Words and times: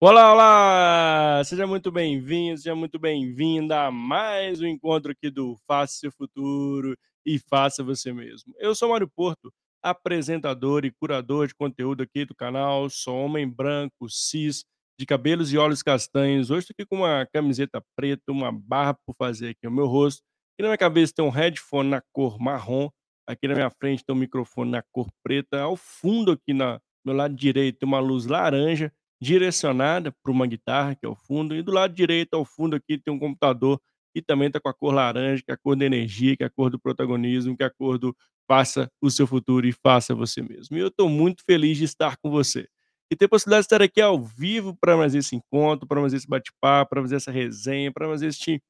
Olá, 0.00 0.32
olá! 0.32 1.42
Seja 1.44 1.66
muito 1.66 1.90
bem-vindo, 1.90 2.56
seja 2.56 2.72
muito 2.72 3.00
bem-vinda 3.00 3.86
a 3.86 3.90
mais 3.90 4.60
um 4.60 4.66
encontro 4.66 5.10
aqui 5.10 5.28
do 5.28 5.56
Faça 5.66 5.94
Seu 5.94 6.12
Futuro 6.12 6.96
e 7.26 7.36
Faça 7.40 7.82
Você 7.82 8.12
Mesmo. 8.12 8.54
Eu 8.60 8.76
sou 8.76 8.90
Mário 8.90 9.08
Porto, 9.08 9.52
apresentador 9.82 10.84
e 10.84 10.92
curador 10.92 11.48
de 11.48 11.54
conteúdo 11.56 12.04
aqui 12.04 12.24
do 12.24 12.32
canal. 12.32 12.88
Sou 12.88 13.24
homem 13.24 13.48
branco, 13.48 14.08
cis, 14.08 14.64
de 14.96 15.04
cabelos 15.04 15.52
e 15.52 15.58
olhos 15.58 15.82
castanhos. 15.82 16.48
Hoje 16.48 16.60
estou 16.60 16.74
aqui 16.78 16.86
com 16.86 16.98
uma 16.98 17.26
camiseta 17.32 17.82
preta, 17.96 18.30
uma 18.30 18.52
barra 18.52 18.94
por 19.04 19.16
fazer 19.18 19.48
aqui 19.48 19.64
no 19.64 19.72
meu 19.72 19.86
rosto. 19.86 20.22
Aqui 20.54 20.62
na 20.62 20.68
minha 20.68 20.78
cabeça 20.78 21.12
tem 21.16 21.24
um 21.24 21.30
headphone 21.30 21.90
na 21.90 22.00
cor 22.12 22.38
marrom. 22.38 22.88
Aqui 23.26 23.48
na 23.48 23.54
minha 23.54 23.70
frente 23.70 24.04
tem 24.04 24.14
um 24.14 24.18
microfone 24.18 24.70
na 24.70 24.82
cor 24.92 25.08
preta. 25.24 25.60
Ao 25.60 25.76
fundo, 25.76 26.30
aqui 26.30 26.54
na 26.54 26.80
meu 27.04 27.16
lado 27.16 27.34
direito, 27.34 27.78
tem 27.80 27.88
uma 27.88 27.98
luz 27.98 28.26
laranja 28.26 28.92
direcionada 29.20 30.12
para 30.22 30.32
uma 30.32 30.46
guitarra, 30.46 30.94
que 30.94 31.04
é 31.06 31.08
o 31.08 31.14
fundo, 31.14 31.54
e 31.54 31.62
do 31.62 31.72
lado 31.72 31.94
direito 31.94 32.34
ao 32.34 32.44
fundo 32.44 32.76
aqui 32.76 32.98
tem 32.98 33.12
um 33.12 33.18
computador 33.18 33.80
que 34.14 34.22
também 34.22 34.48
está 34.48 34.60
com 34.60 34.68
a 34.68 34.74
cor 34.74 34.94
laranja, 34.94 35.42
que 35.44 35.50
é 35.50 35.54
a 35.54 35.58
cor 35.58 35.76
da 35.76 35.84
energia, 35.84 36.36
que 36.36 36.42
é 36.42 36.46
a 36.46 36.50
cor 36.50 36.70
do 36.70 36.78
protagonismo, 36.78 37.56
que 37.56 37.62
é 37.62 37.66
a 37.66 37.70
cor 37.70 37.98
do 37.98 38.16
faça 38.48 38.90
o 39.02 39.10
seu 39.10 39.26
futuro 39.26 39.66
e 39.66 39.72
faça 39.72 40.14
você 40.14 40.40
mesmo. 40.42 40.76
E 40.76 40.80
eu 40.80 40.88
estou 40.88 41.08
muito 41.08 41.42
feliz 41.44 41.76
de 41.76 41.84
estar 41.84 42.16
com 42.16 42.30
você. 42.30 42.66
E 43.10 43.16
ter 43.16 43.26
a 43.26 43.28
possibilidade 43.28 43.62
de 43.64 43.66
estar 43.66 43.82
aqui 43.82 44.00
ao 44.00 44.20
vivo 44.20 44.76
para 44.80 44.96
mais 44.96 45.14
esse 45.14 45.36
encontro, 45.36 45.86
para 45.86 46.00
mais 46.00 46.12
esse 46.14 46.26
bate-papo, 46.26 46.90
para 46.90 47.02
fazer 47.02 47.16
essa 47.16 47.30
resenha, 47.30 47.92
para 47.92 48.06
fazer 48.08 48.28
este 48.28 48.62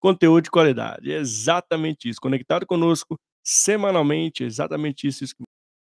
conteúdo 0.00 0.44
de 0.44 0.50
qualidade. 0.50 1.12
É 1.12 1.18
exatamente 1.18 2.08
isso. 2.08 2.20
Conectado 2.20 2.66
conosco 2.66 3.18
semanalmente, 3.44 4.44
é 4.44 4.46
exatamente 4.46 5.06
isso 5.06 5.24
que 5.26 5.44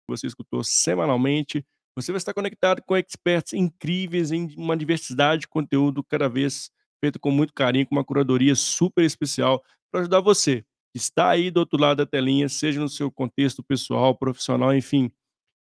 você 0.09 0.27
escutou 0.27 0.65
semanalmente 0.65 1.65
você 1.95 2.13
vai 2.13 2.19
estar 2.19 2.35
conectado 2.35 2.83
com 2.83 2.97
experts 2.97 3.53
incríveis 3.53 4.33
em 4.33 4.55
uma 4.57 4.77
diversidade 4.77 5.43
de 5.43 5.49
conteúdo 5.49 6.03
cada 6.05 6.29
vez 6.29 6.71
feito 7.03 7.19
com 7.19 7.31
muito 7.31 7.53
carinho, 7.53 7.87
com 7.87 7.95
uma 7.95 8.05
curadoria 8.05 8.55
super 8.55 9.05
especial 9.05 9.63
para 9.91 10.01
ajudar 10.01 10.21
você 10.21 10.65
que 10.93 10.99
está 10.99 11.31
aí 11.31 11.51
do 11.51 11.59
outro 11.61 11.81
lado 11.81 11.99
da 11.99 12.07
telinha, 12.07 12.49
seja 12.49 12.79
no 12.79 12.89
seu 12.89 13.11
contexto 13.11 13.63
pessoal, 13.63 14.15
profissional, 14.15 14.75
enfim, 14.75 15.11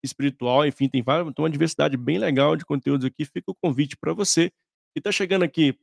espiritual, 0.05 0.67
enfim, 0.67 0.89
tem, 0.89 1.03
várias, 1.03 1.33
tem 1.33 1.43
uma 1.43 1.51
diversidade 1.51 1.97
bem 1.97 2.19
legal 2.19 2.55
de 2.55 2.67
conteúdos 2.67 3.07
aqui. 3.07 3.25
Fica 3.25 3.51
o 3.51 3.55
convite 3.55 3.97
para 3.97 4.13
você 4.13 4.51
que 4.93 4.99
está 4.99 5.11
chegando 5.11 5.43
aqui 5.43 5.79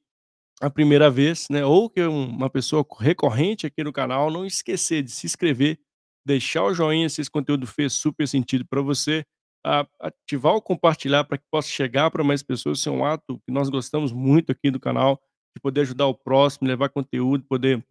a 0.61 0.69
primeira 0.69 1.09
vez, 1.09 1.47
né, 1.49 1.65
ou 1.65 1.89
que 1.89 2.01
é 2.01 2.07
uma 2.07 2.49
pessoa 2.49 2.85
recorrente 2.99 3.65
aqui 3.65 3.83
no 3.83 3.93
canal, 3.93 4.29
não 4.29 4.45
esquecer 4.45 5.01
de 5.01 5.09
se 5.09 5.25
inscrever, 5.25 5.79
deixar 6.25 6.63
o 6.63 6.73
joinha 6.73 7.09
se 7.09 7.21
esse 7.21 7.31
conteúdo 7.31 7.65
fez 7.65 7.93
super 7.93 8.27
sentido 8.27 8.65
para 8.67 8.81
você 8.81 9.25
a 9.65 9.85
ativar 9.99 10.55
o 10.55 10.61
compartilhar 10.61 11.23
para 11.23 11.37
que 11.37 11.45
possa 11.51 11.67
chegar 11.69 12.09
para 12.11 12.23
mais 12.23 12.41
pessoas. 12.41 12.79
Isso 12.79 12.89
é 12.89 12.91
um 12.91 13.05
ato 13.05 13.39
que 13.45 13.51
nós 13.51 13.69
gostamos 13.69 14.11
muito 14.11 14.51
aqui 14.51 14.71
do 14.71 14.79
canal, 14.79 15.21
de 15.55 15.61
poder 15.61 15.81
ajudar 15.81 16.07
o 16.07 16.13
próximo, 16.13 16.67
levar 16.67 16.89
conteúdo, 16.89 17.43
poder, 17.43 17.85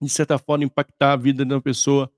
de 0.00 0.08
certa 0.08 0.38
forma, 0.38 0.64
impactar 0.64 1.12
a 1.12 1.16
vida 1.16 1.44
de 1.44 1.54
uma 1.54 1.60
pessoa 1.60 2.10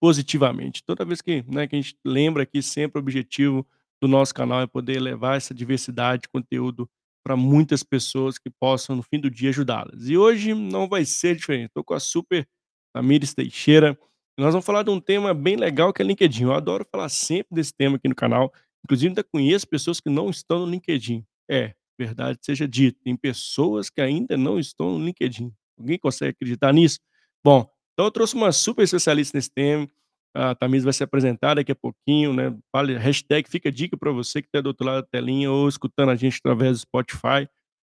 positivamente. 0.00 0.82
Toda 0.84 1.04
vez 1.04 1.20
que, 1.20 1.44
né, 1.46 1.66
que 1.66 1.76
a 1.76 1.80
gente 1.80 1.96
lembra 2.04 2.42
aqui, 2.44 2.62
sempre 2.62 2.98
o 2.98 3.02
objetivo 3.02 3.66
do 4.00 4.08
nosso 4.08 4.34
canal 4.34 4.62
é 4.62 4.66
poder 4.66 4.98
levar 4.98 5.36
essa 5.36 5.52
diversidade 5.52 6.22
de 6.22 6.28
conteúdo 6.28 6.88
para 7.22 7.36
muitas 7.36 7.82
pessoas 7.82 8.38
que 8.38 8.48
possam, 8.48 8.96
no 8.96 9.02
fim 9.02 9.20
do 9.20 9.30
dia, 9.30 9.50
ajudá-las. 9.50 10.08
E 10.08 10.16
hoje 10.16 10.54
não 10.54 10.88
vai 10.88 11.04
ser 11.04 11.36
diferente. 11.36 11.66
Estou 11.66 11.84
com 11.84 11.92
a 11.92 12.00
super 12.00 12.48
Tamires 12.94 13.34
Teixeira, 13.34 13.98
nós 14.40 14.54
vamos 14.54 14.64
falar 14.64 14.82
de 14.82 14.90
um 14.90 14.98
tema 14.98 15.34
bem 15.34 15.56
legal 15.56 15.92
que 15.92 16.00
é 16.00 16.04
LinkedIn. 16.04 16.44
Eu 16.44 16.54
adoro 16.54 16.86
falar 16.90 17.08
sempre 17.08 17.54
desse 17.54 17.74
tema 17.74 17.96
aqui 17.96 18.08
no 18.08 18.14
canal. 18.14 18.52
Inclusive, 18.84 19.08
ainda 19.08 19.22
conheço 19.22 19.68
pessoas 19.68 20.00
que 20.00 20.08
não 20.08 20.30
estão 20.30 20.60
no 20.60 20.70
LinkedIn. 20.70 21.24
É, 21.48 21.74
verdade 21.98 22.38
seja 22.40 22.66
dita, 22.66 22.98
tem 23.04 23.14
pessoas 23.14 23.90
que 23.90 24.00
ainda 24.00 24.36
não 24.36 24.58
estão 24.58 24.98
no 24.98 25.04
LinkedIn. 25.04 25.52
Alguém 25.78 25.98
consegue 25.98 26.30
acreditar 26.30 26.72
nisso? 26.72 26.98
Bom, 27.44 27.70
então 27.92 28.06
eu 28.06 28.10
trouxe 28.10 28.34
uma 28.34 28.50
super 28.52 28.82
especialista 28.82 29.36
nesse 29.36 29.50
tema. 29.50 29.86
A 30.34 30.54
Tamires 30.54 30.84
vai 30.84 30.92
se 30.92 31.02
apresentar 31.02 31.54
daqui 31.54 31.72
a 31.72 31.76
pouquinho, 31.76 32.32
né? 32.32 32.56
Hashtag 32.98 33.48
fica 33.50 33.70
dica 33.70 33.96
para 33.96 34.12
você 34.12 34.40
que 34.40 34.48
está 34.48 34.60
do 34.60 34.68
outro 34.68 34.86
lado 34.86 35.02
da 35.02 35.08
telinha 35.08 35.50
ou 35.50 35.68
escutando 35.68 36.10
a 36.10 36.16
gente 36.16 36.38
através 36.38 36.78
do 36.78 36.82
Spotify 36.82 37.48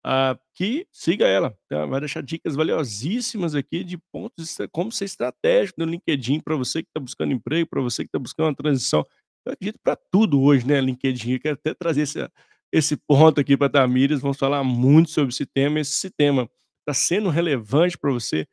ah, 0.06 0.38
que 0.54 0.86
siga 0.92 1.26
ela, 1.26 1.58
tá? 1.70 1.86
vai 1.86 2.00
deixar 2.02 2.22
dicas 2.22 2.56
valiosíssimas 2.56 3.56
aqui 3.56 3.84
de 3.84 3.98
pontos 4.12 4.58
como 4.72 4.92
ser 4.92 5.06
estratégico 5.06 5.80
no 5.80 5.90
LinkedIn 5.90 6.42
para 6.42 6.56
você 6.56 6.84
que 6.84 6.90
está 6.90 7.00
buscando 7.00 7.32
emprego, 7.34 7.70
para 7.70 7.82
você 7.82 8.04
que 8.04 8.10
está 8.10 8.20
buscando 8.20 8.48
uma 8.48 8.56
transição. 8.56 9.06
Eu 9.46 9.54
acredito 9.54 9.80
para 9.82 9.96
tudo 9.96 10.42
hoje, 10.42 10.68
né, 10.68 10.80
LinkedIn. 10.82 11.34
Eu 11.34 11.40
quero 11.40 11.56
até 11.56 11.74
trazer 11.74 12.02
esse, 12.02 12.30
esse 12.72 12.98
ponto 12.98 13.40
aqui 13.40 13.56
para 13.56 13.68
a 13.68 13.70
Tamires, 13.70 14.20
vamos 14.20 14.38
falar 14.38 14.64
muito 14.64 15.10
sobre 15.10 15.34
esse 15.34 15.46
tema. 15.46 15.80
Esse 15.80 16.10
tema 16.10 16.50
está 16.82 16.94
sendo 16.94 17.30
relevante 17.30 17.98
para 17.98 18.12
você, 18.12 18.46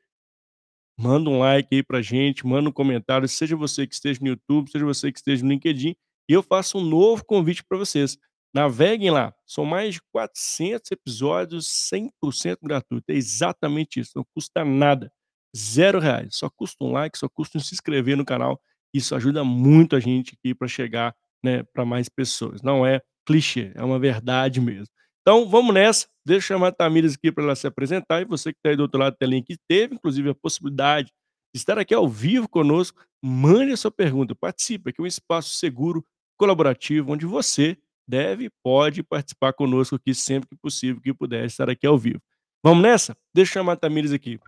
manda 0.99 1.29
um 1.31 1.39
like 1.39 1.75
aí 1.75 1.83
para 1.83 2.01
gente, 2.01 2.47
manda 2.47 2.69
um 2.69 2.73
comentário, 2.73 3.27
seja 3.29 3.57
você 3.57 3.87
que 3.87 3.95
esteja 3.95 4.21
no 4.21 4.29
YouTube, 4.29 4.71
seja 4.71 4.85
você 4.85 5.11
que 5.11 5.19
esteja 5.19 5.43
no 5.43 5.51
LinkedIn, 5.51 5.97
e 6.29 6.33
eu 6.33 6.43
faço 6.43 6.79
um 6.79 6.85
novo 6.85 7.25
convite 7.25 7.65
para 7.65 7.79
vocês. 7.79 8.17
Naveguem 8.53 9.11
lá, 9.11 9.33
são 9.47 9.65
mais 9.65 9.95
de 9.95 10.01
400 10.13 10.91
episódios 10.91 11.67
100% 11.69 12.59
gratuito, 12.63 13.05
é 13.11 13.15
exatamente 13.15 14.01
isso, 14.01 14.11
não 14.17 14.25
custa 14.35 14.65
nada, 14.65 15.13
zero 15.57 16.01
reais, 16.01 16.35
só 16.35 16.51
custa 16.51 16.85
um 16.85 16.91
like, 16.91 17.17
só 17.17 17.29
custa 17.29 17.59
um 17.59 17.61
se 17.61 17.75
inscrever 17.75 18.17
no 18.17 18.25
canal, 18.25 18.61
isso 18.93 19.15
ajuda 19.15 19.45
muito 19.45 19.95
a 19.95 20.01
gente 20.01 20.35
aqui 20.35 20.53
para 20.53 20.67
chegar, 20.67 21.15
né, 21.45 21.63
para 21.63 21.85
mais 21.85 22.09
pessoas, 22.09 22.61
não 22.61 22.85
é 22.85 23.01
clichê, 23.25 23.71
é 23.77 23.85
uma 23.85 24.01
verdade 24.01 24.61
mesmo. 24.61 24.93
Então 25.23 25.49
vamos 25.49 25.73
nessa, 25.73 26.09
deixa 26.27 26.53
eu 26.53 26.57
chamar 26.57 26.69
a 26.69 26.73
Tamires 26.73 27.15
aqui 27.15 27.31
para 27.31 27.45
ela 27.45 27.55
se 27.55 27.69
apresentar, 27.69 28.21
e 28.21 28.25
você 28.25 28.53
que 28.53 28.59
está 28.59 28.71
aí 28.71 28.77
do 28.77 28.83
outro 28.83 28.99
lado 28.99 29.13
da 29.13 29.19
telinha, 29.19 29.45
que 29.45 29.57
teve 29.69 29.95
inclusive 29.95 30.29
a 30.31 30.35
possibilidade 30.35 31.13
de 31.55 31.61
estar 31.61 31.79
aqui 31.79 31.95
ao 31.95 32.09
vivo 32.09 32.49
conosco, 32.49 33.01
mande 33.23 33.71
a 33.71 33.77
sua 33.77 33.93
pergunta, 33.93 34.35
participe, 34.35 34.91
aqui 34.91 35.01
é 35.01 35.05
um 35.05 35.07
espaço 35.07 35.51
seguro, 35.55 36.05
colaborativo, 36.37 37.13
onde 37.13 37.27
você 37.27 37.77
deve 38.11 38.47
e 38.47 38.51
pode 38.63 39.03
participar 39.03 39.53
conosco 39.53 39.95
aqui 39.95 40.13
sempre 40.13 40.49
que 40.51 40.57
possível, 40.57 41.01
que 41.01 41.15
puder 41.15 41.45
estar 41.45 41.71
aqui 41.71 41.87
ao 41.87 41.97
vivo. 41.97 42.21
Vamos 42.63 42.83
nessa? 42.83 43.17
Deixa 43.33 43.51
eu 43.51 43.55
chamar 43.55 43.75
a 43.75 43.77
Tamires 43.77 44.13
aqui. 44.13 44.39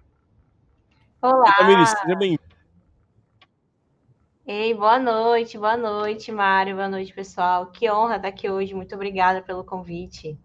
Olá! 1.22 1.54
Tamires, 1.54 1.90
seja 1.90 2.16
bem 2.16 2.36
Ei, 4.44 4.74
boa 4.74 4.98
noite, 4.98 5.56
boa 5.56 5.76
noite, 5.76 6.32
Mário, 6.32 6.75
boa 6.75 6.88
noite, 6.88 7.14
pessoal. 7.14 7.66
Que 7.66 7.88
honra 7.88 8.16
estar 8.16 8.28
aqui 8.28 8.50
hoje, 8.50 8.75
muito 8.75 8.92
obrigada 8.96 9.40
pelo 9.40 9.62
convite. 9.62 10.37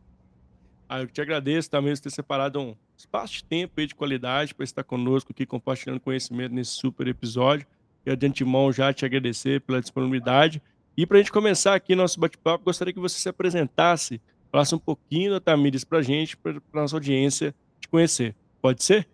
Ah, 0.88 1.02
eu 1.02 1.08
te 1.08 1.20
agradeço 1.20 1.70
também 1.70 1.94
por 1.94 2.02
ter 2.02 2.12
separado 2.12 2.62
um 2.62 2.76
espaço 2.96 3.34
de 3.34 3.44
tempo 3.44 3.80
aí 3.80 3.88
de 3.88 3.96
qualidade 3.96 4.54
para 4.54 4.64
estar 4.64 4.84
conosco 4.84 5.32
aqui 5.32 5.46
compartilhando 5.46 6.00
conhecimento 6.00 6.54
nesse 6.54 6.72
super 6.72 7.08
episódio. 7.08 7.66
Quero 8.04 8.16
de 8.16 8.28
antemão 8.28 8.72
já 8.72 8.94
te 8.94 9.04
agradecer 9.04 9.62
pela 9.62 9.82
disponibilidade 9.82 10.62
e 10.98 11.06
para 11.06 11.18
a 11.18 11.22
gente 11.22 11.32
começar 11.32 11.76
aqui 11.76 11.96
nosso 11.96 12.20
bate-papo, 12.20 12.66
gostaria 12.66 12.92
que 12.92 13.00
você 13.00 13.20
se 13.20 13.30
apresentasse, 13.30 14.20
falasse 14.52 14.74
um 14.74 14.80
pouquinho 14.80 15.32
da 15.32 15.40
Tamires 15.40 15.84
para 15.84 16.00
a 16.00 16.02
gente, 16.02 16.36
para 16.36 16.54
a 16.54 16.82
nossa 16.82 16.96
audiência 16.96 17.54
te 17.80 17.88
conhecer. 17.88 18.36
Pode 18.60 18.84
ser? 18.84 19.08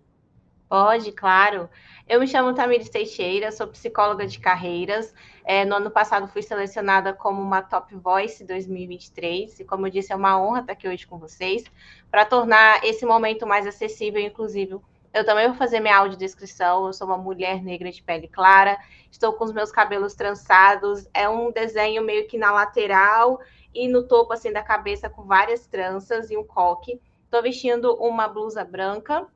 Pode, 0.69 1.11
claro. 1.11 1.69
Eu 2.07 2.21
me 2.21 2.27
chamo 2.27 2.53
Tamires 2.53 2.89
Teixeira, 2.89 3.51
sou 3.51 3.67
psicóloga 3.67 4.25
de 4.25 4.39
carreiras. 4.39 5.13
É, 5.43 5.65
no 5.65 5.75
ano 5.75 5.91
passado 5.91 6.25
fui 6.29 6.41
selecionada 6.41 7.13
como 7.13 7.41
uma 7.41 7.61
Top 7.61 7.93
Voice 7.95 8.45
2023 8.45 9.59
e, 9.59 9.65
como 9.65 9.85
eu 9.85 9.91
disse, 9.91 10.13
é 10.13 10.15
uma 10.15 10.41
honra 10.41 10.61
estar 10.61 10.71
aqui 10.71 10.87
hoje 10.87 11.05
com 11.05 11.17
vocês 11.17 11.65
para 12.09 12.25
tornar 12.25 12.83
esse 12.85 13.05
momento 13.05 13.45
mais 13.45 13.67
acessível 13.67 14.21
e 14.21 14.25
inclusivo 14.25 14.81
eu 15.13 15.23
também 15.23 15.47
vou 15.47 15.55
fazer 15.55 15.79
minha 15.79 15.97
audiodescrição. 15.97 16.87
Eu 16.87 16.93
sou 16.93 17.05
uma 17.07 17.17
mulher 17.17 17.61
negra 17.61 17.91
de 17.91 18.01
pele 18.01 18.27
clara, 18.27 18.79
estou 19.11 19.33
com 19.33 19.43
os 19.43 19.53
meus 19.53 19.71
cabelos 19.71 20.15
trançados. 20.15 21.07
É 21.13 21.29
um 21.29 21.51
desenho 21.51 22.01
meio 22.01 22.27
que 22.27 22.37
na 22.37 22.51
lateral 22.51 23.39
e 23.73 23.87
no 23.87 24.07
topo 24.07 24.33
assim 24.33 24.51
da 24.51 24.63
cabeça 24.63 25.09
com 25.09 25.23
várias 25.23 25.67
tranças 25.67 26.31
e 26.31 26.37
um 26.37 26.43
coque. 26.43 26.99
Estou 27.25 27.41
vestindo 27.41 27.95
uma 27.95 28.27
blusa 28.27 28.63
branca 28.63 29.27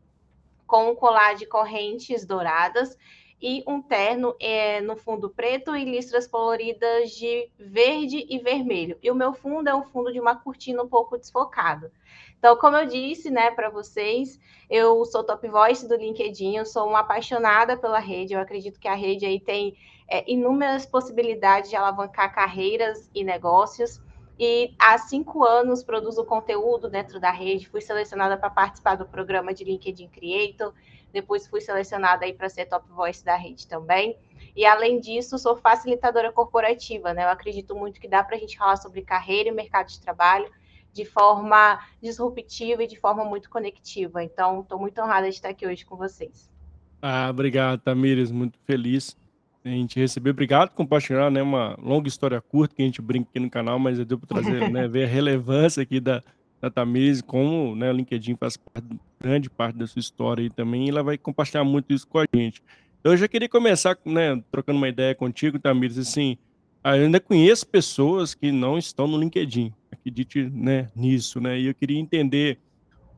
com 0.65 0.91
um 0.91 0.95
colar 0.95 1.35
de 1.35 1.45
correntes 1.45 2.25
douradas 2.25 2.97
e 3.41 3.63
um 3.67 3.81
terno 3.81 4.35
é, 4.39 4.81
no 4.81 4.95
fundo 4.95 5.29
preto 5.29 5.75
e 5.75 5.85
listras 5.85 6.25
coloridas 6.25 7.11
de 7.11 7.49
verde 7.57 8.25
e 8.27 8.39
vermelho. 8.39 8.97
E 9.01 9.11
o 9.11 9.15
meu 9.15 9.33
fundo 9.33 9.69
é 9.69 9.75
um 9.75 9.83
fundo 9.83 10.11
de 10.11 10.19
uma 10.19 10.35
cortina 10.35 10.81
um 10.81 10.87
pouco 10.87 11.17
desfocado. 11.17 11.91
Então, 12.37 12.55
como 12.57 12.77
eu 12.77 12.85
disse, 12.85 13.31
né, 13.31 13.51
para 13.51 13.69
vocês, 13.69 14.39
eu 14.69 15.03
sou 15.05 15.23
top 15.23 15.47
voice 15.47 15.87
do 15.87 15.95
LinkedIn, 15.95 16.57
eu 16.57 16.65
sou 16.65 16.87
uma 16.87 16.99
apaixonada 16.99 17.75
pela 17.75 17.99
rede, 17.99 18.33
eu 18.33 18.39
acredito 18.39 18.79
que 18.79 18.87
a 18.87 18.93
rede 18.93 19.25
aí 19.25 19.39
tem 19.39 19.75
é, 20.07 20.23
inúmeras 20.31 20.85
possibilidades 20.85 21.69
de 21.69 21.75
alavancar 21.75 22.33
carreiras 22.33 23.09
e 23.13 23.23
negócios. 23.23 24.01
E 24.39 24.71
há 24.77 24.99
cinco 24.99 25.43
anos 25.43 25.83
produzo 25.83 26.23
conteúdo 26.23 26.87
dentro 26.87 27.19
da 27.19 27.31
rede, 27.31 27.67
fui 27.67 27.81
selecionada 27.81 28.37
para 28.37 28.51
participar 28.51 28.95
do 28.95 29.07
programa 29.07 29.51
de 29.51 29.63
LinkedIn 29.63 30.07
Creator, 30.09 30.73
depois 31.11 31.47
fui 31.47 31.59
selecionada 31.59 32.23
aí 32.23 32.33
para 32.33 32.47
ser 32.47 32.67
top 32.67 32.87
voice 32.91 33.25
da 33.25 33.35
rede 33.35 33.67
também. 33.67 34.15
E 34.55 34.63
além 34.63 34.99
disso, 34.99 35.39
sou 35.39 35.55
facilitadora 35.55 36.31
corporativa, 36.31 37.13
né? 37.13 37.23
Eu 37.23 37.29
acredito 37.29 37.75
muito 37.75 37.99
que 37.99 38.07
dá 38.07 38.23
para 38.23 38.35
a 38.35 38.39
gente 38.39 38.57
falar 38.57 38.75
sobre 38.75 39.01
carreira 39.01 39.49
e 39.49 39.51
mercado 39.51 39.87
de 39.87 39.99
trabalho 39.99 40.51
de 40.97 41.05
forma 41.05 41.79
disruptiva 42.01 42.83
e 42.83 42.87
de 42.87 42.99
forma 42.99 43.23
muito 43.23 43.49
conectiva. 43.49 44.23
Então, 44.23 44.61
estou 44.61 44.79
muito 44.79 44.99
honrada 44.99 45.29
de 45.29 45.35
estar 45.35 45.49
aqui 45.49 45.67
hoje 45.67 45.85
com 45.85 45.95
vocês. 45.95 46.49
Ah, 46.99 47.27
obrigado, 47.29 47.79
Tamires, 47.79 48.31
muito 48.31 48.57
feliz 48.65 49.15
a 49.63 49.69
gente 49.69 49.99
receber. 49.99 50.31
Obrigado 50.31 50.69
por 50.69 50.77
compartilhar, 50.77 51.29
né, 51.29 51.41
uma 51.41 51.77
longa 51.79 52.07
história 52.07 52.41
curta 52.41 52.75
que 52.75 52.81
a 52.81 52.85
gente 52.85 53.01
brinca 53.01 53.29
aqui 53.29 53.39
no 53.39 53.49
canal, 53.49 53.77
mas 53.77 54.03
deu 54.05 54.17
para 54.17 54.27
trazer, 54.27 54.71
né, 54.71 54.87
ver 54.87 55.03
a 55.03 55.07
relevância 55.07 55.83
aqui 55.83 55.99
da, 55.99 56.23
da 56.59 56.71
Tamires, 56.71 57.21
como 57.21 57.75
né, 57.75 57.91
o 57.91 57.93
LinkedIn 57.93 58.35
faz 58.37 58.57
parte, 58.57 58.87
grande 59.19 59.49
parte 59.49 59.77
da 59.77 59.85
sua 59.85 59.99
história 59.99 60.41
aí 60.41 60.49
também, 60.49 60.85
e 60.85 60.89
ela 60.89 61.03
vai 61.03 61.17
compartilhar 61.17 61.63
muito 61.63 61.93
isso 61.93 62.07
com 62.07 62.19
a 62.19 62.25
gente. 62.33 62.63
Eu 63.03 63.15
já 63.15 63.27
queria 63.27 63.49
começar, 63.49 63.97
né, 64.05 64.41
trocando 64.51 64.77
uma 64.77 64.89
ideia 64.89 65.13
contigo, 65.13 65.59
Tamires, 65.59 65.97
assim, 65.97 66.37
eu 66.83 66.91
ainda 67.03 67.19
conheço 67.19 67.67
pessoas 67.67 68.33
que 68.33 68.51
não 68.51 68.77
estão 68.77 69.07
no 69.07 69.19
LinkedIn, 69.19 69.73
acredite, 70.07 70.49
né, 70.49 70.89
nisso, 70.95 71.39
né, 71.41 71.59
e 71.59 71.67
eu 71.67 71.73
queria 71.73 71.99
entender 71.99 72.59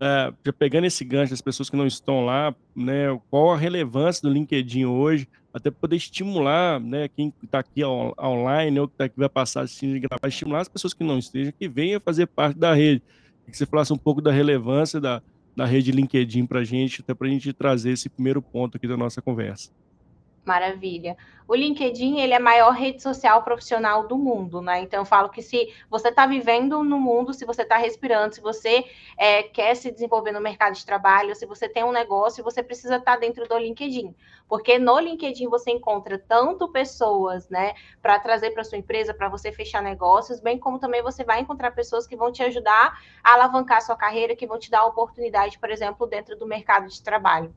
é, 0.02 0.34
já 0.46 0.54
pegando 0.54 0.86
esse 0.86 1.04
gancho 1.04 1.32
das 1.32 1.42
pessoas 1.42 1.70
que 1.70 1.76
não 1.76 1.86
estão 1.86 2.26
lá, 2.26 2.56
né, 2.76 3.20
qual 3.30 3.52
a 3.52 3.58
relevância 3.58 4.22
do 4.22 4.34
LinkedIn 4.34 4.86
hoje, 4.86 5.28
até 5.54 5.70
poder 5.70 5.98
estimular, 5.98 6.80
né, 6.80 7.10
quem 7.10 7.34
está 7.44 7.60
aqui 7.60 7.84
on, 7.84 8.14
online 8.20 8.80
ou 8.80 8.88
que, 8.88 8.96
tá, 8.96 9.10
que 9.10 9.18
vai 9.18 9.28
passar 9.28 9.62
assim 9.62 10.00
gravar, 10.00 10.28
estimular 10.28 10.62
as 10.62 10.70
pessoas 10.70 10.94
que 10.94 11.04
não 11.04 11.18
estejam, 11.18 11.54
que 11.58 11.68
venham 11.68 12.00
fazer 12.00 12.28
parte 12.28 12.58
da 12.58 12.74
rede. 12.74 13.02
Que 13.46 13.58
você 13.58 13.66
falasse 13.66 13.92
um 13.92 13.98
pouco 13.98 14.22
da 14.22 14.32
relevância 14.32 15.02
da, 15.02 15.24
da 15.56 15.66
rede 15.66 15.92
LinkedIn 15.92 16.46
para 16.46 16.60
a 16.60 16.64
gente, 16.64 17.02
até 17.02 17.14
para 17.14 17.28
a 17.28 17.30
gente 17.30 17.52
trazer 17.52 17.92
esse 17.92 18.08
primeiro 18.08 18.42
ponto 18.42 18.78
aqui 18.78 18.88
da 18.88 18.96
nossa 18.96 19.22
conversa. 19.22 19.72
Maravilha. 20.50 21.16
O 21.48 21.54
LinkedIn, 21.54 22.20
ele 22.20 22.34
é 22.34 22.38
a 22.38 22.40
maior 22.40 22.72
rede 22.72 23.04
social 23.04 23.44
profissional 23.44 24.08
do 24.08 24.18
mundo, 24.18 24.62
né? 24.62 24.82
Então, 24.82 25.02
eu 25.02 25.06
falo 25.06 25.30
que 25.30 25.44
se 25.44 25.72
você 25.88 26.10
está 26.10 26.26
vivendo 26.26 26.84
no 26.84 27.00
mundo, 27.00 27.36
se 27.36 27.46
você 27.46 27.62
está 27.62 27.78
respirando, 27.78 28.34
se 28.34 28.42
você 28.42 28.84
é, 29.16 29.44
quer 29.44 29.76
se 29.76 29.92
desenvolver 29.92 30.32
no 30.32 30.42
mercado 30.42 30.74
de 30.74 30.84
trabalho, 30.84 31.36
se 31.36 31.46
você 31.46 31.70
tem 31.70 31.84
um 31.84 31.92
negócio, 31.92 32.44
você 32.44 32.64
precisa 32.64 32.96
estar 32.96 33.14
tá 33.14 33.20
dentro 33.20 33.48
do 33.48 33.60
LinkedIn. 33.60 34.16
Porque 34.48 34.80
no 34.80 34.98
LinkedIn 34.98 35.48
você 35.50 35.70
encontra 35.70 36.18
tanto 36.18 36.68
pessoas, 36.72 37.48
né, 37.48 37.76
para 38.02 38.20
trazer 38.20 38.50
para 38.50 38.64
sua 38.64 38.80
empresa, 38.80 39.14
para 39.14 39.30
você 39.30 39.52
fechar 39.52 39.84
negócios, 39.84 40.40
bem 40.40 40.58
como 40.58 40.80
também 40.80 41.04
você 41.04 41.24
vai 41.24 41.42
encontrar 41.42 41.70
pessoas 41.72 42.08
que 42.08 42.16
vão 42.16 42.32
te 42.32 42.42
ajudar 42.42 43.00
a 43.24 43.34
alavancar 43.34 43.78
a 43.78 43.82
sua 43.82 43.96
carreira, 43.96 44.36
que 44.36 44.48
vão 44.48 44.58
te 44.58 44.72
dar 44.72 44.84
oportunidade, 44.84 45.60
por 45.60 45.70
exemplo, 45.70 46.08
dentro 46.08 46.36
do 46.36 46.48
mercado 46.48 46.88
de 46.88 47.04
trabalho. 47.04 47.54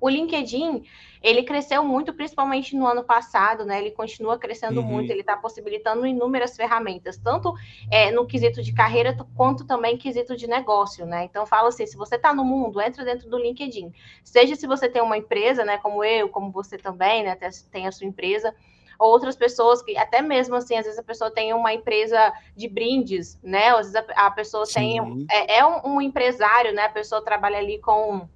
O 0.00 0.08
LinkedIn, 0.08 0.82
ele 1.22 1.42
cresceu 1.42 1.84
muito, 1.84 2.12
principalmente 2.14 2.74
no 2.74 2.86
ano 2.86 3.04
passado, 3.04 3.64
né? 3.64 3.78
Ele 3.78 3.90
continua 3.90 4.38
crescendo 4.38 4.80
uhum. 4.80 4.86
muito, 4.86 5.10
ele 5.10 5.20
está 5.20 5.36
possibilitando 5.36 6.06
inúmeras 6.06 6.56
ferramentas, 6.56 7.18
tanto 7.18 7.52
é, 7.90 8.10
no 8.10 8.26
quesito 8.26 8.62
de 8.62 8.72
carreira, 8.72 9.16
quanto 9.36 9.66
também 9.66 9.98
quesito 9.98 10.36
de 10.36 10.46
negócio, 10.46 11.04
né? 11.04 11.24
Então, 11.24 11.44
fala 11.44 11.68
assim, 11.68 11.86
se 11.86 11.96
você 11.96 12.16
está 12.16 12.32
no 12.32 12.44
mundo, 12.44 12.80
entra 12.80 13.04
dentro 13.04 13.28
do 13.28 13.38
LinkedIn. 13.38 13.92
Seja 14.24 14.56
se 14.56 14.66
você 14.66 14.88
tem 14.88 15.02
uma 15.02 15.18
empresa, 15.18 15.64
né? 15.64 15.76
Como 15.78 16.02
eu, 16.02 16.28
como 16.28 16.50
você 16.50 16.78
também, 16.78 17.22
né? 17.22 17.36
Tem 17.70 17.86
a 17.86 17.92
sua 17.92 18.06
empresa, 18.06 18.54
outras 19.00 19.34
pessoas 19.34 19.82
que 19.82 19.96
até 19.96 20.20
mesmo 20.20 20.54
assim, 20.54 20.76
às 20.76 20.84
vezes 20.84 20.98
a 20.98 21.02
pessoa 21.02 21.30
tem 21.30 21.54
uma 21.54 21.72
empresa 21.72 22.32
de 22.54 22.68
brindes, 22.68 23.38
né? 23.42 23.68
Às 23.68 23.90
vezes 23.90 23.96
a, 23.96 24.26
a 24.26 24.30
pessoa 24.30 24.66
Sim. 24.66 24.74
tem 24.74 25.26
é, 25.30 25.58
é 25.58 25.66
um, 25.66 25.94
um, 25.94 26.00
empresário, 26.02 26.72
né? 26.72 26.84
A 26.84 26.90
pessoa 26.90 27.24
trabalha 27.24 27.58
ali 27.58 27.78
com 27.78 28.28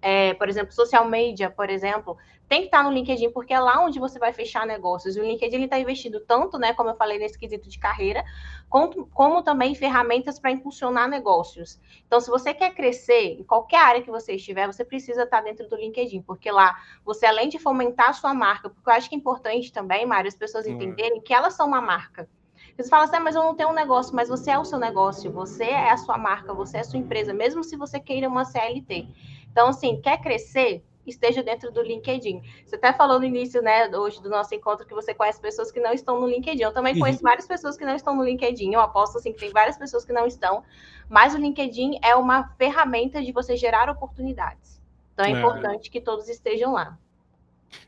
é, 0.00 0.34
por 0.34 0.48
exemplo, 0.48 0.72
social 0.72 1.08
media, 1.08 1.50
por 1.50 1.70
exemplo, 1.70 2.16
tem 2.48 2.60
que 2.60 2.66
estar 2.66 2.84
no 2.84 2.90
LinkedIn, 2.90 3.30
porque 3.30 3.52
é 3.52 3.58
lá 3.58 3.84
onde 3.84 3.98
você 3.98 4.18
vai 4.18 4.32
fechar 4.32 4.66
negócios. 4.66 5.16
E 5.16 5.20
o 5.20 5.24
LinkedIn 5.24 5.64
está 5.64 5.78
investindo 5.78 6.20
tanto, 6.20 6.58
né, 6.58 6.72
como 6.72 6.90
eu 6.90 6.94
falei, 6.94 7.18
nesse 7.18 7.38
quesito 7.38 7.68
de 7.68 7.78
carreira, 7.78 8.24
como, 8.68 9.06
como 9.08 9.42
também 9.42 9.74
ferramentas 9.74 10.38
para 10.38 10.52
impulsionar 10.52 11.08
negócios. 11.08 11.80
Então, 12.06 12.20
se 12.20 12.30
você 12.30 12.54
quer 12.54 12.72
crescer 12.74 13.40
em 13.40 13.42
qualquer 13.42 13.80
área 13.80 14.02
que 14.02 14.10
você 14.10 14.34
estiver, 14.34 14.66
você 14.66 14.84
precisa 14.84 15.24
estar 15.24 15.40
dentro 15.40 15.68
do 15.68 15.76
LinkedIn, 15.76 16.22
porque 16.22 16.50
lá 16.50 16.76
você, 17.04 17.26
além 17.26 17.48
de 17.48 17.58
fomentar 17.58 18.10
a 18.10 18.12
sua 18.12 18.32
marca, 18.32 18.70
porque 18.70 18.88
eu 18.88 18.94
acho 18.94 19.08
que 19.08 19.16
é 19.16 19.18
importante 19.18 19.72
também, 19.72 20.06
Mário, 20.06 20.28
as 20.28 20.36
pessoas 20.36 20.66
entenderem 20.66 21.20
que 21.20 21.34
elas 21.34 21.54
são 21.54 21.66
uma 21.66 21.80
marca. 21.80 22.28
Você 22.76 22.90
fala 22.90 23.04
assim, 23.04 23.16
ah, 23.16 23.20
mas 23.20 23.34
eu 23.34 23.42
não 23.42 23.54
tenho 23.54 23.70
um 23.70 23.74
negócio, 23.74 24.14
mas 24.14 24.28
você 24.28 24.50
é 24.50 24.58
o 24.58 24.64
seu 24.64 24.78
negócio, 24.78 25.32
você 25.32 25.64
é 25.64 25.90
a 25.90 25.96
sua 25.96 26.18
marca, 26.18 26.52
você 26.52 26.76
é 26.76 26.80
a 26.80 26.84
sua 26.84 26.98
empresa, 26.98 27.32
mesmo 27.32 27.64
se 27.64 27.74
você 27.74 27.98
queira 27.98 28.28
uma 28.28 28.44
CLT. 28.44 29.08
Então, 29.56 29.68
assim, 29.68 29.98
quer 30.02 30.20
crescer? 30.20 30.84
Esteja 31.06 31.42
dentro 31.42 31.72
do 31.72 31.80
LinkedIn. 31.80 32.42
Você 32.66 32.76
até 32.76 32.92
falou 32.92 33.18
no 33.18 33.24
início, 33.24 33.62
né, 33.62 33.88
hoje 33.88 34.20
do 34.20 34.28
nosso 34.28 34.54
encontro, 34.54 34.86
que 34.86 34.92
você 34.92 35.14
conhece 35.14 35.40
pessoas 35.40 35.72
que 35.72 35.80
não 35.80 35.94
estão 35.94 36.20
no 36.20 36.28
LinkedIn. 36.28 36.62
Eu 36.62 36.74
também 36.74 36.92
uhum. 36.92 37.00
conheço 37.00 37.22
várias 37.22 37.46
pessoas 37.46 37.74
que 37.74 37.86
não 37.86 37.96
estão 37.96 38.14
no 38.14 38.22
LinkedIn. 38.22 38.74
Eu 38.74 38.80
aposto, 38.80 39.16
assim, 39.16 39.32
que 39.32 39.38
tem 39.38 39.50
várias 39.50 39.78
pessoas 39.78 40.04
que 40.04 40.12
não 40.12 40.26
estão. 40.26 40.62
Mas 41.08 41.34
o 41.34 41.38
LinkedIn 41.38 42.00
é 42.02 42.14
uma 42.14 42.48
ferramenta 42.58 43.24
de 43.24 43.32
você 43.32 43.56
gerar 43.56 43.88
oportunidades. 43.88 44.78
Então, 45.14 45.24
é, 45.24 45.32
é. 45.32 45.38
importante 45.38 45.90
que 45.90 46.02
todos 46.02 46.28
estejam 46.28 46.74
lá. 46.74 46.98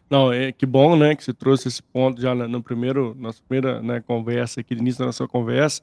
Não, 0.08 0.32
é 0.32 0.50
que 0.50 0.64
bom, 0.64 0.96
né, 0.96 1.14
que 1.14 1.22
você 1.22 1.34
trouxe 1.34 1.68
esse 1.68 1.82
ponto 1.82 2.18
já 2.18 2.34
no 2.34 2.62
primeiro, 2.62 3.14
nossa 3.14 3.42
primeira 3.46 3.82
né, 3.82 4.00
conversa 4.00 4.60
aqui, 4.60 4.74
no 4.74 4.80
início 4.80 5.00
da 5.00 5.06
nossa 5.06 5.28
conversa. 5.28 5.82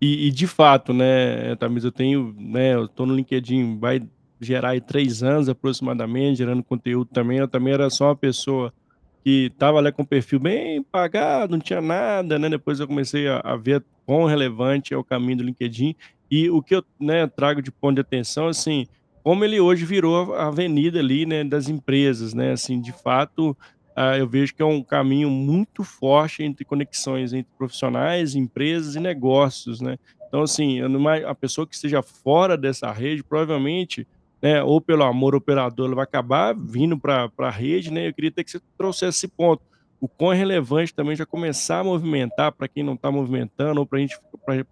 E, 0.00 0.28
e 0.28 0.30
de 0.30 0.46
fato, 0.46 0.92
né, 0.92 1.56
Tamiz, 1.56 1.82
eu 1.82 1.90
tenho, 1.90 2.32
né, 2.38 2.74
eu 2.74 2.86
tô 2.86 3.04
no 3.04 3.16
LinkedIn, 3.16 3.80
vai 3.80 4.00
gerar 4.40 4.70
aí 4.70 4.80
três 4.80 5.22
anos 5.22 5.48
aproximadamente, 5.48 6.38
gerando 6.38 6.62
conteúdo 6.62 7.10
também. 7.12 7.38
Eu 7.38 7.48
também 7.48 7.72
era 7.74 7.88
só 7.90 8.08
uma 8.08 8.16
pessoa 8.16 8.72
que 9.22 9.50
estava 9.52 9.78
ali 9.78 9.90
com 9.90 10.02
o 10.02 10.06
perfil 10.06 10.38
bem 10.38 10.82
pagado, 10.82 11.52
não 11.52 11.58
tinha 11.58 11.80
nada, 11.80 12.38
né? 12.38 12.48
Depois 12.48 12.78
eu 12.78 12.86
comecei 12.86 13.26
a, 13.26 13.40
a 13.40 13.56
ver 13.56 13.82
quão 14.04 14.26
relevante 14.26 14.92
é 14.92 14.96
o 14.96 15.04
caminho 15.04 15.38
do 15.38 15.44
LinkedIn. 15.44 15.96
E 16.30 16.50
o 16.50 16.62
que 16.62 16.74
eu 16.74 16.84
né, 17.00 17.26
trago 17.26 17.62
de 17.62 17.70
ponto 17.70 17.94
de 17.94 18.00
atenção, 18.02 18.48
assim, 18.48 18.86
como 19.22 19.44
ele 19.44 19.60
hoje 19.60 19.86
virou 19.86 20.34
a 20.34 20.48
avenida 20.48 20.98
ali, 20.98 21.24
né, 21.24 21.42
das 21.42 21.68
empresas, 21.68 22.34
né? 22.34 22.52
Assim, 22.52 22.80
de 22.80 22.92
fato, 22.92 23.56
uh, 23.96 24.16
eu 24.18 24.28
vejo 24.28 24.54
que 24.54 24.60
é 24.60 24.66
um 24.66 24.82
caminho 24.82 25.30
muito 25.30 25.82
forte 25.82 26.42
entre 26.42 26.64
conexões 26.64 27.32
entre 27.32 27.50
profissionais, 27.56 28.34
empresas 28.34 28.94
e 28.94 29.00
negócios, 29.00 29.80
né? 29.80 29.96
Então, 30.28 30.42
assim, 30.42 30.80
a 31.26 31.34
pessoa 31.34 31.66
que 31.66 31.74
esteja 31.74 32.02
fora 32.02 32.58
dessa 32.58 32.90
rede, 32.90 33.22
provavelmente 33.22 34.06
né, 34.44 34.62
ou 34.62 34.78
pelo 34.78 35.04
amor 35.04 35.34
operador, 35.34 35.86
ela 35.86 35.94
vai 35.94 36.04
acabar 36.04 36.54
vindo 36.54 36.98
para 36.98 37.30
a 37.38 37.50
rede, 37.50 37.90
né? 37.90 38.08
Eu 38.08 38.12
queria 38.12 38.30
ter 38.30 38.44
que 38.44 38.50
você 38.50 38.60
trouxesse 38.76 39.20
esse 39.20 39.28
ponto. 39.28 39.62
O 39.98 40.06
quão 40.06 40.34
é 40.34 40.36
relevante 40.36 40.92
também 40.92 41.16
já 41.16 41.24
começar 41.24 41.78
a 41.78 41.84
movimentar 41.84 42.52
para 42.52 42.68
quem 42.68 42.84
não 42.84 42.92
está 42.92 43.10
movimentando, 43.10 43.80
ou 43.80 43.86
para 43.86 44.02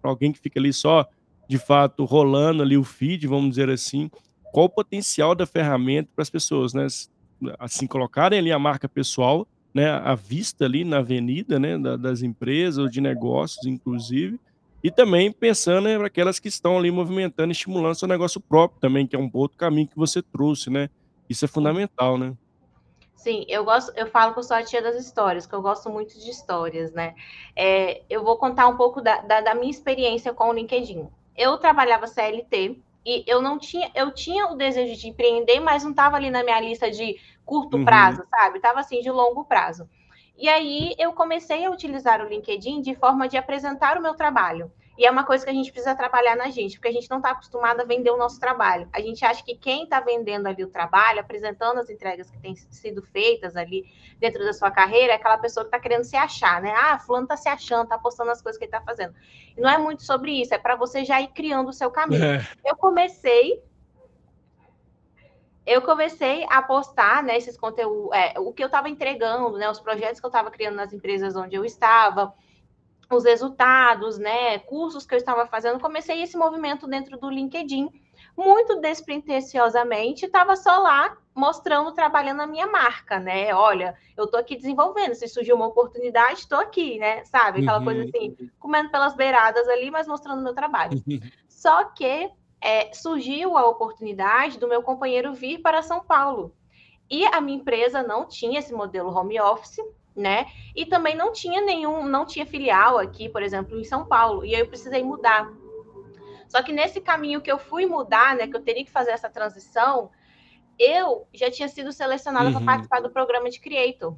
alguém 0.03 0.31
que 0.31 0.37
fica 0.37 0.59
ali 0.59 0.71
só 0.71 1.07
de 1.49 1.57
fato 1.57 2.05
rolando 2.05 2.61
ali 2.61 2.77
o 2.77 2.83
feed, 2.83 3.25
vamos 3.25 3.49
dizer 3.49 3.67
assim, 3.67 4.11
qual 4.51 4.67
o 4.67 4.69
potencial 4.69 5.33
da 5.33 5.47
ferramenta 5.47 6.07
para 6.15 6.21
as 6.21 6.29
pessoas, 6.29 6.71
né? 6.75 6.85
Assim, 7.57 7.87
colocarem 7.87 8.37
ali 8.37 8.51
a 8.51 8.59
marca 8.59 8.87
pessoal, 8.87 9.47
né? 9.73 9.89
A 9.89 10.13
vista 10.13 10.65
ali 10.65 10.83
na 10.83 10.99
avenida, 10.99 11.57
né? 11.57 11.79
das 11.97 12.21
empresas 12.21 12.77
ou 12.77 12.87
de 12.87 13.01
negócios, 13.01 13.65
inclusive, 13.65 14.39
e 14.83 14.91
também 14.91 15.31
pensando 15.31 15.87
para 15.97 16.07
aquelas 16.07 16.39
que 16.39 16.49
estão 16.49 16.77
ali 16.77 16.91
movimentando, 16.91 17.51
estimulando 17.51 17.95
seu 17.95 18.07
negócio 18.07 18.41
próprio 18.41 18.81
também, 18.81 19.07
que 19.07 19.15
é 19.15 19.19
um 19.19 19.29
outro 19.33 19.57
caminho 19.57 19.87
que 19.87 19.95
você 19.95 20.21
trouxe, 20.21 20.69
né? 20.69 20.89
Isso 21.29 21.45
é 21.45 21.47
fundamental, 21.47 22.17
né? 22.17 22.35
Sim, 23.15 23.45
eu 23.47 23.63
gosto, 23.63 23.93
eu 23.95 24.07
falo 24.07 24.33
que 24.33 24.39
eu 24.39 24.43
sou 24.43 24.57
a 24.57 24.63
tia 24.63 24.81
das 24.81 24.97
histórias, 24.97 25.47
que 25.47 25.55
eu 25.55 25.61
gosto 25.61 25.89
muito 25.89 26.19
de 26.19 26.29
histórias, 26.29 26.91
né? 26.91 27.15
É, 27.55 28.01
eu 28.09 28.21
vou 28.21 28.37
contar 28.37 28.67
um 28.67 28.75
pouco 28.75 29.01
da, 29.01 29.21
da, 29.21 29.39
da 29.39 29.55
minha 29.55 29.71
experiência 29.71 30.33
com 30.33 30.49
o 30.49 30.53
LinkedIn. 30.53 31.07
Eu 31.33 31.57
trabalhava 31.57 32.05
CLT 32.05 32.77
e 33.05 33.23
eu 33.25 33.41
não 33.41 33.57
tinha, 33.57 33.89
eu 33.95 34.13
tinha 34.13 34.47
o 34.47 34.57
desejo 34.57 34.99
de 34.99 35.07
empreender, 35.07 35.61
mas 35.61 35.85
não 35.85 35.91
estava 35.91 36.17
ali 36.17 36.29
na 36.29 36.43
minha 36.43 36.59
lista 36.59 36.91
de 36.91 37.17
curto 37.45 37.77
uhum. 37.77 37.85
prazo, 37.85 38.23
sabe? 38.29 38.57
Estava 38.57 38.81
assim 38.81 38.99
de 38.99 39.09
longo 39.09 39.45
prazo. 39.45 39.87
E 40.37 40.49
aí 40.49 40.95
eu 40.97 41.13
comecei 41.13 41.65
a 41.65 41.69
utilizar 41.69 42.21
o 42.21 42.27
LinkedIn 42.27 42.81
de 42.81 42.95
forma 42.95 43.27
de 43.27 43.37
apresentar 43.37 43.97
o 43.97 44.01
meu 44.01 44.13
trabalho. 44.13 44.71
E 44.97 45.05
é 45.05 45.11
uma 45.11 45.23
coisa 45.23 45.43
que 45.43 45.49
a 45.49 45.53
gente 45.53 45.71
precisa 45.71 45.95
trabalhar 45.95 46.35
na 46.35 46.51
gente, 46.51 46.75
porque 46.75 46.87
a 46.87 46.91
gente 46.91 47.09
não 47.09 47.17
está 47.17 47.31
acostumado 47.31 47.81
a 47.81 47.83
vender 47.83 48.11
o 48.11 48.17
nosso 48.17 48.39
trabalho. 48.39 48.87
A 48.93 49.01
gente 49.01 49.25
acha 49.25 49.43
que 49.43 49.55
quem 49.55 49.85
está 49.85 49.99
vendendo 49.99 50.45
ali 50.47 50.63
o 50.63 50.69
trabalho, 50.69 51.19
apresentando 51.19 51.79
as 51.79 51.89
entregas 51.89 52.29
que 52.29 52.37
têm 52.39 52.55
sido 52.55 53.01
feitas 53.01 53.55
ali 53.55 53.85
dentro 54.19 54.43
da 54.45 54.53
sua 54.53 54.69
carreira, 54.69 55.13
é 55.13 55.15
aquela 55.15 55.37
pessoa 55.37 55.63
que 55.63 55.69
está 55.69 55.79
querendo 55.79 56.03
se 56.03 56.15
achar, 56.15 56.61
né? 56.61 56.71
Ah, 56.75 56.99
fulano 56.99 57.25
está 57.25 57.35
se 57.35 57.49
achando, 57.49 57.83
está 57.83 57.97
postando 57.97 58.29
as 58.29 58.41
coisas 58.41 58.59
que 58.59 58.65
ele 58.65 58.69
está 58.69 58.81
fazendo. 58.81 59.15
E 59.57 59.61
não 59.61 59.69
é 59.69 59.79
muito 59.79 60.03
sobre 60.03 60.39
isso, 60.39 60.53
é 60.53 60.59
para 60.59 60.75
você 60.75 61.03
já 61.03 61.19
ir 61.19 61.29
criando 61.29 61.69
o 61.69 61.73
seu 61.73 61.89
caminho. 61.89 62.23
É. 62.23 62.47
Eu 62.63 62.75
comecei 62.75 63.63
eu 65.65 65.81
comecei 65.81 66.45
a 66.49 66.61
postar 66.61 67.23
né, 67.23 67.37
esses 67.37 67.57
conteúdos, 67.57 68.11
é, 68.13 68.39
o 68.39 68.51
que 68.51 68.63
eu 68.63 68.67
estava 68.67 68.89
entregando, 68.89 69.57
né, 69.57 69.69
os 69.69 69.79
projetos 69.79 70.19
que 70.19 70.25
eu 70.25 70.29
estava 70.29 70.51
criando 70.51 70.75
nas 70.75 70.91
empresas 70.91 71.35
onde 71.35 71.55
eu 71.55 71.63
estava, 71.63 72.33
os 73.09 73.23
resultados, 73.23 74.17
né, 74.17 74.59
cursos 74.59 75.05
que 75.05 75.13
eu 75.13 75.17
estava 75.17 75.45
fazendo. 75.45 75.79
Comecei 75.79 76.21
esse 76.21 76.37
movimento 76.37 76.87
dentro 76.87 77.17
do 77.17 77.29
LinkedIn 77.29 77.89
muito 78.35 78.79
despretensiosamente, 78.79 80.25
estava 80.25 80.55
só 80.55 80.79
lá 80.79 81.15
mostrando, 81.35 81.91
trabalhando 81.93 82.41
a 82.41 82.47
minha 82.47 82.67
marca, 82.67 83.19
né? 83.19 83.53
Olha, 83.53 83.95
eu 84.15 84.27
tô 84.27 84.37
aqui 84.37 84.55
desenvolvendo, 84.55 85.15
se 85.15 85.27
surgiu 85.27 85.55
uma 85.55 85.67
oportunidade, 85.67 86.39
estou 86.39 86.59
aqui, 86.59 86.97
né? 86.99 87.23
Sabe? 87.25 87.61
Aquela 87.61 87.79
uhum. 87.79 87.85
coisa 87.85 88.03
assim, 88.03 88.35
comendo 88.59 88.89
pelas 88.89 89.15
beiradas 89.15 89.67
ali, 89.67 89.89
mas 89.89 90.07
mostrando 90.07 90.39
o 90.39 90.43
meu 90.43 90.53
trabalho. 90.53 91.01
Só 91.47 91.85
que 91.85 92.29
é, 92.63 92.93
surgiu 92.93 93.57
a 93.57 93.67
oportunidade 93.67 94.57
do 94.57 94.69
meu 94.69 94.81
companheiro 94.81 95.33
vir 95.33 95.59
para 95.59 95.81
São 95.81 95.99
Paulo. 95.99 96.55
E 97.11 97.25
a 97.25 97.41
minha 97.41 97.57
empresa 97.57 98.01
não 98.01 98.25
tinha 98.25 98.59
esse 98.59 98.73
modelo 98.73 99.13
home 99.13 99.39
office, 99.39 99.79
né? 100.15 100.45
E 100.73 100.85
também 100.85 101.15
não 101.15 101.33
tinha 101.33 101.59
nenhum, 101.59 102.07
não 102.07 102.25
tinha 102.25 102.45
filial 102.45 102.97
aqui, 102.97 103.27
por 103.27 103.43
exemplo, 103.43 103.77
em 103.77 103.83
São 103.83 104.05
Paulo. 104.05 104.45
E 104.45 104.55
aí 104.55 104.61
eu 104.61 104.67
precisei 104.67 105.03
mudar. 105.03 105.51
Só 106.47 106.63
que 106.63 106.71
nesse 106.71 107.01
caminho 107.01 107.41
que 107.41 107.51
eu 107.51 107.57
fui 107.57 107.85
mudar, 107.85 108.35
né, 108.35 108.47
que 108.47 108.55
eu 108.55 108.61
teria 108.61 108.85
que 108.85 108.91
fazer 108.91 109.11
essa 109.11 109.29
transição, 109.29 110.09
eu 110.79 111.27
já 111.33 111.51
tinha 111.51 111.67
sido 111.67 111.91
selecionada 111.91 112.47
uhum. 112.47 112.53
para 112.53 112.65
participar 112.65 113.01
do 113.01 113.09
programa 113.09 113.49
de 113.49 113.59
Creator. 113.59 114.15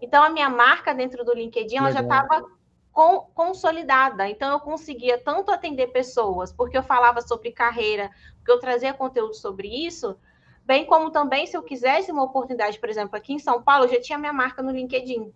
Então, 0.00 0.22
a 0.22 0.30
minha 0.30 0.48
marca 0.48 0.94
dentro 0.94 1.24
do 1.24 1.34
LinkedIn 1.34 1.76
ela 1.76 1.90
já 1.90 2.00
estava 2.00 2.46
consolidada. 2.92 4.28
Então, 4.28 4.52
eu 4.52 4.60
conseguia 4.60 5.18
tanto 5.18 5.50
atender 5.50 5.88
pessoas, 5.88 6.52
porque 6.52 6.76
eu 6.76 6.82
falava 6.82 7.20
sobre 7.22 7.50
carreira, 7.50 8.10
porque 8.36 8.52
eu 8.52 8.60
trazia 8.60 8.92
conteúdo 8.92 9.34
sobre 9.34 9.68
isso, 9.68 10.16
bem 10.64 10.84
como 10.84 11.10
também, 11.10 11.46
se 11.46 11.56
eu 11.56 11.62
quisesse 11.62 12.12
uma 12.12 12.22
oportunidade, 12.22 12.78
por 12.78 12.88
exemplo, 12.88 13.16
aqui 13.16 13.32
em 13.32 13.38
São 13.38 13.62
Paulo, 13.62 13.84
eu 13.84 13.88
já 13.88 14.00
tinha 14.00 14.18
minha 14.18 14.32
marca 14.32 14.62
no 14.62 14.70
LinkedIn. 14.70 15.32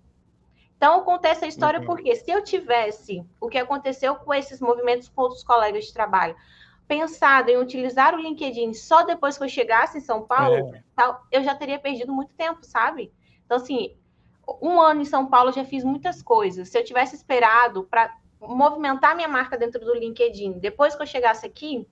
Então, 0.77 0.99
eu 0.99 1.05
contei 1.05 1.31
essa 1.31 1.47
história 1.47 1.81
uhum. 1.81 1.87
porque 1.87 2.15
se 2.15 2.31
eu 2.31 2.45
tivesse 2.45 3.25
o 3.41 3.49
que 3.49 3.57
aconteceu 3.57 4.15
com 4.17 4.35
esses 4.35 4.61
movimentos 4.61 5.09
com 5.09 5.23
outros 5.23 5.43
colegas 5.43 5.87
de 5.87 5.93
trabalho, 5.93 6.37
pensado 6.87 7.51
em 7.51 7.57
utilizar 7.57 8.15
o 8.15 8.21
LinkedIn 8.21 8.75
só 8.75 9.03
depois 9.03 9.39
que 9.39 9.45
eu 9.45 9.49
chegasse 9.49 9.99
em 9.99 10.03
São 10.03 10.23
Paulo, 10.23 10.75
é. 10.75 10.83
tal, 10.95 11.27
eu 11.33 11.43
já 11.43 11.55
teria 11.55 11.79
perdido 11.79 12.13
muito 12.13 12.33
tempo, 12.35 12.61
sabe? 12.63 13.13
Então, 13.45 13.57
assim, 13.57 13.97
um 14.61 14.81
ano 14.81 15.03
em 15.03 15.05
São 15.05 15.27
Paulo 15.27 15.51
eu 15.51 15.55
já 15.55 15.65
fiz 15.65 15.83
muitas 15.85 16.23
coisas. 16.23 16.69
Se 16.69 16.79
eu 16.79 16.85
tivesse 16.85 17.17
esperado 17.17 17.85
para 17.85 18.15
movimentar 18.41 19.17
minha 19.17 19.29
marca 19.29 19.57
dentro 19.57 19.81
do 19.81 19.95
LinkedIn, 19.95 20.59
depois 20.59 20.95
que 20.95 21.03
eu 21.03 21.07
chegasse 21.07 21.47
aqui, 21.47 21.87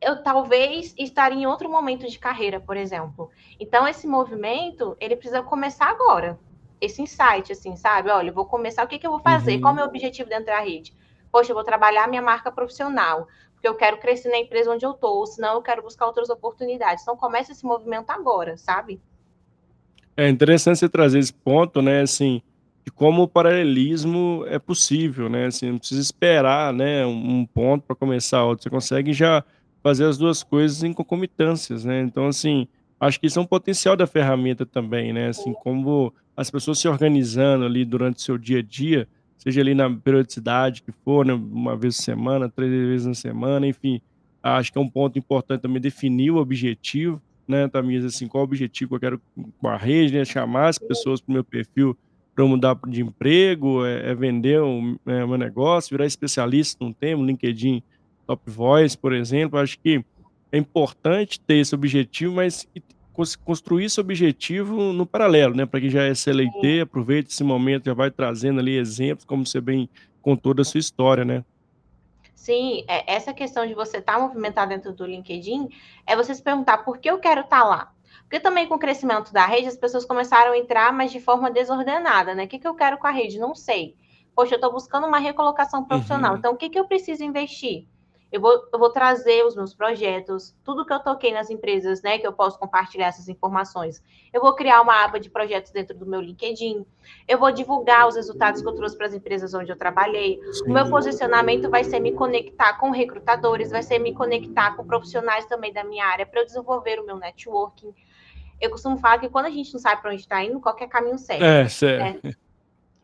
eu 0.00 0.22
talvez 0.22 0.94
estaria 0.96 1.42
em 1.42 1.46
outro 1.46 1.68
momento 1.68 2.06
de 2.08 2.18
carreira, 2.18 2.60
por 2.60 2.76
exemplo. 2.76 3.30
Então, 3.58 3.86
esse 3.86 4.06
movimento, 4.06 4.96
ele 5.00 5.16
precisa 5.16 5.42
começar 5.42 5.86
agora. 5.86 6.38
Esse 6.80 7.02
insight, 7.02 7.52
assim, 7.52 7.76
sabe? 7.76 8.10
Olha, 8.10 8.30
eu 8.30 8.34
vou 8.34 8.46
começar, 8.46 8.84
o 8.84 8.88
que, 8.88 8.98
que 8.98 9.06
eu 9.06 9.10
vou 9.10 9.20
fazer? 9.20 9.56
Uhum. 9.56 9.60
Qual 9.60 9.70
é 9.70 9.74
o 9.74 9.76
meu 9.76 9.84
objetivo 9.86 10.28
dentro 10.28 10.46
da 10.46 10.60
rede? 10.60 10.94
Poxa, 11.30 11.50
eu 11.50 11.54
vou 11.54 11.64
trabalhar 11.64 12.08
minha 12.08 12.22
marca 12.22 12.50
profissional 12.50 13.28
porque 13.60 13.68
eu 13.68 13.74
quero 13.74 13.98
crescer 13.98 14.30
na 14.30 14.38
empresa 14.38 14.72
onde 14.72 14.86
eu 14.86 14.92
estou, 14.92 15.18
ou 15.18 15.26
senão 15.26 15.52
eu 15.52 15.62
quero 15.62 15.82
buscar 15.82 16.06
outras 16.06 16.30
oportunidades. 16.30 17.02
Então 17.02 17.14
comece 17.14 17.52
esse 17.52 17.62
movimento 17.62 18.08
agora, 18.08 18.56
sabe? 18.56 19.02
É 20.20 20.28
interessante 20.28 20.78
você 20.78 20.86
trazer 20.86 21.18
esse 21.18 21.32
ponto, 21.32 21.80
né, 21.80 22.02
assim, 22.02 22.42
de 22.84 22.92
como 22.92 23.22
o 23.22 23.26
paralelismo 23.28 24.44
é 24.48 24.58
possível, 24.58 25.30
né, 25.30 25.46
assim, 25.46 25.70
não 25.70 25.78
precisa 25.78 26.02
esperar, 26.02 26.74
né, 26.74 27.06
um 27.06 27.46
ponto 27.46 27.86
para 27.86 27.96
começar 27.96 28.44
outro, 28.44 28.62
você 28.62 28.68
consegue 28.68 29.14
já 29.14 29.42
fazer 29.82 30.04
as 30.04 30.18
duas 30.18 30.42
coisas 30.42 30.84
em 30.84 30.92
concomitâncias, 30.92 31.86
né, 31.86 32.02
então, 32.02 32.26
assim, 32.26 32.68
acho 33.00 33.18
que 33.18 33.28
isso 33.28 33.38
é 33.38 33.42
um 33.42 33.46
potencial 33.46 33.96
da 33.96 34.06
ferramenta 34.06 34.66
também, 34.66 35.10
né, 35.10 35.28
assim, 35.28 35.54
como 35.54 36.12
as 36.36 36.50
pessoas 36.50 36.78
se 36.78 36.86
organizando 36.86 37.64
ali 37.64 37.82
durante 37.82 38.18
o 38.18 38.20
seu 38.20 38.36
dia 38.36 38.58
a 38.58 38.62
dia, 38.62 39.08
seja 39.38 39.62
ali 39.62 39.74
na 39.74 39.88
periodicidade 39.88 40.82
que 40.82 40.92
for, 41.02 41.24
né, 41.24 41.32
uma 41.32 41.74
vez 41.74 41.96
por 41.96 42.02
semana, 42.02 42.46
três 42.46 42.70
vezes 42.70 43.06
na 43.06 43.14
semana, 43.14 43.66
enfim. 43.66 44.02
Acho 44.42 44.70
que 44.70 44.76
é 44.76 44.80
um 44.82 44.88
ponto 44.88 45.18
importante 45.18 45.62
também 45.62 45.80
definir 45.80 46.30
o 46.30 46.36
objetivo, 46.36 47.22
né, 47.50 47.68
Tamires, 47.68 48.04
assim, 48.04 48.26
qual 48.28 48.42
o 48.42 48.44
objetivo 48.44 48.90
que 48.90 48.94
eu 48.94 49.00
quero 49.00 49.22
com 49.58 49.68
a 49.68 49.76
rede, 49.76 50.14
né, 50.16 50.24
chamar 50.24 50.68
as 50.68 50.78
pessoas 50.78 51.20
para 51.20 51.30
o 51.30 51.34
meu 51.34 51.44
perfil 51.44 51.96
para 52.34 52.44
mudar 52.46 52.78
de 52.86 53.02
emprego, 53.02 53.84
é, 53.84 54.10
é 54.10 54.14
vender 54.14 54.60
o 54.62 54.98
é, 55.04 55.26
meu 55.26 55.36
negócio, 55.36 55.90
virar 55.90 56.06
especialista 56.06 56.82
num 56.82 56.92
tema, 56.92 57.24
LinkedIn 57.24 57.82
Top 58.26 58.42
Voice, 58.50 58.96
por 58.96 59.12
exemplo. 59.12 59.58
Acho 59.58 59.78
que 59.78 60.02
é 60.50 60.58
importante 60.58 61.40
ter 61.40 61.56
esse 61.56 61.74
objetivo, 61.74 62.36
mas 62.36 62.66
construir 63.44 63.84
esse 63.84 64.00
objetivo 64.00 64.92
no 64.92 65.04
paralelo, 65.04 65.54
né? 65.54 65.66
Para 65.66 65.80
quem 65.80 65.90
já 65.90 66.04
é 66.04 66.14
CLT, 66.14 66.80
aproveita 66.80 67.28
esse 67.28 67.44
momento, 67.44 67.86
já 67.86 67.94
vai 67.94 68.10
trazendo 68.10 68.60
ali 68.60 68.76
exemplos, 68.76 69.24
como 69.24 69.44
você 69.44 69.60
bem 69.60 69.88
contou 70.22 70.54
da 70.54 70.64
sua 70.64 70.78
história, 70.78 71.24
né? 71.24 71.44
Sim, 72.50 72.84
é, 72.88 73.14
essa 73.14 73.32
questão 73.32 73.64
de 73.64 73.74
você 73.74 73.98
estar 73.98 74.14
tá 74.14 74.18
movimentado 74.18 74.70
dentro 74.70 74.92
do 74.92 75.06
LinkedIn 75.06 75.68
é 76.04 76.16
você 76.16 76.34
se 76.34 76.42
perguntar 76.42 76.78
por 76.78 76.98
que 76.98 77.08
eu 77.08 77.20
quero 77.20 77.42
estar 77.42 77.60
tá 77.60 77.64
lá. 77.64 77.92
Porque 78.22 78.40
também 78.40 78.66
com 78.66 78.74
o 78.74 78.78
crescimento 78.78 79.32
da 79.32 79.46
rede, 79.46 79.68
as 79.68 79.76
pessoas 79.76 80.04
começaram 80.04 80.50
a 80.50 80.58
entrar, 80.58 80.92
mas 80.92 81.12
de 81.12 81.20
forma 81.20 81.48
desordenada, 81.48 82.34
né? 82.34 82.46
O 82.46 82.48
que, 82.48 82.58
que 82.58 82.66
eu 82.66 82.74
quero 82.74 82.98
com 82.98 83.06
a 83.06 83.12
rede? 83.12 83.38
Não 83.38 83.54
sei. 83.54 83.94
Poxa, 84.34 84.54
eu 84.54 84.56
estou 84.56 84.72
buscando 84.72 85.06
uma 85.06 85.18
recolocação 85.18 85.84
profissional. 85.84 86.32
Uhum. 86.32 86.38
Então, 86.38 86.52
o 86.54 86.56
que, 86.56 86.68
que 86.68 86.78
eu 86.78 86.88
preciso 86.88 87.22
investir? 87.22 87.86
Eu 88.32 88.40
vou, 88.40 88.68
eu 88.72 88.78
vou 88.78 88.90
trazer 88.90 89.44
os 89.44 89.56
meus 89.56 89.74
projetos, 89.74 90.54
tudo 90.64 90.86
que 90.86 90.92
eu 90.92 91.00
toquei 91.00 91.32
nas 91.32 91.50
empresas, 91.50 92.00
né, 92.00 92.18
que 92.18 92.26
eu 92.26 92.32
posso 92.32 92.58
compartilhar 92.58 93.08
essas 93.08 93.28
informações. 93.28 94.00
Eu 94.32 94.40
vou 94.40 94.54
criar 94.54 94.80
uma 94.80 95.04
aba 95.04 95.18
de 95.18 95.28
projetos 95.28 95.72
dentro 95.72 95.96
do 95.96 96.06
meu 96.06 96.20
LinkedIn. 96.20 96.86
Eu 97.26 97.38
vou 97.38 97.50
divulgar 97.50 98.06
os 98.06 98.14
resultados 98.14 98.62
que 98.62 98.68
eu 98.68 98.74
trouxe 98.74 98.96
para 98.96 99.06
as 99.06 99.14
empresas 99.14 99.52
onde 99.52 99.72
eu 99.72 99.76
trabalhei. 99.76 100.38
Sim. 100.52 100.70
O 100.70 100.72
meu 100.72 100.88
posicionamento 100.88 101.68
vai 101.68 101.82
ser 101.82 101.98
me 101.98 102.12
conectar 102.12 102.74
com 102.74 102.90
recrutadores, 102.90 103.70
vai 103.70 103.82
ser 103.82 103.98
me 103.98 104.14
conectar 104.14 104.76
com 104.76 104.86
profissionais 104.86 105.46
também 105.46 105.72
da 105.72 105.82
minha 105.82 106.06
área 106.06 106.24
para 106.24 106.40
eu 106.40 106.46
desenvolver 106.46 107.00
o 107.00 107.06
meu 107.06 107.16
networking. 107.16 107.92
Eu 108.60 108.70
costumo 108.70 108.96
falar 108.98 109.18
que 109.18 109.28
quando 109.28 109.46
a 109.46 109.50
gente 109.50 109.72
não 109.72 109.80
sabe 109.80 110.02
para 110.02 110.12
onde 110.12 110.20
está 110.20 110.44
indo, 110.44 110.60
qualquer 110.60 110.88
caminho 110.88 111.18
serve. 111.18 111.44
É, 111.44 111.66
certo. 111.66 112.26
Né? 112.26 112.32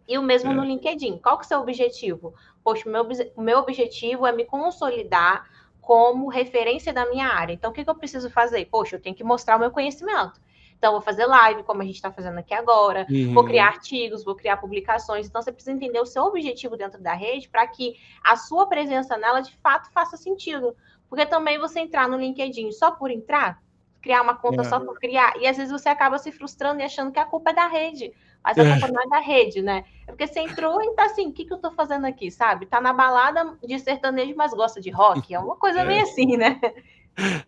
E 0.09 0.17
o 0.19 0.23
mesmo 0.23 0.53
é. 0.53 0.55
no 0.55 0.65
LinkedIn. 0.65 1.19
Qual 1.19 1.37
que 1.37 1.45
é 1.45 1.47
o 1.47 1.49
seu 1.49 1.61
objetivo? 1.61 2.35
Poxa, 2.63 2.89
o 2.89 2.93
meu, 2.93 3.07
o 3.37 3.43
meu 3.43 3.59
objetivo 3.59 4.27
é 4.27 4.33
me 4.33 4.45
consolidar 4.45 5.49
como 5.81 6.29
referência 6.29 6.93
da 6.93 7.09
minha 7.09 7.29
área. 7.29 7.53
Então, 7.53 7.71
o 7.71 7.75
que, 7.75 7.85
que 7.85 7.91
eu 7.91 7.95
preciso 7.95 8.29
fazer? 8.29 8.65
Poxa, 8.67 8.97
eu 8.97 9.01
tenho 9.01 9.15
que 9.15 9.23
mostrar 9.23 9.57
o 9.57 9.61
meu 9.61 9.71
conhecimento. 9.71 10.41
Então, 10.79 10.93
vou 10.93 11.01
fazer 11.01 11.27
live, 11.27 11.63
como 11.63 11.81
a 11.81 11.85
gente 11.85 11.95
está 11.95 12.13
fazendo 12.13 12.39
aqui 12.39 12.53
agora, 12.53 13.07
uhum. 13.09 13.33
vou 13.33 13.45
criar 13.45 13.69
artigos, 13.69 14.25
vou 14.25 14.35
criar 14.35 14.59
publicações. 14.59 15.27
Então, 15.27 15.41
você 15.41 15.53
precisa 15.53 15.75
entender 15.75 16.01
o 16.01 16.07
seu 16.07 16.25
objetivo 16.25 16.77
dentro 16.77 17.01
da 17.01 17.15
rede 17.15 17.49
para 17.49 17.67
que 17.67 17.97
a 18.23 18.37
sua 18.37 18.67
presença 18.67 19.17
nela, 19.17 19.41
de 19.41 19.57
fato, 19.57 19.91
faça 19.93 20.17
sentido. 20.17 20.77
Porque 21.09 21.25
também 21.25 21.59
você 21.59 21.81
entrar 21.81 22.09
no 22.09 22.19
LinkedIn 22.19 22.73
só 22.73 22.91
por 22.91 23.11
entrar, 23.11 23.63
criar 24.03 24.23
uma 24.23 24.37
conta 24.37 24.63
é. 24.63 24.65
só 24.65 24.79
por 24.81 24.99
criar, 24.99 25.41
e 25.41 25.47
às 25.47 25.57
vezes 25.57 25.73
você 25.73 25.89
acaba 25.89 26.19
se 26.19 26.31
frustrando 26.31 26.81
e 26.81 26.85
achando 26.85 27.13
que 27.13 27.19
a 27.19 27.25
culpa 27.25 27.51
é 27.51 27.55
da 27.55 27.69
rede. 27.69 28.13
Mas 28.45 28.59
a 28.59 28.63
é. 28.63 28.79
é 28.79 29.09
da 29.09 29.19
rede, 29.21 29.61
né? 29.63 29.85
É 30.07 30.13
porque 30.13 30.27
você 30.27 30.41
entrou 30.41 30.81
e 30.83 30.95
tá 30.95 31.07
assim, 31.07 31.29
o 31.29 31.33
que, 31.33 31.45
que 31.45 31.53
eu 31.53 31.59
tô 31.59 31.71
fazendo 31.73 32.07
aqui, 32.07 32.31
sabe? 32.31 32.67
Tá 32.67 32.81
na 32.81 32.93
balada 32.93 33.57
de 33.67 33.79
sertanejo, 33.79 34.35
mas 34.37 34.53
gosta 34.53 34.81
de 34.81 34.91
rock. 34.91 35.35
É 35.35 35.39
uma 35.39 35.57
coisa 35.57 35.81
é. 35.83 35.85
meio 35.85 36.03
assim, 36.03 36.37
né? 36.37 36.61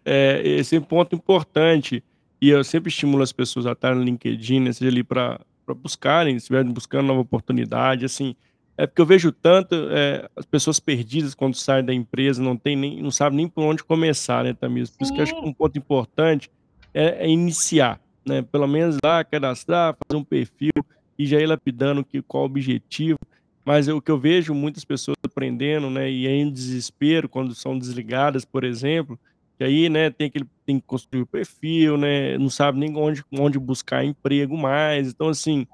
É, 0.04 0.42
esse 0.44 0.76
é 0.76 0.78
um 0.78 0.82
ponto 0.82 1.14
importante. 1.14 2.02
E 2.40 2.50
eu 2.50 2.62
sempre 2.64 2.88
estimulo 2.88 3.22
as 3.22 3.32
pessoas 3.32 3.66
a 3.66 3.72
estar 3.72 3.94
no 3.94 4.02
LinkedIn, 4.02 4.60
né, 4.60 4.72
seja 4.72 4.90
ali 4.90 5.02
para 5.02 5.40
buscarem, 5.76 6.34
se 6.34 6.44
estiverem 6.44 6.70
buscando 6.70 7.06
nova 7.06 7.20
oportunidade, 7.20 8.04
assim. 8.04 8.34
É 8.76 8.86
porque 8.86 9.02
eu 9.02 9.06
vejo 9.06 9.32
tanto 9.32 9.74
é, 9.90 10.28
as 10.36 10.46
pessoas 10.46 10.78
perdidas 10.78 11.34
quando 11.34 11.56
saem 11.56 11.84
da 11.84 11.92
empresa, 11.92 12.40
não 12.40 12.56
tem 12.56 12.76
nem, 12.76 13.02
não 13.02 13.10
sabem 13.10 13.38
nem 13.38 13.48
por 13.48 13.64
onde 13.64 13.82
começar, 13.82 14.44
né, 14.44 14.54
Tamires? 14.54 14.90
Por 14.90 15.02
isso 15.02 15.12
que 15.12 15.18
eu 15.18 15.24
acho 15.24 15.34
que 15.34 15.46
um 15.46 15.52
ponto 15.52 15.76
importante 15.76 16.48
é, 16.94 17.26
é 17.26 17.28
iniciar 17.28 18.00
né? 18.26 18.42
Pelo 18.42 18.66
menos 18.66 18.96
lá, 19.02 19.24
cadastrar, 19.24 19.96
fazer 20.06 20.18
um 20.18 20.24
perfil 20.24 20.72
e 21.18 21.26
já 21.26 21.40
ir 21.40 21.46
lapidando 21.46 22.04
que, 22.04 22.22
qual 22.22 22.44
o 22.44 22.46
objetivo. 22.46 23.18
Mas 23.64 23.86
o 23.86 24.00
que 24.00 24.10
eu 24.10 24.18
vejo 24.18 24.54
muitas 24.54 24.84
pessoas 24.84 25.16
aprendendo, 25.22 25.90
né, 25.90 26.10
e 26.10 26.26
em 26.26 26.50
desespero 26.50 27.28
quando 27.28 27.54
são 27.54 27.78
desligadas, 27.78 28.42
por 28.42 28.64
exemplo, 28.64 29.18
que 29.58 29.64
aí, 29.64 29.90
né, 29.90 30.08
tem 30.08 30.30
que 30.30 30.42
tem 30.64 30.80
que 30.80 30.86
construir 30.86 31.22
o 31.22 31.26
perfil, 31.26 31.98
né, 31.98 32.38
não 32.38 32.48
sabe 32.48 32.78
nem 32.78 32.96
onde, 32.96 33.22
onde 33.30 33.58
buscar 33.58 34.04
emprego 34.04 34.56
mais. 34.56 35.08
Então, 35.08 35.28
assim, 35.28 35.66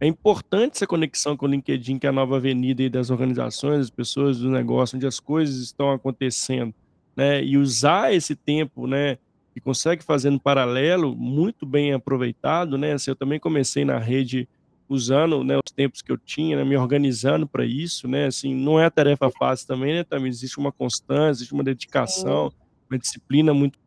é 0.00 0.06
importante 0.06 0.76
essa 0.76 0.86
conexão 0.86 1.36
com 1.36 1.44
o 1.44 1.48
LinkedIn, 1.48 1.98
que 1.98 2.06
é 2.06 2.10
a 2.10 2.12
nova 2.12 2.36
avenida 2.36 2.88
das 2.88 3.10
organizações, 3.10 3.78
das 3.78 3.90
pessoas, 3.90 4.38
do 4.38 4.50
negócio, 4.50 4.96
onde 4.96 5.06
as 5.06 5.20
coisas 5.20 5.56
estão 5.56 5.90
acontecendo, 5.90 6.74
né, 7.14 7.44
e 7.44 7.58
usar 7.58 8.14
esse 8.14 8.34
tempo, 8.34 8.86
né, 8.86 9.18
e 9.54 9.60
consegue 9.60 10.02
fazer 10.02 10.36
paralelo, 10.40 11.14
muito 11.14 11.64
bem 11.64 11.92
aproveitado, 11.92 12.76
né? 12.76 12.92
Assim, 12.92 13.10
eu 13.10 13.16
também 13.16 13.38
comecei 13.38 13.84
na 13.84 13.98
rede 13.98 14.48
usando 14.88 15.42
né, 15.42 15.56
os 15.56 15.72
tempos 15.72 16.02
que 16.02 16.12
eu 16.12 16.18
tinha, 16.18 16.56
né, 16.56 16.64
me 16.64 16.76
organizando 16.76 17.46
para 17.46 17.64
isso, 17.64 18.06
né? 18.08 18.26
Assim, 18.26 18.54
não 18.54 18.78
é 18.78 18.90
tarefa 18.90 19.30
fácil 19.30 19.66
também, 19.66 19.94
né? 19.94 20.04
Também 20.04 20.28
existe 20.28 20.58
uma 20.58 20.72
constância, 20.72 21.38
existe 21.38 21.54
uma 21.54 21.64
dedicação, 21.64 22.52
uma 22.90 22.98
disciplina 22.98 23.54
muito 23.54 23.78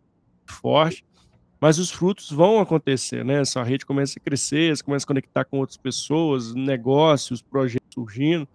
forte, 0.45 1.05
mas 1.59 1.79
os 1.79 1.91
frutos 1.91 2.31
vão 2.31 2.59
acontecer, 2.59 3.25
né? 3.25 3.41
Essa 3.41 3.61
rede 3.61 3.85
começa 3.85 4.17
a 4.17 4.21
crescer, 4.21 4.75
você 4.75 4.83
começa 4.83 5.05
a 5.05 5.07
conectar 5.07 5.45
com 5.45 5.59
outras 5.59 5.77
pessoas, 5.77 6.53
negócios, 6.53 7.41
projetos 7.41 7.93
surgindo, 7.93 8.47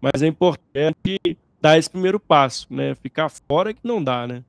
mas 0.00 0.22
é 0.22 0.26
importante 0.26 1.20
dar 1.60 1.78
esse 1.78 1.88
primeiro 1.88 2.18
passo, 2.18 2.66
né? 2.70 2.94
Ficar 2.96 3.28
fora 3.28 3.72
que 3.72 3.80
não 3.84 4.02
dá, 4.02 4.26
né? 4.26 4.42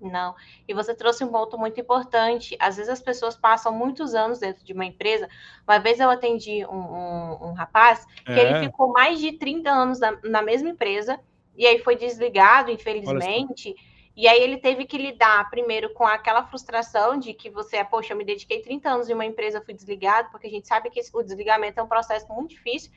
Não. 0.00 0.34
E 0.66 0.72
você 0.72 0.94
trouxe 0.94 1.24
um 1.24 1.28
ponto 1.28 1.58
muito 1.58 1.80
importante. 1.80 2.56
Às 2.60 2.76
vezes 2.76 2.90
as 2.90 3.02
pessoas 3.02 3.36
passam 3.36 3.72
muitos 3.72 4.14
anos 4.14 4.38
dentro 4.38 4.64
de 4.64 4.72
uma 4.72 4.84
empresa. 4.84 5.28
Uma 5.66 5.78
vez 5.78 5.98
eu 5.98 6.08
atendi 6.08 6.64
um, 6.66 6.78
um, 6.78 7.48
um 7.48 7.52
rapaz 7.52 8.06
que 8.24 8.32
ele 8.32 8.52
É. 8.52 8.60
ficou 8.64 8.92
mais 8.92 9.18
de 9.18 9.32
30 9.32 9.70
anos 9.70 9.98
na, 9.98 10.16
na 10.22 10.42
mesma 10.42 10.68
empresa 10.68 11.18
e 11.56 11.66
aí 11.66 11.80
foi 11.80 11.96
desligado, 11.96 12.70
infelizmente. 12.70 13.74
E 14.16 14.26
aí 14.26 14.40
ele 14.42 14.58
teve 14.58 14.84
que 14.84 14.98
lidar 14.98 15.48
primeiro 15.48 15.92
com 15.94 16.04
aquela 16.04 16.44
frustração 16.44 17.18
de 17.18 17.32
que 17.34 17.50
você, 17.50 17.84
poxa, 17.84 18.12
eu 18.12 18.16
me 18.16 18.24
dediquei 18.24 18.60
30 18.60 18.90
anos 18.90 19.08
em 19.08 19.14
uma 19.14 19.24
empresa, 19.24 19.60
fui 19.60 19.74
desligado, 19.74 20.28
porque 20.30 20.46
a 20.46 20.50
gente 20.50 20.66
sabe 20.66 20.90
que 20.90 21.00
o 21.12 21.22
desligamento 21.22 21.78
é 21.78 21.82
um 21.82 21.88
processo 21.88 22.26
muito 22.32 22.50
difícil. 22.50 22.90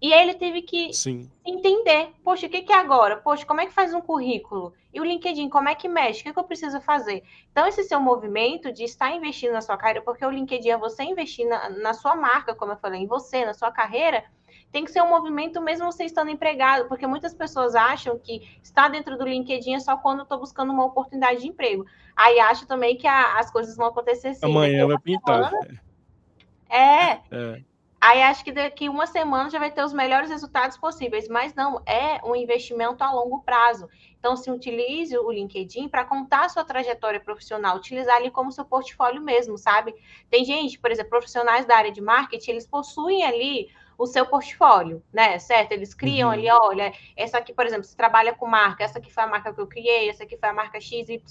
E 0.00 0.14
aí 0.14 0.22
ele 0.22 0.34
teve 0.34 0.62
que 0.62 0.94
Sim. 0.94 1.30
entender, 1.44 2.12
poxa, 2.24 2.46
o 2.46 2.50
que, 2.50 2.62
que 2.62 2.72
é 2.72 2.76
agora? 2.76 3.18
Poxa, 3.18 3.44
como 3.44 3.60
é 3.60 3.66
que 3.66 3.72
faz 3.72 3.92
um 3.92 4.00
currículo? 4.00 4.72
E 4.94 5.00
o 5.00 5.04
LinkedIn, 5.04 5.50
como 5.50 5.68
é 5.68 5.74
que 5.74 5.88
mexe? 5.88 6.20
O 6.20 6.24
que, 6.24 6.32
que 6.32 6.38
eu 6.38 6.44
preciso 6.44 6.80
fazer? 6.80 7.22
Então, 7.52 7.66
esse 7.66 7.84
seu 7.84 8.00
movimento 8.00 8.72
de 8.72 8.84
estar 8.84 9.14
investindo 9.14 9.52
na 9.52 9.60
sua 9.60 9.76
carreira, 9.76 10.00
porque 10.02 10.24
o 10.24 10.30
LinkedIn 10.30 10.70
é 10.70 10.78
você 10.78 11.02
investir 11.02 11.46
na, 11.46 11.68
na 11.68 11.92
sua 11.92 12.16
marca, 12.16 12.54
como 12.54 12.72
eu 12.72 12.76
falei, 12.78 13.02
em 13.02 13.06
você, 13.06 13.44
na 13.44 13.52
sua 13.52 13.70
carreira, 13.70 14.24
tem 14.72 14.84
que 14.84 14.90
ser 14.90 15.02
um 15.02 15.08
movimento 15.08 15.60
mesmo 15.60 15.90
você 15.90 16.04
estando 16.04 16.30
empregado, 16.30 16.88
porque 16.88 17.06
muitas 17.06 17.34
pessoas 17.34 17.74
acham 17.74 18.18
que 18.18 18.58
estar 18.62 18.88
dentro 18.88 19.18
do 19.18 19.24
LinkedIn 19.24 19.74
é 19.74 19.80
só 19.80 19.96
quando 19.96 20.20
eu 20.20 20.22
estou 20.24 20.38
buscando 20.38 20.72
uma 20.72 20.84
oportunidade 20.84 21.40
de 21.40 21.48
emprego. 21.48 21.84
Aí 22.16 22.40
acho 22.40 22.66
também 22.66 22.96
que 22.96 23.06
a, 23.06 23.38
as 23.38 23.50
coisas 23.50 23.76
vão 23.76 23.86
acontecer 23.86 24.28
assim. 24.28 24.46
Amanhã 24.46 24.86
vai 24.86 24.98
pintar. 24.98 25.50
Semana, 25.50 25.82
é, 26.70 27.20
é. 27.30 27.62
Aí 28.02 28.22
acho 28.22 28.42
que 28.42 28.50
daqui 28.50 28.88
uma 28.88 29.06
semana 29.06 29.50
já 29.50 29.58
vai 29.58 29.70
ter 29.70 29.84
os 29.84 29.92
melhores 29.92 30.30
resultados 30.30 30.78
possíveis, 30.78 31.28
mas 31.28 31.54
não, 31.54 31.82
é 31.84 32.18
um 32.24 32.34
investimento 32.34 33.04
a 33.04 33.12
longo 33.12 33.42
prazo. 33.42 33.90
Então, 34.18 34.36
se 34.36 34.50
utilize 34.50 35.16
o 35.18 35.30
LinkedIn 35.30 35.86
para 35.86 36.06
contar 36.06 36.46
a 36.46 36.48
sua 36.48 36.64
trajetória 36.64 37.20
profissional, 37.20 37.76
utilizar 37.76 38.16
ali 38.16 38.30
como 38.30 38.50
seu 38.50 38.64
portfólio 38.64 39.20
mesmo, 39.20 39.58
sabe? 39.58 39.94
Tem 40.30 40.46
gente, 40.46 40.78
por 40.78 40.90
exemplo, 40.90 41.10
profissionais 41.10 41.66
da 41.66 41.76
área 41.76 41.92
de 41.92 42.00
marketing, 42.00 42.52
eles 42.52 42.66
possuem 42.66 43.22
ali 43.22 43.68
o 44.00 44.06
seu 44.06 44.24
portfólio, 44.24 45.02
né? 45.12 45.38
Certo? 45.38 45.72
Eles 45.72 45.92
criam 45.92 46.28
uhum. 46.28 46.32
ali, 46.32 46.50
olha, 46.50 46.90
essa 47.14 47.36
aqui, 47.36 47.52
por 47.52 47.66
exemplo, 47.66 47.84
você 47.84 47.94
trabalha 47.94 48.34
com 48.34 48.46
marca, 48.46 48.82
essa 48.82 48.98
aqui 48.98 49.12
foi 49.12 49.22
a 49.22 49.26
marca 49.26 49.52
que 49.52 49.60
eu 49.60 49.66
criei, 49.66 50.08
essa 50.08 50.24
aqui 50.24 50.38
foi 50.38 50.48
a 50.48 50.54
marca 50.54 50.80
XY, 50.80 51.22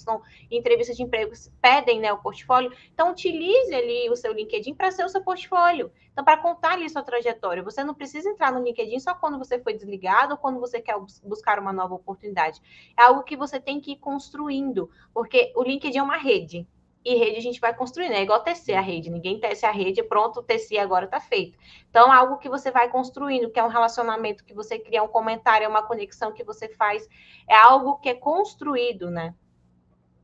em 0.48 0.56
entrevistas 0.56 0.96
de 0.96 1.02
emprego, 1.02 1.32
pedem, 1.60 1.98
né, 1.98 2.12
o 2.12 2.18
portfólio. 2.18 2.72
Então, 2.94 3.10
utilize 3.10 3.74
ali 3.74 4.08
o 4.08 4.14
seu 4.14 4.32
LinkedIn 4.32 4.74
para 4.74 4.92
ser 4.92 5.04
o 5.04 5.08
seu 5.08 5.20
portfólio. 5.20 5.90
Então, 6.12 6.24
para 6.24 6.36
contar 6.36 6.74
ali 6.74 6.88
sua 6.88 7.02
trajetória, 7.02 7.60
você 7.60 7.82
não 7.82 7.92
precisa 7.92 8.30
entrar 8.30 8.52
no 8.52 8.62
LinkedIn 8.62 9.00
só 9.00 9.14
quando 9.14 9.36
você 9.36 9.58
foi 9.58 9.74
desligado 9.74 10.34
ou 10.34 10.38
quando 10.38 10.60
você 10.60 10.80
quer 10.80 10.94
buscar 11.24 11.58
uma 11.58 11.72
nova 11.72 11.96
oportunidade. 11.96 12.60
É 12.96 13.02
algo 13.02 13.24
que 13.24 13.36
você 13.36 13.58
tem 13.58 13.80
que 13.80 13.92
ir 13.92 13.96
construindo, 13.96 14.88
porque 15.12 15.52
o 15.56 15.64
LinkedIn 15.64 15.98
é 15.98 16.02
uma 16.02 16.18
rede 16.18 16.68
e 17.04 17.14
rede 17.14 17.38
a 17.38 17.42
gente 17.42 17.60
vai 17.60 17.74
construindo. 17.74 18.12
É 18.12 18.22
igual 18.22 18.40
tecer 18.40 18.74
a 18.74 18.80
rede. 18.80 19.10
Ninguém 19.10 19.38
tece 19.38 19.64
a 19.64 19.70
rede, 19.70 20.02
pronto, 20.02 20.42
teci 20.42 20.78
agora 20.78 21.06
está 21.06 21.20
feito. 21.20 21.56
Então, 21.88 22.12
algo 22.12 22.38
que 22.38 22.48
você 22.48 22.70
vai 22.70 22.88
construindo, 22.88 23.50
que 23.50 23.58
é 23.58 23.64
um 23.64 23.68
relacionamento 23.68 24.44
que 24.44 24.54
você 24.54 24.78
cria, 24.78 25.02
um 25.02 25.08
comentário, 25.08 25.64
é 25.64 25.68
uma 25.68 25.82
conexão 25.82 26.32
que 26.32 26.44
você 26.44 26.68
faz, 26.68 27.08
é 27.48 27.54
algo 27.56 27.96
que 27.96 28.08
é 28.08 28.14
construído, 28.14 29.10
né? 29.10 29.34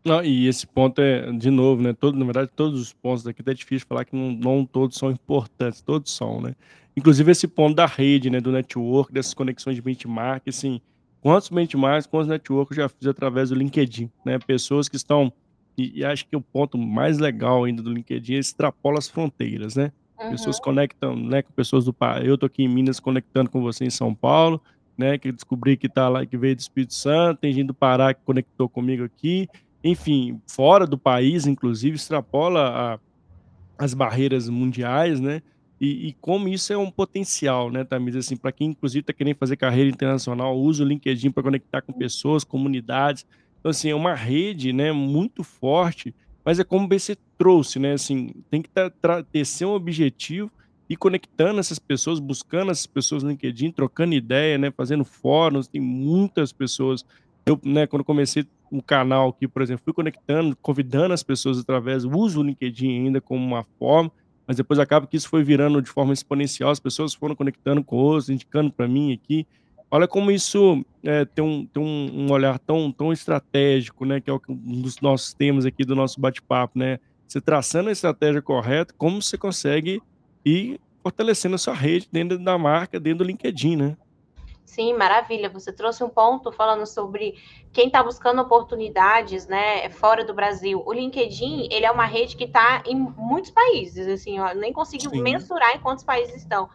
Não, 0.04 0.22
e 0.22 0.46
esse 0.46 0.66
ponto 0.66 1.00
é, 1.00 1.32
de 1.32 1.50
novo, 1.50 1.82
né? 1.82 1.92
Todo, 1.92 2.16
na 2.16 2.24
verdade, 2.24 2.50
todos 2.54 2.80
os 2.80 2.92
pontos 2.92 3.24
daqui 3.24 3.42
é 3.44 3.54
difícil 3.54 3.88
falar 3.88 4.04
que 4.04 4.14
não, 4.14 4.30
não 4.30 4.64
todos 4.64 4.96
são 4.96 5.10
importantes, 5.10 5.80
todos 5.80 6.14
são, 6.14 6.40
né? 6.40 6.54
Inclusive 6.96 7.32
esse 7.32 7.48
ponto 7.48 7.74
da 7.74 7.86
rede, 7.86 8.30
né? 8.30 8.40
Do 8.40 8.52
network, 8.52 9.12
dessas 9.12 9.34
conexões 9.34 9.74
de 9.74 9.82
benchmark, 9.82 10.46
assim, 10.48 10.80
quantos 11.20 11.48
benchmarks, 11.48 12.06
quantos 12.06 12.28
networks 12.28 12.78
eu 12.78 12.84
já 12.84 12.88
fiz 12.88 13.08
através 13.08 13.48
do 13.48 13.56
LinkedIn, 13.56 14.08
né? 14.24 14.38
Pessoas 14.38 14.88
que 14.88 14.94
estão 14.94 15.32
e, 15.76 16.00
e, 16.00 16.04
acho 16.04 16.26
que 16.26 16.36
o 16.36 16.40
ponto 16.40 16.78
mais 16.78 17.18
legal 17.18 17.64
ainda 17.64 17.82
do 17.82 17.92
LinkedIn 17.92 18.34
é 18.34 18.38
extrapola 18.38 18.98
as 18.98 19.08
fronteiras, 19.08 19.76
né? 19.76 19.92
Uhum. 20.18 20.30
Pessoas 20.30 20.58
conectam, 20.58 21.14
né, 21.14 21.42
com 21.42 21.52
pessoas 21.52 21.84
do 21.84 21.94
eu 22.24 22.38
tô 22.38 22.46
aqui 22.46 22.62
em 22.62 22.68
Minas 22.68 22.98
conectando 22.98 23.50
com 23.50 23.60
você 23.60 23.84
em 23.84 23.90
São 23.90 24.14
Paulo, 24.14 24.62
né, 24.96 25.18
que 25.18 25.30
descobri 25.30 25.76
que 25.76 25.88
tá 25.88 26.08
lá, 26.08 26.24
que 26.24 26.38
veio 26.38 26.56
do 26.56 26.60
Espírito 26.60 26.94
Santo, 26.94 27.40
tem 27.40 27.52
gente 27.52 27.66
do 27.66 27.74
Pará 27.74 28.14
que 28.14 28.22
conectou 28.24 28.66
comigo 28.68 29.04
aqui, 29.04 29.46
enfim, 29.84 30.40
fora 30.46 30.86
do 30.86 30.96
país, 30.96 31.46
inclusive, 31.46 31.96
extrapola 31.96 32.98
a, 33.78 33.84
as 33.84 33.92
barreiras 33.92 34.48
mundiais, 34.48 35.20
né? 35.20 35.42
E, 35.78 36.08
e, 36.08 36.12
como 36.14 36.48
isso 36.48 36.72
é 36.72 36.78
um 36.78 36.90
potencial, 36.90 37.70
né, 37.70 37.84
Tamires, 37.84 38.24
assim, 38.24 38.36
para 38.36 38.50
quem 38.50 38.68
inclusive 38.68 39.00
está 39.00 39.12
querendo 39.12 39.36
fazer 39.36 39.58
carreira 39.58 39.90
internacional, 39.90 40.58
usa 40.58 40.82
o 40.82 40.86
LinkedIn 40.86 41.30
para 41.30 41.42
conectar 41.42 41.82
com 41.82 41.92
pessoas, 41.92 42.44
comunidades, 42.44 43.26
então, 43.66 43.72
assim, 43.72 43.90
é 43.90 43.94
uma 43.96 44.14
rede, 44.14 44.72
né, 44.72 44.92
muito 44.92 45.42
forte, 45.42 46.14
mas 46.44 46.60
é 46.60 46.62
como 46.62 46.86
você 46.86 47.16
trouxe, 47.36 47.80
né, 47.80 47.94
assim, 47.94 48.30
tem 48.48 48.62
que 48.62 48.70
ter 48.70 49.44
ser 49.44 49.64
um 49.64 49.72
objetivo 49.72 50.52
e 50.88 50.96
conectando 50.96 51.58
essas 51.58 51.80
pessoas, 51.80 52.20
buscando 52.20 52.70
essas 52.70 52.86
pessoas 52.86 53.24
no 53.24 53.30
LinkedIn, 53.30 53.72
trocando 53.72 54.14
ideia, 54.14 54.56
né, 54.56 54.70
fazendo 54.70 55.04
fóruns, 55.04 55.66
tem 55.66 55.80
muitas 55.80 56.52
pessoas. 56.52 57.04
Eu, 57.44 57.58
né, 57.64 57.88
quando 57.88 58.04
comecei 58.04 58.46
o 58.70 58.80
canal 58.80 59.30
aqui, 59.30 59.48
por 59.48 59.62
exemplo, 59.62 59.82
fui 59.84 59.92
conectando, 59.92 60.56
convidando 60.62 61.12
as 61.12 61.24
pessoas 61.24 61.58
através, 61.58 62.04
uso 62.04 62.38
o 62.38 62.44
LinkedIn 62.44 63.06
ainda 63.06 63.20
como 63.20 63.44
uma 63.44 63.64
forma, 63.80 64.12
mas 64.46 64.56
depois 64.56 64.78
acaba 64.78 65.08
que 65.08 65.16
isso 65.16 65.28
foi 65.28 65.42
virando 65.42 65.82
de 65.82 65.90
forma 65.90 66.12
exponencial, 66.12 66.70
as 66.70 66.78
pessoas 66.78 67.14
foram 67.14 67.34
conectando 67.34 67.82
com 67.82 67.96
outros, 67.96 68.30
indicando 68.30 68.70
para 68.70 68.86
mim 68.86 69.12
aqui. 69.12 69.44
Olha 69.90 70.08
como 70.08 70.30
isso 70.30 70.84
é, 71.04 71.24
tem, 71.24 71.44
um, 71.44 71.66
tem 71.66 71.82
um, 71.82 72.30
olhar 72.30 72.58
tão, 72.58 72.90
tão 72.90 73.12
estratégico, 73.12 74.04
né? 74.04 74.20
Que 74.20 74.30
é 74.30 74.34
um 74.34 74.82
dos 74.82 75.00
nossos 75.00 75.32
temas 75.32 75.64
aqui 75.64 75.84
do 75.84 75.94
nosso 75.94 76.20
bate-papo, 76.20 76.78
né? 76.78 76.98
Você 77.26 77.40
traçando 77.40 77.88
a 77.88 77.92
estratégia 77.92 78.42
correta, 78.42 78.94
como 78.96 79.22
você 79.22 79.38
consegue 79.38 80.00
ir 80.44 80.80
fortalecendo 81.02 81.54
a 81.54 81.58
sua 81.58 81.74
rede 81.74 82.08
dentro 82.10 82.38
da 82.38 82.58
marca, 82.58 82.98
dentro 82.98 83.18
do 83.18 83.24
LinkedIn, 83.24 83.76
né? 83.76 83.96
Sim, 84.64 84.92
maravilha. 84.94 85.48
Você 85.48 85.72
trouxe 85.72 86.02
um 86.02 86.08
ponto 86.08 86.50
falando 86.50 86.84
sobre 86.84 87.34
quem 87.72 87.86
está 87.86 88.02
buscando 88.02 88.42
oportunidades, 88.42 89.46
né, 89.46 89.88
fora 89.90 90.24
do 90.24 90.34
Brasil. 90.34 90.82
O 90.84 90.92
LinkedIn, 90.92 91.68
ele 91.70 91.86
é 91.86 91.90
uma 91.90 92.04
rede 92.04 92.36
que 92.36 92.44
está 92.44 92.82
em 92.84 92.96
muitos 92.96 93.52
países, 93.52 94.08
assim, 94.08 94.38
eu 94.38 94.54
nem 94.56 94.72
consigo 94.72 95.08
Sim. 95.08 95.22
mensurar 95.22 95.76
em 95.76 95.78
quantos 95.78 96.04
países 96.04 96.34
estão. 96.34 96.68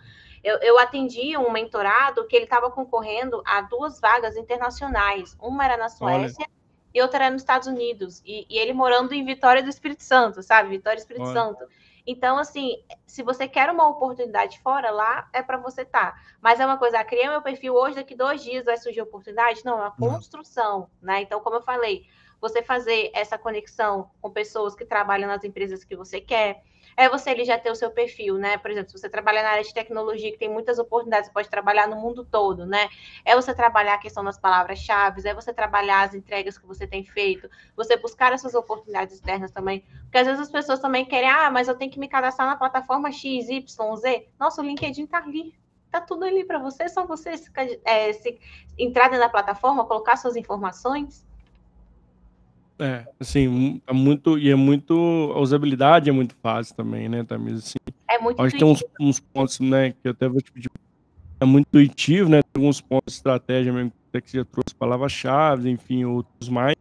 Eu, 0.44 0.58
eu 0.58 0.80
atendi 0.80 1.38
um 1.38 1.52
mentorado 1.52 2.26
que 2.28 2.36
ele 2.36 2.46
estava 2.46 2.72
concorrendo 2.72 3.42
a 3.46 3.62
duas 3.62 4.00
vagas 4.00 4.36
internacionais. 4.36 5.36
Uma 5.40 5.66
era 5.66 5.78
na 5.78 5.90
Suécia 5.90 6.46
Olha. 6.46 6.52
e 6.94 7.02
outra 7.02 7.26
era 7.26 7.34
nos 7.34 7.42
Estados 7.42 7.68
Unidos. 7.68 8.22
E, 8.26 8.46
e, 8.50 8.58
ele 8.58 8.74
morando 8.74 9.14
em 9.14 9.24
Vitória 9.24 9.62
do 9.62 9.70
Espírito 9.70 10.04
Santo, 10.04 10.42
sabe? 10.42 10.70
Vitória 10.70 10.98
do 10.98 11.02
Espírito 11.02 11.26
Olha. 11.26 11.34
Santo. 11.34 11.68
Então, 12.06 12.38
assim, 12.38 12.84
se 13.06 13.22
você 13.22 13.48
quer 13.48 13.70
uma 13.70 13.88
oportunidade 13.88 14.60
fora, 14.62 14.90
lá 14.90 15.30
é 15.32 15.44
para 15.44 15.58
você 15.58 15.84
estar. 15.84 16.14
Tá. 16.14 16.22
Mas 16.42 16.60
é 16.60 16.66
uma 16.66 16.78
coisa, 16.78 17.00
ah, 17.00 17.06
criei 17.06 17.30
meu 17.30 17.42
perfil 17.42 17.76
hoje, 17.76 17.96
daqui 17.96 18.16
dois 18.16 18.44
dias 18.44 18.66
vai 18.66 18.78
surgir 18.78 19.02
oportunidade? 19.02 19.64
Não, 19.64 19.74
é 19.74 19.82
uma 19.82 19.96
construção, 19.96 20.90
né? 21.02 21.22
Então, 21.22 21.40
como 21.42 21.58
eu 21.58 21.62
falei, 21.62 22.08
você 22.40 22.64
fazer 22.64 23.12
essa 23.14 23.38
conexão 23.38 24.10
com 24.20 24.32
pessoas 24.32 24.74
que 24.74 24.84
trabalham 24.84 25.28
nas 25.28 25.44
empresas 25.44 25.84
que 25.84 25.96
você 25.96 26.20
quer, 26.20 26.64
é 26.96 27.10
você 27.10 27.32
ele 27.32 27.46
já 27.46 27.58
ter 27.58 27.72
o 27.72 27.76
seu 27.76 27.92
perfil, 27.92 28.38
né? 28.38 28.58
Por 28.58 28.72
exemplo, 28.72 28.90
se 28.90 29.00
você 29.00 29.10
trabalha 29.10 29.44
na 29.44 29.50
área 29.50 29.64
de 29.64 29.74
tecnologia, 29.74 30.32
que 30.32 30.38
tem 30.38 30.50
muitas 30.50 30.80
oportunidades, 30.80 31.28
você 31.28 31.34
pode 31.34 31.50
trabalhar 31.50 31.88
no 31.88 31.96
mundo 31.96 32.26
todo, 32.26 32.66
né? 32.66 32.90
É 33.26 33.36
você 33.36 33.54
trabalhar 33.54 33.96
a 33.96 33.98
questão 33.98 34.24
das 34.24 34.38
palavras-chave, 34.38 35.28
é 35.28 35.34
você 35.34 35.54
trabalhar 35.54 36.02
as 36.04 36.14
entregas 36.14 36.58
que 36.58 36.66
você 36.66 36.86
tem 36.88 37.04
feito, 37.04 37.50
você 37.76 37.96
buscar 37.98 38.34
essas 38.34 38.54
oportunidades 38.54 39.16
externas 39.16 39.52
também. 39.52 39.84
Porque 40.04 40.18
às 40.18 40.28
vezes 40.28 40.42
as 40.42 40.52
pessoas 40.52 40.80
também 40.80 41.06
querem, 41.06 41.30
ah, 41.30 41.50
mas 41.50 41.68
eu 41.68 41.76
tenho 41.76 41.92
que 41.92 42.00
me 42.00 42.08
cadastrar 42.08 42.48
na 42.48 42.56
plataforma 42.56 43.12
X, 43.12 43.50
Y, 43.50 43.96
Z. 43.96 44.28
Nossa, 44.40 44.62
o 44.62 44.66
LinkedIn 44.66 45.08
tá 45.08 45.20
ali. 45.20 45.54
Tá 45.90 46.00
tudo 46.00 46.24
ali 46.24 46.46
para 46.46 46.58
você, 46.58 46.88
só 46.88 47.06
você 47.06 47.36
se, 47.36 47.52
é, 47.84 48.14
se 48.14 48.40
entrar 48.78 49.10
da 49.10 49.28
plataforma, 49.28 49.86
colocar 49.86 50.16
suas 50.16 50.38
informações. 50.38 51.26
É, 52.82 53.06
assim, 53.20 53.80
é 53.86 53.94
muito. 53.94 54.40
E 54.40 54.50
é 54.50 54.56
muito. 54.56 54.94
A 55.36 55.40
usabilidade 55.40 56.10
é 56.10 56.14
muito 56.14 56.36
fácil 56.42 56.76
também, 56.76 57.08
né, 57.08 57.24
Tamires? 57.24 57.60
Assim, 57.60 57.78
é 58.10 58.18
muito 58.18 58.42
Acho 58.42 58.54
que 58.54 58.58
tem 58.60 58.68
uns, 58.68 58.84
uns, 59.00 59.20
pontos, 59.20 59.60
né, 59.60 59.92
que 59.92 60.00
eu 60.04 60.12
até 60.12 60.28
vou 60.28 60.42
te 60.42 60.52
pedir. 60.52 60.72
É 61.40 61.46
muito 61.46 61.68
intuitivo, 61.68 62.28
né? 62.28 62.42
Tem 62.42 62.64
alguns 62.64 62.82
pontos 62.82 63.14
de 63.14 63.18
estratégia 63.20 63.72
mesmo, 63.72 63.94
até 64.10 64.20
que 64.20 64.32
você 64.32 64.38
já 64.38 64.46
trouxe 64.46 64.74
palavras-chave, 64.76 65.70
enfim, 65.70 66.06
outros 66.06 66.50
mais. 66.50 66.76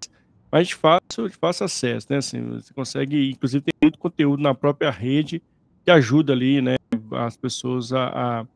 Mas 0.50 0.68
de 0.68 0.74
fácil, 0.74 1.28
de 1.28 1.36
fácil 1.36 1.66
acesso, 1.66 2.06
né? 2.08 2.16
Assim, 2.16 2.40
você 2.48 2.72
consegue, 2.72 3.30
inclusive, 3.30 3.62
tem 3.62 3.74
muito 3.82 3.98
conteúdo 3.98 4.42
na 4.42 4.54
própria 4.54 4.90
rede 4.90 5.42
que 5.84 5.90
ajuda 5.90 6.32
ali, 6.32 6.62
né, 6.62 6.76
as 7.12 7.36
pessoas 7.36 7.92
a, 7.92 8.46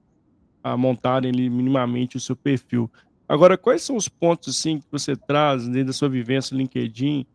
a, 0.62 0.72
a 0.72 0.76
montarem 0.76 1.30
ali 1.30 1.50
minimamente 1.50 2.16
o 2.16 2.20
seu 2.20 2.36
perfil. 2.36 2.90
Agora, 3.28 3.56
quais 3.56 3.82
são 3.82 3.96
os 3.96 4.08
pontos 4.08 4.56
assim 4.56 4.78
que 4.78 4.86
você 4.90 5.14
traz 5.14 5.66
dentro 5.66 5.86
da 5.86 5.92
sua 5.92 6.08
vivência 6.08 6.54
no 6.54 6.60
LinkedIn 6.60 7.26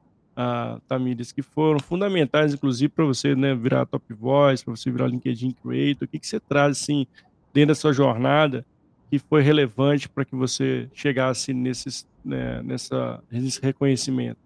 a 0.41 0.80
Tamires, 0.88 1.34
que 1.34 1.41
foram 1.41 1.82
fundamentais, 1.82 2.54
inclusive, 2.54 2.88
para 2.88 3.04
você 3.04 3.36
né, 3.36 3.54
virar 3.54 3.86
top 3.86 4.13
voice, 4.13 4.63
para 4.63 4.73
você 4.73 4.89
virar 4.89 5.08
LinkedIn 5.08 5.52
Creator? 5.52 6.08
O 6.08 6.08
que, 6.08 6.17
que 6.17 6.25
você 6.25 6.39
traz, 6.39 6.82
assim, 6.82 7.06
dentro 7.54 7.69
da 7.69 7.75
sua 7.75 7.91
jornada 7.91 8.65
que 9.10 9.19
foi 9.19 9.41
relevante 9.41 10.08
para 10.08 10.23
que 10.23 10.34
você 10.34 10.89
chegasse 10.93 11.54
nesses, 11.54 12.08
né, 12.23 12.62
nessa, 12.62 13.21
nesse 13.30 13.62
reconhecimento? 13.62 14.39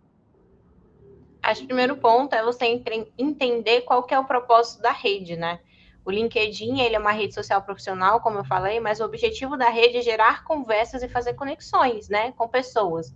Acho 1.43 1.59
que 1.59 1.65
o 1.65 1.67
primeiro 1.67 1.95
ponto 1.97 2.33
é 2.33 2.41
você 2.41 2.81
entender 3.15 3.81
qual 3.81 4.01
que 4.01 4.15
é 4.15 4.19
o 4.19 4.25
propósito 4.25 4.81
da 4.81 4.91
rede, 4.91 5.35
né? 5.35 5.59
O 6.03 6.09
LinkedIn 6.09 6.79
ele 6.79 6.95
é 6.95 6.99
uma 6.99 7.11
rede 7.11 7.35
social 7.35 7.61
profissional, 7.61 8.19
como 8.19 8.39
eu 8.39 8.45
falei, 8.45 8.79
mas 8.79 8.99
o 8.99 9.05
objetivo 9.05 9.55
da 9.55 9.69
rede 9.69 9.97
é 9.97 10.01
gerar 10.01 10.43
conversas 10.43 11.03
e 11.03 11.07
fazer 11.07 11.35
conexões, 11.35 12.09
né, 12.09 12.31
com 12.31 12.47
pessoas. 12.47 13.13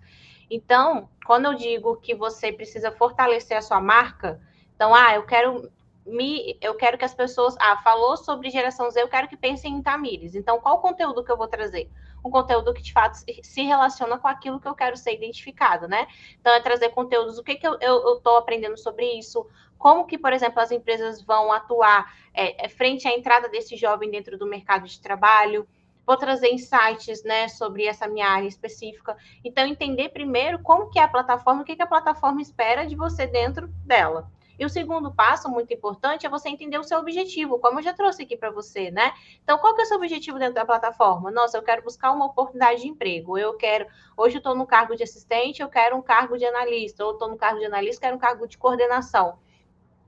Então, 0.50 1.10
quando 1.26 1.46
eu 1.46 1.54
digo 1.54 1.98
que 1.98 2.16
você 2.16 2.52
precisa 2.52 2.92
fortalecer 2.92 3.58
a 3.58 3.62
sua 3.62 3.82
marca, 3.82 4.40
então, 4.76 4.94
ah, 4.94 5.16
eu 5.16 5.26
quero 5.26 5.70
me, 6.06 6.58
eu 6.62 6.74
quero 6.76 6.98
que 6.98 7.04
as 7.04 7.14
pessoas, 7.14 7.56
ah, 7.60 7.78
falou 7.78 8.16
sobre 8.16 8.50
geração 8.50 8.90
Z, 8.90 9.02
eu 9.02 9.10
quero 9.10 9.28
que 9.28 9.36
pensem 9.36 9.74
em 9.74 9.82
Tamires. 9.82 10.36
Então, 10.36 10.60
qual 10.60 10.76
o 10.76 10.82
conteúdo 10.82 11.24
que 11.24 11.32
eu 11.32 11.38
vou 11.38 11.48
trazer? 11.48 11.90
Um 12.24 12.32
conteúdo 12.32 12.74
que 12.74 12.82
de 12.82 12.94
fato 12.94 13.18
se 13.44 13.62
relaciona 13.62 14.18
com 14.18 14.28
aquilo 14.28 14.60
que 14.60 14.68
eu 14.68 14.74
quero 14.74 14.96
ser 14.96 15.14
identificado, 15.14 15.88
né? 15.88 16.08
Então, 16.40 16.54
é 16.54 16.62
trazer 16.62 16.90
conteúdos, 16.90 17.38
o 17.38 17.44
que, 17.44 17.56
que 17.56 17.68
eu 17.68 17.76
estou 18.16 18.38
aprendendo 18.38 18.78
sobre 18.78 19.06
isso, 19.18 19.46
como 19.78 20.06
que, 20.06 20.18
por 20.18 20.34
exemplo, 20.34 20.60
as 20.62 20.72
empresas 20.72 21.22
vão 21.22 21.52
atuar 21.52 22.12
é, 22.34 22.66
é, 22.66 22.70
frente 22.70 23.08
à 23.08 23.12
entrada 23.12 23.48
desse 23.50 23.76
jovem 23.76 24.10
dentro 24.10 24.38
do 24.38 24.48
mercado 24.48 24.88
de 24.88 25.00
trabalho. 25.00 25.68
Vou 26.08 26.16
trazer 26.16 26.54
insights, 26.54 27.22
né, 27.26 27.50
sobre 27.50 27.86
essa 27.86 28.08
minha 28.08 28.30
área 28.30 28.48
específica. 28.48 29.18
Então, 29.44 29.68
entender 29.68 30.10
primeiro 30.10 30.60
como 30.60 30.90
que 30.90 30.98
é 30.98 31.04
a 31.04 31.08
plataforma, 31.08 31.62
o 31.62 31.66
que, 31.66 31.76
que 31.76 31.84
a 31.84 31.88
plataforma 31.88 32.42
espera 32.42 32.88
de 32.88 32.96
você 32.96 33.28
dentro 33.28 33.68
dela. 33.86 34.32
E 34.60 34.66
o 34.66 34.70
segundo 34.70 35.14
passo, 35.14 35.50
muito 35.50 35.72
importante, 35.74 36.26
é 36.26 36.30
você 36.30 36.50
entender 36.50 36.80
o 36.80 36.84
seu 36.84 36.98
objetivo, 37.00 37.60
como 37.60 37.80
eu 37.80 37.84
já 37.84 37.94
trouxe 37.94 38.24
aqui 38.24 38.36
para 38.36 38.50
você, 38.50 38.90
né? 38.90 39.14
Então, 39.44 39.58
qual 39.60 39.76
que 39.76 39.82
é 39.82 39.84
o 39.84 39.88
seu 39.88 39.98
objetivo 39.98 40.40
dentro 40.40 40.56
da 40.56 40.66
plataforma? 40.66 41.30
Nossa, 41.30 41.58
eu 41.58 41.62
quero 41.62 41.84
buscar 41.84 42.12
uma 42.12 42.26
oportunidade 42.26 42.82
de 42.82 42.88
emprego. 42.88 43.38
Eu 43.38 43.56
quero, 43.56 43.86
hoje 44.16 44.38
eu 44.38 44.40
estou 44.40 44.56
no 44.56 44.66
cargo 44.66 44.96
de 44.96 45.04
assistente, 45.04 45.62
eu 45.62 45.70
quero 45.70 45.96
um 45.96 46.02
cargo 46.02 46.38
de 46.38 46.46
analista, 46.46 47.06
ou 47.06 47.12
estou 47.12 47.28
no 47.28 47.38
cargo 47.38 47.60
de 47.60 47.66
analista, 47.66 48.02
quero 48.02 48.16
um 48.16 48.20
cargo 48.20 48.48
de 48.48 48.58
coordenação. 48.58 49.38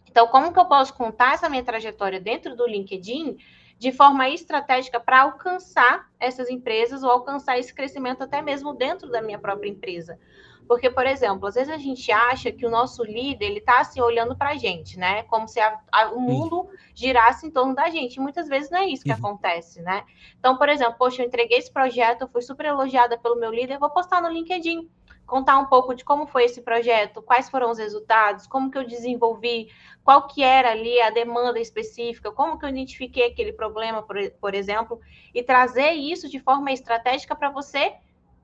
Então, 0.10 0.26
como 0.28 0.52
que 0.52 0.60
eu 0.60 0.66
posso 0.66 0.96
contar 0.96 1.36
essa 1.36 1.48
minha 1.48 1.64
trajetória 1.64 2.20
dentro 2.20 2.56
do 2.56 2.66
LinkedIn 2.66 3.38
de 3.80 3.94
forma 3.94 4.30
estratégica 4.30 5.00
para 5.00 5.22
alcançar 5.22 6.10
essas 6.20 6.50
empresas 6.50 7.02
ou 7.02 7.10
alcançar 7.10 7.58
esse 7.58 7.74
crescimento 7.74 8.22
até 8.22 8.42
mesmo 8.42 8.74
dentro 8.74 9.10
da 9.10 9.22
minha 9.22 9.40
própria 9.40 9.70
empresa? 9.70 10.20
Porque, 10.68 10.88
por 10.88 11.08
exemplo, 11.08 11.48
às 11.48 11.56
vezes 11.56 11.74
a 11.74 11.78
gente 11.78 12.12
acha 12.12 12.52
que 12.52 12.64
o 12.64 12.70
nosso 12.70 13.04
líder 13.04 13.46
ele 13.46 13.58
está 13.58 13.80
assim 13.80 14.02
olhando 14.02 14.36
para 14.36 14.52
a 14.52 14.56
gente, 14.56 15.00
né? 15.00 15.24
Como 15.24 15.48
se 15.48 15.60
a, 15.60 15.80
a, 15.92 16.12
o 16.12 16.20
mundo 16.20 16.70
girasse 16.94 17.48
em 17.48 17.50
torno 17.50 17.74
da 17.74 17.90
gente. 17.90 18.18
E 18.18 18.20
muitas 18.20 18.48
vezes 18.48 18.70
não 18.70 18.78
é 18.78 18.86
isso 18.86 19.04
que 19.04 19.10
uhum. 19.10 19.18
acontece, 19.18 19.82
né? 19.82 20.04
Então, 20.38 20.60
por 20.60 20.70
exemplo, 20.70 20.94
poxa, 21.00 21.24
eu 21.24 21.26
entreguei 21.26 21.58
esse 21.58 21.74
projeto, 21.74 22.22
eu 22.22 22.28
fui 22.28 22.44
super 22.44 22.68
elogiada 22.68 23.18
pelo 23.18 23.40
meu 23.40 23.50
líder, 23.50 23.80
vou 23.80 23.90
postar 23.90 24.22
no 24.22 24.30
LinkedIn 24.30 24.88
contar 25.30 25.58
um 25.60 25.66
pouco 25.66 25.94
de 25.94 26.04
como 26.04 26.28
foi 26.28 26.46
esse 26.46 26.62
projeto, 26.62 27.22
quais 27.22 27.50
foram 27.50 27.70
os 27.70 27.78
resultados, 27.78 28.48
como 28.48 28.70
que 28.70 28.78
eu 28.78 28.86
desenvolvi, 28.86 29.70
qual 30.04 30.28
que 30.28 30.44
era 30.44 30.72
ali 30.72 31.00
a 31.00 31.10
demanda 31.10 31.60
específica, 31.60 32.32
como 32.32 32.58
que 32.58 32.66
eu 32.66 32.70
identifiquei 32.70 33.28
aquele 33.28 33.54
problema, 33.54 34.02
por, 34.02 34.18
por 34.42 34.54
exemplo, 34.54 35.00
e 35.34 35.44
trazer 35.44 35.92
isso 35.92 36.28
de 36.28 36.40
forma 36.40 36.72
estratégica 36.72 37.36
para 37.36 37.50
você 37.50 37.94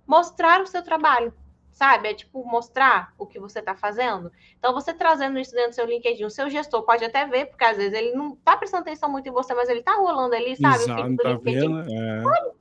mostrar 0.08 0.62
o 0.62 0.67
seu 0.67 0.84
trabalho, 0.84 1.34
sabe? 1.71 2.10
É 2.10 2.13
tipo 2.13 2.45
mostrar 2.45 3.13
o 3.17 3.26
que 3.26 3.39
você 3.39 3.60
está 3.60 3.76
fazendo. 3.76 4.32
Então, 4.58 4.71
você 4.71 4.93
trazendo 4.93 5.39
isso 5.39 5.52
dentro 5.52 5.71
do 5.71 5.76
seu 5.76 5.86
LinkedIn, 5.86 6.24
o 6.24 6.30
seu 6.30 6.50
gestor 6.50 6.84
pode 6.84 7.04
até 7.04 7.26
ver, 7.26 7.48
porque 7.48 7.65
às 7.65 7.78
vezes 7.78 7.93
ele 7.93 8.13
não 8.13 8.34
está 8.34 8.56
prestando 8.56 8.84
atenção 8.84 9.12
muito 9.12 9.28
em 9.28 9.32
você, 9.32 9.54
mas 9.54 9.67
ele 9.67 9.80
está 9.80 9.95
rolando 9.95 10.36
ali, 10.36 10.56
sabe? 10.56 10.84
Exato, 10.84 11.02
o 11.02 11.17
tá 11.17 11.30
LinkedIn. 11.30 11.60
Vendo? 11.60 11.80
É. 11.91 12.54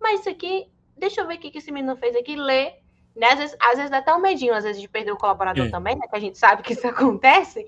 Mas 0.00 0.20
isso 0.20 0.30
aqui, 0.30 0.70
deixa 0.96 1.20
eu 1.20 1.26
ver 1.26 1.34
o 1.34 1.38
que 1.38 1.56
esse 1.56 1.70
menino 1.70 1.96
fez 1.96 2.16
aqui, 2.16 2.36
lê, 2.36 2.74
né? 3.16 3.28
Às, 3.28 3.38
vezes, 3.38 3.56
às 3.60 3.76
vezes 3.76 3.90
dá 3.90 3.98
até 3.98 4.14
um 4.14 4.20
medinho, 4.20 4.54
às 4.54 4.64
vezes, 4.64 4.80
de 4.80 4.88
perder 4.88 5.12
o 5.12 5.16
colaborador 5.16 5.66
é. 5.66 5.70
também, 5.70 5.96
né? 5.96 6.06
Que 6.08 6.16
a 6.16 6.20
gente 6.20 6.38
sabe 6.38 6.62
que 6.62 6.74
isso 6.74 6.86
acontece. 6.86 7.66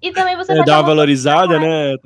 E 0.00 0.10
também 0.12 0.36
você 0.36 0.52
é, 0.52 0.64
dá 0.64 0.78
uma 0.78 0.86
valorizada, 0.86 1.58
né? 1.58 1.92
É, 1.92 1.98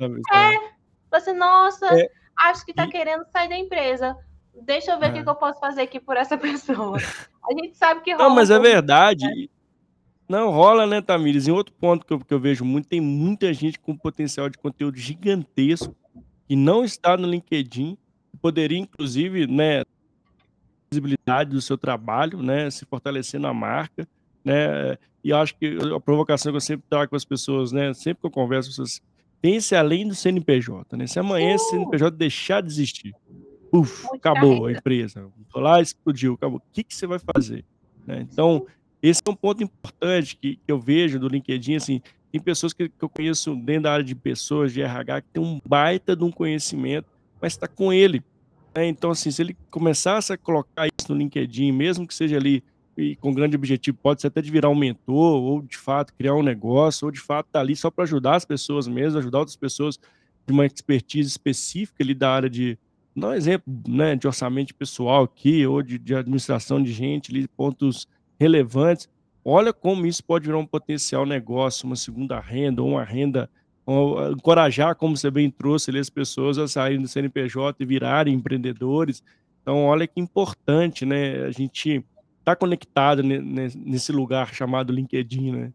você, 1.09 1.31
nossa, 1.31 1.87
é. 1.97 2.09
acho 2.37 2.65
que 2.65 2.73
tá 2.73 2.85
e... 2.85 2.89
querendo 2.89 3.25
sair 3.31 3.47
da 3.47 3.57
empresa. 3.57 4.17
Deixa 4.61 4.91
eu 4.91 4.99
ver 4.99 5.09
o 5.09 5.13
que, 5.13 5.19
é. 5.19 5.23
que, 5.23 5.29
eu 5.29 5.35
posso 5.35 5.59
fazer 5.59 5.81
aqui 5.81 5.99
por 5.99 6.17
essa 6.17 6.37
pessoa. 6.37 6.97
A 6.97 7.53
gente 7.53 7.77
sabe 7.77 8.01
que 8.01 8.11
rola. 8.13 8.27
Não, 8.27 8.35
mas 8.35 8.49
é 8.49 8.59
verdade. 8.59 9.25
Né? 9.25 9.47
Não, 10.27 10.49
rola, 10.51 10.85
né, 10.85 11.01
Tamires? 11.01 11.47
Em 11.47 11.51
outro 11.51 11.73
ponto 11.73 12.05
que 12.05 12.11
eu, 12.11 12.19
que 12.19 12.33
eu 12.33 12.39
vejo 12.39 12.65
muito, 12.65 12.87
tem 12.87 12.99
muita 12.99 13.53
gente 13.53 13.79
com 13.79 13.95
potencial 13.95 14.49
de 14.49 14.57
conteúdo 14.57 14.97
gigantesco 14.97 15.95
que 16.47 16.55
não 16.55 16.83
está 16.83 17.15
no 17.15 17.27
LinkedIn, 17.27 17.97
poderia, 18.41 18.77
inclusive, 18.77 19.47
né, 19.47 19.83
visibilidade 20.89 21.51
do 21.51 21.61
seu 21.61 21.77
trabalho, 21.77 22.41
né, 22.41 22.69
se 22.69 22.85
fortalecendo 22.85 23.47
a 23.47 23.53
marca, 23.53 24.07
né, 24.43 24.97
e 25.23 25.33
acho 25.33 25.55
que 25.57 25.77
a 25.95 25.99
provocação 25.99 26.51
que 26.51 26.57
eu 26.57 26.61
sempre 26.61 26.85
trago 26.89 27.09
com 27.09 27.15
as 27.15 27.25
pessoas, 27.25 27.71
né, 27.71 27.93
sempre 27.93 28.21
que 28.21 28.27
eu 28.27 28.31
converso 28.31 28.69
com 28.69 28.73
pessoas, 28.73 29.01
pense 29.41 29.75
além 29.75 30.07
do 30.07 30.15
CNPJ, 30.15 30.95
né, 30.97 31.07
se 31.07 31.19
amanhã 31.19 31.55
esse 31.55 31.69
CNPJ 31.69 32.15
deixar 32.15 32.61
de 32.61 32.67
existir, 32.67 33.13
uf, 33.71 34.07
acabou 34.13 34.67
a 34.67 34.71
empresa, 34.71 35.27
foi 35.49 35.61
lá, 35.61 35.81
explodiu, 35.81 36.33
acabou, 36.33 36.59
o 36.59 36.73
que, 36.73 36.83
que 36.83 36.95
você 36.95 37.07
vai 37.07 37.19
fazer? 37.19 37.65
Né? 38.05 38.27
Então, 38.31 38.65
esse 39.01 39.21
é 39.25 39.29
um 39.29 39.35
ponto 39.35 39.63
importante 39.63 40.35
que, 40.35 40.55
que 40.55 40.71
eu 40.71 40.79
vejo 40.79 41.19
do 41.19 41.27
LinkedIn, 41.27 41.75
assim, 41.75 42.01
tem 42.31 42.41
pessoas 42.41 42.73
que, 42.73 42.89
que 42.89 43.01
eu 43.01 43.07
conheço 43.07 43.55
dentro 43.55 43.83
da 43.83 43.93
área 43.93 44.03
de 44.03 44.13
pessoas, 44.13 44.73
de 44.73 44.81
RH, 44.81 45.21
que 45.21 45.27
tem 45.33 45.43
um 45.43 45.59
baita 45.65 46.15
de 46.15 46.23
um 46.23 46.31
conhecimento, 46.31 47.07
mas 47.41 47.53
está 47.53 47.67
com 47.67 47.93
ele, 47.93 48.21
né? 48.75 48.85
Então, 48.87 49.11
assim, 49.11 49.31
se 49.31 49.41
ele 49.41 49.55
começasse 49.71 50.33
a 50.33 50.37
colocar 50.37 50.87
isso 50.87 51.11
no 51.11 51.17
LinkedIn, 51.17 51.71
mesmo 51.71 52.05
que 52.05 52.13
seja 52.13 52.35
ali 52.35 52.63
e 52.97 53.15
com 53.17 53.33
grande 53.33 53.55
objetivo, 53.57 53.97
pode 54.01 54.21
ser 54.21 54.27
até 54.27 54.41
de 54.41 54.49
virar 54.49 54.69
um 54.69 54.75
mentor, 54.75 55.41
ou 55.41 55.61
de 55.61 55.77
fato 55.77 56.13
criar 56.13 56.33
um 56.33 56.43
negócio, 56.43 57.05
ou 57.05 57.11
de 57.11 57.19
fato 57.19 57.47
estar 57.47 57.59
tá 57.59 57.63
ali 57.63 57.75
só 57.75 57.91
para 57.91 58.05
ajudar 58.05 58.35
as 58.35 58.45
pessoas 58.45 58.87
mesmo, 58.87 59.19
ajudar 59.19 59.39
outras 59.39 59.57
pessoas 59.57 59.99
de 60.47 60.53
uma 60.53 60.65
expertise 60.65 61.27
específica 61.27 62.03
ali 62.03 62.13
da 62.13 62.29
área 62.31 62.49
de, 62.49 62.77
dar 63.15 63.29
um 63.29 63.33
exemplo, 63.33 63.73
né, 63.87 64.15
de 64.15 64.27
orçamento 64.27 64.73
pessoal 64.73 65.23
aqui, 65.23 65.65
ou 65.65 65.81
de, 65.81 65.99
de 65.99 66.15
administração 66.15 66.81
de 66.81 66.93
gente, 66.93 67.31
ali, 67.31 67.47
pontos 67.49 68.07
relevantes. 68.39 69.09
Olha 69.43 69.73
como 69.73 70.05
isso 70.05 70.23
pode 70.23 70.45
virar 70.45 70.57
um 70.57 70.65
potencial 70.65 71.25
negócio, 71.25 71.85
uma 71.85 71.97
segunda 71.97 72.39
renda, 72.39 72.81
ou 72.81 72.91
uma 72.91 73.03
renda 73.03 73.49
encorajar, 73.87 74.95
como 74.95 75.15
você 75.15 75.29
bem 75.29 75.49
trouxe, 75.49 75.91
ali, 75.91 75.99
as 75.99 76.09
pessoas 76.09 76.57
a 76.57 76.67
saírem 76.67 77.01
do 77.01 77.07
CNPJ 77.07 77.83
e 77.83 77.85
virarem 77.85 78.33
empreendedores. 78.33 79.23
Então, 79.61 79.85
olha 79.85 80.07
que 80.07 80.19
importante, 80.19 81.05
né? 81.05 81.43
A 81.45 81.51
gente 81.51 82.03
está 82.39 82.55
conectado 82.55 83.23
nesse 83.23 84.11
lugar 84.11 84.53
chamado 84.53 84.93
LinkedIn, 84.93 85.51
né? 85.51 85.73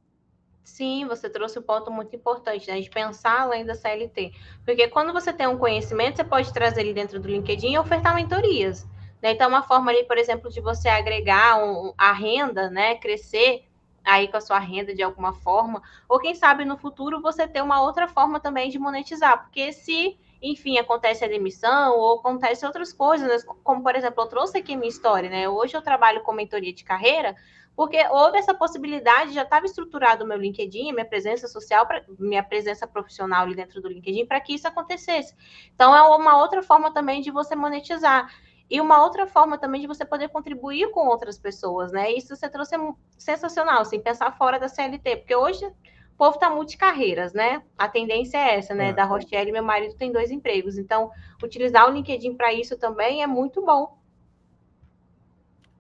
Sim, 0.62 1.05
você 1.07 1.29
trouxe 1.29 1.59
um 1.59 1.62
ponto 1.62 1.90
muito 1.90 2.14
importante, 2.14 2.68
né? 2.70 2.81
De 2.81 2.88
pensar 2.88 3.42
além 3.42 3.64
da 3.64 3.75
CLT. 3.75 4.33
Porque 4.64 4.87
quando 4.88 5.12
você 5.12 5.33
tem 5.33 5.46
um 5.46 5.59
conhecimento, 5.59 6.16
você 6.16 6.25
pode 6.25 6.53
trazer 6.53 6.83
ele 6.83 6.94
dentro 6.94 7.18
do 7.20 7.29
LinkedIn 7.29 7.73
e 7.73 7.79
ofertar 7.79 8.14
mentorias. 8.14 8.87
Né? 9.20 9.33
Então, 9.33 9.49
uma 9.49 9.62
forma 9.62 9.90
ali, 9.90 10.05
por 10.05 10.16
exemplo, 10.16 10.51
de 10.51 10.61
você 10.61 10.88
agregar 10.88 11.62
um, 11.62 11.92
a 11.99 12.12
renda, 12.12 12.70
né? 12.70 12.94
Crescer 12.94 13.64
aí 14.11 14.29
com 14.29 14.37
a 14.37 14.40
sua 14.40 14.59
renda 14.59 14.94
de 14.94 15.03
alguma 15.03 15.33
forma, 15.33 15.83
ou 16.09 16.18
quem 16.18 16.35
sabe 16.35 16.64
no 16.64 16.77
futuro 16.77 17.20
você 17.20 17.46
ter 17.46 17.62
uma 17.62 17.81
outra 17.81 18.09
forma 18.09 18.40
também 18.40 18.68
de 18.68 18.79
monetizar, 18.79 19.42
porque 19.42 19.73
se, 19.73 20.18
enfim, 20.42 20.79
acontece 20.79 21.25
a 21.25 21.29
demissão 21.29 21.96
ou 21.96 22.18
acontece 22.18 22.66
outras 22.66 22.92
coisas, 22.92 23.29
né? 23.29 23.53
como 23.62 23.83
por 23.83 23.94
exemplo, 23.94 24.23
eu 24.23 24.29
trouxe 24.29 24.59
aqui 24.59 24.77
minha 24.77 24.88
história, 24.88 25.31
né? 25.31 25.49
Hoje 25.49 25.77
eu 25.77 25.83
trabalho 25.83 26.23
com 26.23 26.33
mentoria 26.33 26.73
de 26.73 26.83
carreira, 26.83 27.37
porque 27.77 27.96
houve 28.11 28.37
essa 28.37 28.53
possibilidade, 28.53 29.33
já 29.33 29.42
estava 29.42 29.64
estruturado 29.64 30.25
o 30.25 30.27
meu 30.27 30.37
LinkedIn, 30.37 30.92
minha 30.92 31.05
presença 31.05 31.49
social, 31.49 31.88
minha 32.18 32.42
presença 32.42 32.87
profissional 32.87 33.44
ali 33.44 33.55
dentro 33.55 33.81
do 33.81 33.88
LinkedIn 33.88 34.27
para 34.27 34.40
que 34.40 34.55
isso 34.55 34.68
acontecesse. 34.68 35.35
Então 35.75 35.96
é 35.96 36.03
uma 36.03 36.37
outra 36.37 36.62
forma 36.62 36.92
também 36.92 37.23
de 37.23 37.31
você 37.31 37.55
monetizar. 37.55 38.31
E 38.70 38.80
uma 38.80 39.02
outra 39.02 39.26
forma 39.26 39.59
também 39.59 39.80
de 39.80 39.88
você 39.88 40.04
poder 40.04 40.28
contribuir 40.28 40.92
com 40.92 41.09
outras 41.09 41.37
pessoas, 41.37 41.90
né? 41.90 42.12
Isso 42.12 42.37
você 42.37 42.48
trouxe 42.48 42.76
sensacional, 43.18 43.80
assim, 43.80 43.98
pensar 43.98 44.30
fora 44.38 44.61
da 44.61 44.68
CLT, 44.68 45.16
porque 45.16 45.35
hoje 45.35 45.66
o 45.66 46.16
povo 46.16 46.37
está 46.37 46.48
multicarreiras, 46.48 47.33
né? 47.33 47.62
A 47.76 47.88
tendência 47.88 48.38
é 48.38 48.59
essa, 48.59 48.72
né? 48.72 48.90
É. 48.90 48.92
Da 48.92 49.04
Rochelle, 49.04 49.50
meu 49.50 49.64
marido 49.64 49.96
tem 49.96 50.12
dois 50.12 50.30
empregos. 50.30 50.78
Então, 50.78 51.11
utilizar 51.42 51.88
o 51.88 51.92
LinkedIn 51.92 52.35
para 52.35 52.54
isso 52.54 52.78
também 52.78 53.24
é 53.24 53.26
muito 53.26 53.61
bom. 53.64 53.98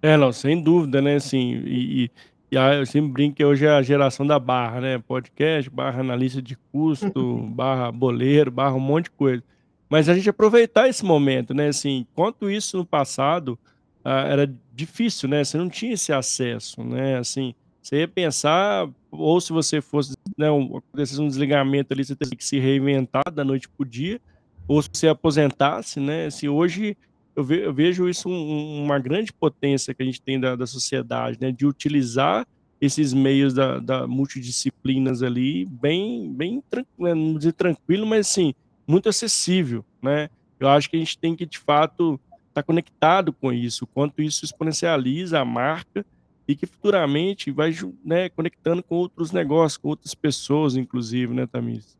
É, 0.02 0.16
não, 0.16 0.32
sem 0.32 0.60
dúvida, 0.60 1.00
né? 1.00 1.14
Assim, 1.14 1.62
e, 1.64 2.04
e, 2.04 2.10
e 2.50 2.56
eu 2.56 2.86
sempre 2.86 3.12
brinco 3.12 3.36
que 3.36 3.44
hoje 3.44 3.66
é 3.66 3.70
a 3.70 3.82
geração 3.82 4.26
da 4.26 4.38
barra, 4.40 4.80
né? 4.80 4.98
Podcast, 4.98 5.70
barra 5.70 6.00
analista 6.00 6.42
de 6.42 6.56
custo, 6.72 7.36
barra 7.54 7.92
boleiro, 7.92 8.50
barra 8.50 8.74
um 8.74 8.80
monte 8.80 9.04
de 9.04 9.10
coisa. 9.12 9.44
Mas 9.90 10.08
a 10.08 10.14
gente 10.14 10.30
aproveitar 10.30 10.88
esse 10.88 11.04
momento, 11.04 11.52
né? 11.52 11.66
Assim, 11.66 12.06
quanto 12.14 12.48
isso 12.48 12.76
no 12.78 12.86
passado 12.86 13.58
ah, 14.04 14.20
era 14.20 14.54
difícil, 14.72 15.28
né? 15.28 15.42
Você 15.42 15.58
não 15.58 15.68
tinha 15.68 15.94
esse 15.94 16.12
acesso, 16.12 16.84
né? 16.84 17.18
Assim, 17.18 17.52
você 17.82 17.96
ia 17.96 18.08
pensar, 18.08 18.88
ou 19.10 19.40
se 19.40 19.52
você 19.52 19.80
fosse, 19.80 20.14
né, 20.38 20.48
um, 20.50 20.76
um 20.76 21.28
desligamento 21.28 21.92
ali, 21.92 22.04
você 22.04 22.14
teria 22.14 22.36
que 22.36 22.44
se 22.44 22.58
reinventar 22.60 23.30
da 23.32 23.44
noite 23.44 23.68
para 23.68 23.82
o 23.82 23.88
dia, 23.88 24.20
ou 24.68 24.80
se 24.80 24.88
você 24.92 25.08
aposentasse, 25.08 25.98
né? 25.98 26.30
Se 26.30 26.48
hoje 26.48 26.96
eu, 27.34 27.42
ve, 27.42 27.60
eu 27.64 27.74
vejo 27.74 28.08
isso 28.08 28.28
um, 28.28 28.84
uma 28.84 28.98
grande 29.00 29.32
potência 29.32 29.92
que 29.92 30.02
a 30.02 30.06
gente 30.06 30.22
tem 30.22 30.38
da, 30.38 30.54
da 30.54 30.68
sociedade, 30.68 31.36
né? 31.40 31.50
De 31.50 31.66
utilizar 31.66 32.46
esses 32.80 33.12
meios 33.12 33.52
da, 33.52 33.80
da 33.80 34.06
multidisciplinas 34.06 35.22
ali, 35.22 35.66
bem, 35.66 36.32
bem 36.32 36.62
tranquilo, 36.70 37.14
não 37.14 37.34
dizer 37.36 37.52
tranquilo, 37.52 38.06
mas 38.06 38.28
assim, 38.28 38.54
muito 38.90 39.08
acessível, 39.08 39.84
né? 40.02 40.28
Eu 40.58 40.68
acho 40.68 40.90
que 40.90 40.96
a 40.96 40.98
gente 40.98 41.16
tem 41.18 41.34
que, 41.34 41.46
de 41.46 41.58
fato, 41.58 42.20
estar 42.48 42.54
tá 42.54 42.62
conectado 42.62 43.32
com 43.32 43.52
isso, 43.52 43.86
quanto 43.86 44.20
isso 44.20 44.44
exponencializa 44.44 45.40
a 45.40 45.44
marca 45.44 46.04
e 46.46 46.56
que 46.56 46.66
futuramente 46.66 47.50
vai 47.50 47.72
né, 48.04 48.28
conectando 48.28 48.82
com 48.82 48.96
outros 48.96 49.32
negócios, 49.32 49.78
com 49.78 49.88
outras 49.88 50.14
pessoas, 50.14 50.76
inclusive, 50.76 51.32
né, 51.32 51.46
Tamires? 51.46 51.96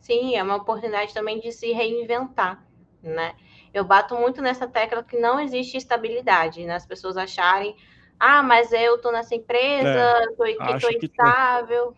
Sim, 0.00 0.34
é 0.34 0.42
uma 0.42 0.56
oportunidade 0.56 1.12
também 1.14 1.38
de 1.38 1.52
se 1.52 1.72
reinventar, 1.72 2.66
né? 3.02 3.34
Eu 3.72 3.84
bato 3.84 4.16
muito 4.16 4.42
nessa 4.42 4.66
tecla 4.66 5.04
que 5.04 5.18
não 5.18 5.38
existe 5.38 5.76
estabilidade, 5.76 6.64
né? 6.64 6.74
As 6.74 6.86
pessoas 6.86 7.16
acharem 7.16 7.76
ah, 8.20 8.42
mas 8.42 8.70
eu 8.70 8.96
estou 8.96 9.10
nessa 9.10 9.34
empresa, 9.34 9.88
É, 9.88 10.24
estou 10.24 10.46
acho 10.60 10.88
que 10.88 11.08
tá. 11.08 11.26
estável. 11.26 11.94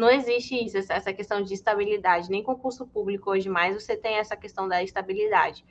Não 0.00 0.08
existe 0.08 0.54
isso, 0.54 0.78
essa 0.78 1.12
questão 1.12 1.42
de 1.42 1.52
estabilidade. 1.52 2.30
Nem 2.30 2.42
concurso 2.42 2.86
público 2.86 3.30
hoje 3.30 3.50
mais 3.50 3.74
você 3.74 3.94
tem 3.94 4.14
essa 4.14 4.34
questão 4.34 4.66
da 4.66 4.82
estabilidade. 4.82 5.62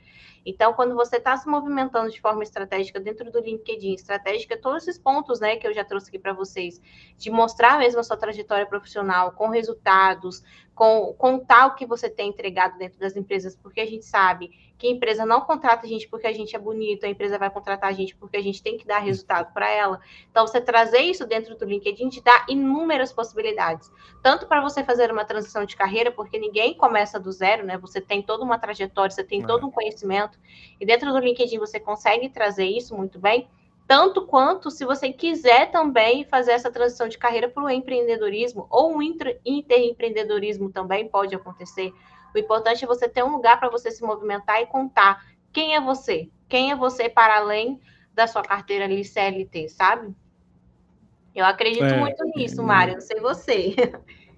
Então, 0.46 0.72
quando 0.72 0.94
você 0.94 1.16
está 1.16 1.36
se 1.36 1.48
movimentando 1.48 2.08
de 2.12 2.20
forma 2.20 2.44
estratégica 2.44 3.00
dentro 3.00 3.28
do 3.32 3.40
LinkedIn, 3.40 3.92
estratégica, 3.94 4.56
todos 4.56 4.84
esses 4.84 5.02
pontos 5.02 5.40
né, 5.40 5.56
que 5.56 5.66
eu 5.66 5.74
já 5.74 5.84
trouxe 5.84 6.10
aqui 6.10 6.18
para 6.18 6.32
vocês, 6.32 6.80
de 7.18 7.28
mostrar 7.28 7.76
mesmo 7.76 7.98
a 7.98 8.04
sua 8.04 8.16
trajetória 8.16 8.66
profissional 8.66 9.32
com 9.32 9.48
resultados, 9.48 10.44
com 10.76 11.12
contar 11.18 11.66
o 11.66 11.74
que 11.74 11.84
você 11.84 12.08
tem 12.08 12.28
entregado 12.28 12.78
dentro 12.78 13.00
das 13.00 13.16
empresas, 13.16 13.56
porque 13.56 13.80
a 13.80 13.86
gente 13.86 14.04
sabe 14.04 14.69
que 14.80 14.88
a 14.88 14.90
empresa 14.90 15.26
não 15.26 15.42
contrata 15.42 15.86
a 15.86 15.88
gente 15.88 16.08
porque 16.08 16.26
a 16.26 16.32
gente 16.32 16.56
é 16.56 16.58
bonito, 16.58 17.04
a 17.04 17.08
empresa 17.08 17.38
vai 17.38 17.50
contratar 17.50 17.90
a 17.90 17.92
gente 17.92 18.16
porque 18.16 18.38
a 18.38 18.42
gente 18.42 18.62
tem 18.62 18.78
que 18.78 18.86
dar 18.86 18.98
resultado 18.98 19.52
para 19.52 19.70
ela. 19.70 20.00
Então, 20.30 20.46
você 20.46 20.58
trazer 20.58 21.00
isso 21.00 21.26
dentro 21.26 21.54
do 21.54 21.66
LinkedIn 21.66 22.08
te 22.08 22.22
dá 22.22 22.46
inúmeras 22.48 23.12
possibilidades. 23.12 23.92
Tanto 24.22 24.46
para 24.46 24.62
você 24.62 24.82
fazer 24.82 25.12
uma 25.12 25.22
transição 25.22 25.66
de 25.66 25.76
carreira, 25.76 26.10
porque 26.10 26.38
ninguém 26.38 26.72
começa 26.72 27.20
do 27.20 27.30
zero, 27.30 27.66
né? 27.66 27.76
Você 27.76 28.00
tem 28.00 28.22
toda 28.22 28.42
uma 28.42 28.58
trajetória, 28.58 29.10
você 29.10 29.22
tem 29.22 29.42
todo 29.42 29.64
é. 29.64 29.66
um 29.66 29.70
conhecimento, 29.70 30.38
e 30.80 30.86
dentro 30.86 31.12
do 31.12 31.18
LinkedIn 31.18 31.58
você 31.58 31.78
consegue 31.78 32.30
trazer 32.30 32.64
isso 32.64 32.96
muito 32.96 33.18
bem. 33.18 33.50
Tanto 33.86 34.24
quanto 34.26 34.70
se 34.70 34.86
você 34.86 35.12
quiser 35.12 35.70
também 35.70 36.24
fazer 36.24 36.52
essa 36.52 36.70
transição 36.70 37.06
de 37.06 37.18
carreira 37.18 37.50
para 37.50 37.64
o 37.64 37.68
empreendedorismo, 37.68 38.66
ou 38.70 38.96
um 38.96 39.02
interempreendedorismo 39.02 40.70
também 40.70 41.06
pode 41.06 41.34
acontecer 41.34 41.92
o 42.34 42.38
importante 42.38 42.84
é 42.84 42.86
você 42.86 43.08
ter 43.08 43.22
um 43.22 43.32
lugar 43.32 43.58
para 43.58 43.68
você 43.68 43.90
se 43.90 44.02
movimentar 44.02 44.60
e 44.60 44.66
contar 44.66 45.24
quem 45.52 45.74
é 45.74 45.80
você, 45.80 46.28
quem 46.48 46.70
é 46.70 46.76
você 46.76 47.08
para 47.08 47.36
além 47.36 47.80
da 48.14 48.26
sua 48.26 48.42
carteira 48.42 48.84
ali 48.84 49.04
CLT, 49.04 49.68
sabe? 49.68 50.14
Eu 51.34 51.44
acredito 51.44 51.84
é, 51.84 51.98
muito 51.98 52.24
nisso, 52.36 52.62
Mário, 52.62 52.94
não 52.94 53.00
sei 53.00 53.20
você. 53.20 53.74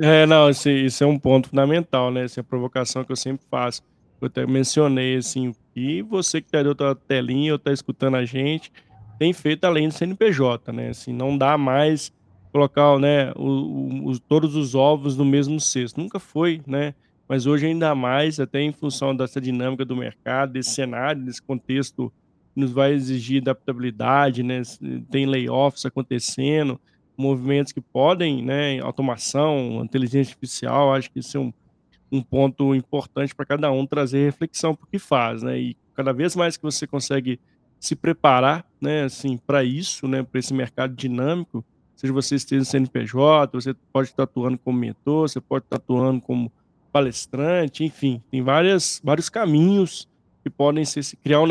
É, 0.00 0.24
não, 0.24 0.48
isso, 0.48 0.70
isso, 0.70 1.04
é 1.04 1.06
um 1.06 1.18
ponto 1.18 1.50
fundamental, 1.50 2.10
né? 2.10 2.24
Essa 2.24 2.40
é 2.40 2.42
a 2.42 2.44
provocação 2.44 3.04
que 3.04 3.12
eu 3.12 3.16
sempre 3.16 3.44
faço. 3.50 3.82
Eu 4.22 4.26
até 4.28 4.46
mencionei, 4.46 5.16
assim, 5.16 5.54
e 5.76 6.00
você 6.00 6.40
que 6.40 6.48
está 6.48 6.60
aí 6.60 6.66
outra 6.66 6.94
telinha 6.94 7.52
ou 7.52 7.56
está 7.56 7.72
escutando 7.72 8.16
a 8.16 8.24
gente, 8.24 8.72
tem 9.18 9.34
feito 9.34 9.64
além 9.64 9.88
do 9.88 9.94
CNPJ, 9.94 10.72
né? 10.72 10.88
Assim, 10.88 11.12
não 11.12 11.36
dá 11.36 11.58
mais 11.58 12.10
colocar, 12.50 12.98
né, 12.98 13.32
o, 13.36 14.10
o, 14.10 14.18
todos 14.18 14.54
os 14.56 14.74
ovos 14.74 15.16
no 15.16 15.24
mesmo 15.24 15.60
cesto. 15.60 16.00
Nunca 16.00 16.18
foi, 16.18 16.62
né? 16.66 16.94
Mas 17.28 17.46
hoje 17.46 17.66
ainda 17.66 17.94
mais, 17.94 18.38
até 18.38 18.60
em 18.60 18.72
função 18.72 19.14
dessa 19.14 19.40
dinâmica 19.40 19.84
do 19.84 19.96
mercado, 19.96 20.52
desse 20.52 20.70
cenário, 20.70 21.24
desse 21.24 21.42
contexto 21.42 22.12
nos 22.54 22.70
vai 22.70 22.92
exigir 22.92 23.40
adaptabilidade, 23.40 24.42
né? 24.42 24.60
Tem 25.10 25.24
layoffs 25.26 25.86
acontecendo, 25.86 26.78
movimentos 27.16 27.72
que 27.72 27.80
podem, 27.80 28.42
né, 28.42 28.78
automação, 28.80 29.82
inteligência 29.84 30.32
artificial, 30.32 30.94
acho 30.94 31.10
que 31.10 31.20
isso 31.20 31.36
é 31.36 31.40
um, 31.40 31.52
um 32.10 32.22
ponto 32.22 32.74
importante 32.74 33.34
para 33.34 33.46
cada 33.46 33.70
um 33.70 33.86
trazer 33.86 34.24
reflexão 34.24 34.74
para 34.74 34.84
o 34.84 34.88
que 34.88 34.98
faz, 34.98 35.42
né? 35.42 35.58
E 35.58 35.76
cada 35.94 36.12
vez 36.12 36.36
mais 36.36 36.56
que 36.56 36.62
você 36.62 36.86
consegue 36.86 37.38
se 37.78 37.96
preparar, 37.96 38.64
né, 38.80 39.04
assim, 39.04 39.36
para 39.36 39.64
isso, 39.64 40.06
né, 40.06 40.22
para 40.22 40.38
esse 40.38 40.54
mercado 40.54 40.94
dinâmico, 40.94 41.64
seja 41.96 42.12
você 42.12 42.36
esteja 42.36 42.60
no 42.60 42.64
CNPJ, 42.64 43.50
você 43.52 43.74
pode 43.92 44.08
estar 44.08 44.22
atuando 44.22 44.58
como 44.58 44.78
mentor, 44.78 45.28
você 45.28 45.40
pode 45.40 45.64
estar 45.64 45.76
atuando 45.76 46.20
como 46.20 46.52
palestrante, 46.92 47.84
enfim, 47.84 48.22
tem 48.30 48.42
várias, 48.42 49.00
vários 49.02 49.28
caminhos 49.28 50.06
que 50.42 50.50
podem 50.50 50.84
ser 50.84 51.02
se 51.02 51.16
criar 51.16 51.40
um 51.40 51.48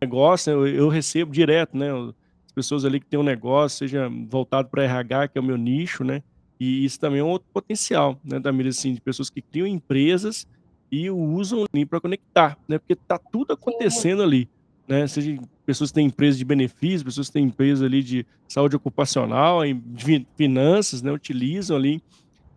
negócio. 0.00 0.50
Né, 0.50 0.70
eu, 0.70 0.74
eu, 0.84 0.88
recebo 0.88 1.32
direto, 1.32 1.76
né? 1.76 1.90
As 1.92 2.52
pessoas 2.54 2.84
ali 2.84 2.98
que 2.98 3.06
têm 3.06 3.20
um 3.20 3.24
negócio, 3.24 3.78
seja 3.78 4.08
voltado 4.28 4.68
para 4.68 4.84
RH, 4.84 5.28
que 5.28 5.38
é 5.38 5.40
o 5.40 5.44
meu 5.44 5.58
nicho, 5.58 6.02
né? 6.02 6.22
E 6.58 6.84
isso 6.84 6.98
também 6.98 7.20
é 7.20 7.24
um 7.24 7.28
outro 7.28 7.48
potencial, 7.52 8.18
né, 8.24 8.40
Damir, 8.40 8.66
assim, 8.66 8.92
de 8.92 9.00
pessoas 9.00 9.30
que 9.30 9.40
criam 9.40 9.66
empresas 9.66 10.46
e 10.90 11.08
usam 11.08 11.64
ali 11.72 11.84
para 11.84 12.00
conectar, 12.00 12.58
né? 12.66 12.78
Porque 12.78 12.96
tá 12.96 13.18
tudo 13.18 13.52
acontecendo 13.52 14.22
ali, 14.22 14.48
né? 14.88 15.06
Seja 15.06 15.38
pessoas 15.66 15.90
que 15.90 15.96
têm 15.96 16.06
empresas 16.06 16.38
de 16.38 16.44
benefícios, 16.44 17.02
pessoas 17.02 17.26
que 17.28 17.34
têm 17.34 17.44
empresas 17.44 17.84
ali 17.84 18.02
de 18.02 18.26
saúde 18.48 18.74
ocupacional, 18.74 19.60
de 19.64 20.26
finanças, 20.36 21.02
né? 21.02 21.12
Utilizam 21.12 21.76
ali 21.76 22.02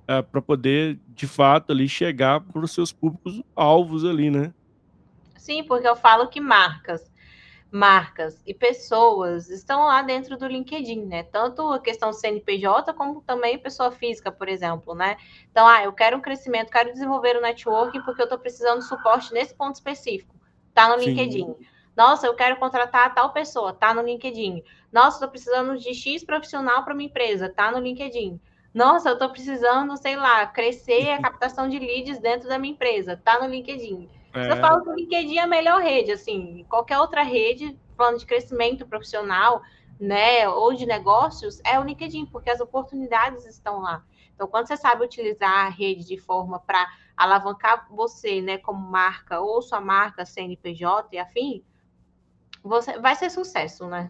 é, 0.08 0.22
para 0.22 0.42
poder, 0.42 1.00
de 1.10 1.28
fato, 1.28 1.72
ali 1.72 1.88
chegar 1.88 2.42
para 2.42 2.62
os 2.62 2.72
seus 2.72 2.92
públicos 2.92 3.42
alvos 3.56 4.04
ali, 4.06 4.30
né? 4.30 4.54
Sim, 5.38 5.64
porque 5.64 5.88
eu 5.88 5.96
falo 5.96 6.28
que 6.28 6.40
marcas, 6.40 7.12
marcas 7.72 8.42
e 8.46 8.54
pessoas 8.54 9.50
estão 9.50 9.86
lá 9.86 10.02
dentro 10.02 10.38
do 10.38 10.46
LinkedIn, 10.46 11.06
né? 11.06 11.24
Tanto 11.24 11.68
a 11.72 11.80
questão 11.80 12.14
CNPJ 12.14 12.94
como 12.94 13.22
também 13.22 13.58
pessoa 13.58 13.92
física, 13.92 14.32
por 14.32 14.48
exemplo, 14.48 14.94
né? 14.94 15.18
Então, 15.50 15.68
ah, 15.68 15.84
eu 15.84 15.94
quero 15.94 16.18
um 16.18 16.22
crescimento, 16.22 16.70
quero 16.70 16.92
desenvolver 16.92 17.38
o 17.38 17.40
um 17.40 17.42
networking 17.42 18.02
porque 18.02 18.22
eu 18.22 18.26
estou 18.26 18.38
precisando 18.38 18.80
de 18.80 18.88
suporte 18.88 19.34
nesse 19.34 19.56
ponto 19.56 19.76
específico. 19.76 20.36
Tá 20.74 20.90
no 20.90 21.00
Sim. 21.00 21.08
LinkedIn. 21.08 21.56
Nossa, 21.96 22.28
eu 22.28 22.34
quero 22.36 22.58
contratar 22.58 23.14
tal 23.14 23.34
pessoa, 23.34 23.74
tá 23.74 23.94
no 23.94 24.02
LinkedIn. 24.02 24.64
Nossa, 24.92 25.18
estou 25.18 25.30
precisando 25.30 25.78
de 25.78 25.94
X 25.94 26.24
profissional 26.24 26.84
para 26.84 26.94
minha 26.94 27.10
empresa, 27.10 27.50
tá 27.50 27.72
no 27.72 27.80
LinkedIn. 27.80 28.40
Nossa, 28.74 29.10
eu 29.10 29.14
estou 29.14 29.30
precisando, 29.30 29.98
sei 29.98 30.16
lá, 30.16 30.46
crescer 30.48 31.12
a 31.12 31.22
captação 31.22 31.68
de 31.68 31.78
leads 31.78 32.20
dentro 32.20 32.48
da 32.48 32.58
minha 32.58 32.74
empresa. 32.74 33.18
Tá 33.18 33.40
no 33.40 33.48
LinkedIn. 33.48 34.10
É. 34.34 34.52
Eu 34.52 34.58
falo 34.58 34.84
que 34.84 34.90
o 34.90 34.94
LinkedIn 34.94 35.38
é 35.38 35.42
a 35.42 35.48
melhor 35.48 35.82
rede, 35.82 36.12
assim, 36.12 36.66
qualquer 36.70 36.98
outra 37.00 37.22
rede, 37.22 37.78
falando 37.98 38.20
de 38.20 38.26
crescimento 38.26 38.88
profissional, 38.88 39.62
né, 40.00 40.48
ou 40.48 40.74
de 40.74 40.86
negócios, 40.86 41.62
é 41.66 41.80
o 41.80 41.84
LinkedIn, 41.84 42.26
porque 42.28 42.50
as 42.50 42.62
oportunidades 42.62 43.46
estão 43.46 43.80
lá. 43.80 44.04
Então, 44.34 44.48
quando 44.48 44.68
você 44.68 44.78
sabe 44.78 45.04
utilizar 45.04 45.68
a 45.68 45.70
rede 45.70 46.06
de 46.06 46.18
forma 46.18 46.60
para 46.60 46.90
alavancar 47.16 47.88
você, 47.92 48.42
né, 48.42 48.58
como 48.58 48.80
marca, 48.80 49.40
ou 49.42 49.62
sua 49.62 49.82
marca 49.82 50.26
CNPJ 50.26 51.10
e 51.12 51.20
afim, 51.20 51.64
você 52.64 52.98
vai 53.00 53.16
ser 53.16 53.30
sucesso, 53.30 53.86
né? 53.86 54.10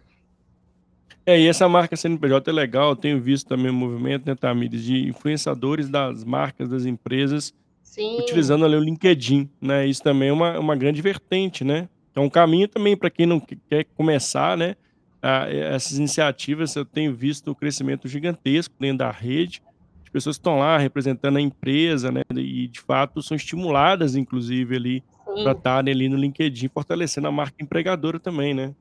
É, 1.24 1.40
e 1.40 1.46
essa 1.46 1.68
marca 1.68 1.96
CNPJ 1.96 2.50
é 2.50 2.52
legal, 2.52 2.90
eu 2.90 2.96
tenho 2.96 3.20
visto 3.20 3.46
também 3.46 3.70
o 3.70 3.74
movimento, 3.74 4.26
né, 4.26 4.34
Tamires, 4.34 4.82
de 4.82 5.08
influenciadores 5.08 5.88
das 5.88 6.24
marcas, 6.24 6.68
das 6.68 6.84
empresas, 6.84 7.54
Sim. 7.82 8.18
utilizando 8.18 8.64
ali 8.64 8.74
o 8.74 8.80
LinkedIn, 8.80 9.48
né? 9.60 9.86
Isso 9.86 10.02
também 10.02 10.30
é 10.30 10.32
uma, 10.32 10.58
uma 10.58 10.74
grande 10.74 11.00
vertente, 11.00 11.62
né? 11.62 11.88
É 12.14 12.20
um 12.20 12.28
caminho 12.28 12.66
também 12.66 12.96
para 12.96 13.10
quem 13.10 13.26
não 13.26 13.38
quer 13.38 13.84
começar, 13.94 14.56
né? 14.56 14.74
Essas 15.72 15.98
iniciativas, 15.98 16.74
eu 16.74 16.84
tenho 16.84 17.14
visto 17.14 17.50
o 17.50 17.54
crescimento 17.54 18.08
gigantesco 18.08 18.74
dentro 18.80 18.98
da 18.98 19.10
rede, 19.10 19.62
as 20.02 20.08
pessoas 20.08 20.36
estão 20.36 20.58
lá 20.58 20.76
representando 20.76 21.36
a 21.36 21.40
empresa, 21.40 22.10
né? 22.10 22.22
E 22.34 22.66
de 22.66 22.80
fato 22.80 23.22
são 23.22 23.36
estimuladas, 23.36 24.16
inclusive, 24.16 24.74
ali 24.74 25.04
para 25.24 25.52
estarem 25.52 25.94
ali 25.94 26.08
no 26.08 26.16
LinkedIn, 26.16 26.68
fortalecendo 26.68 27.28
a 27.28 27.32
marca 27.32 27.62
empregadora 27.62 28.18
também, 28.18 28.52
né? 28.52 28.74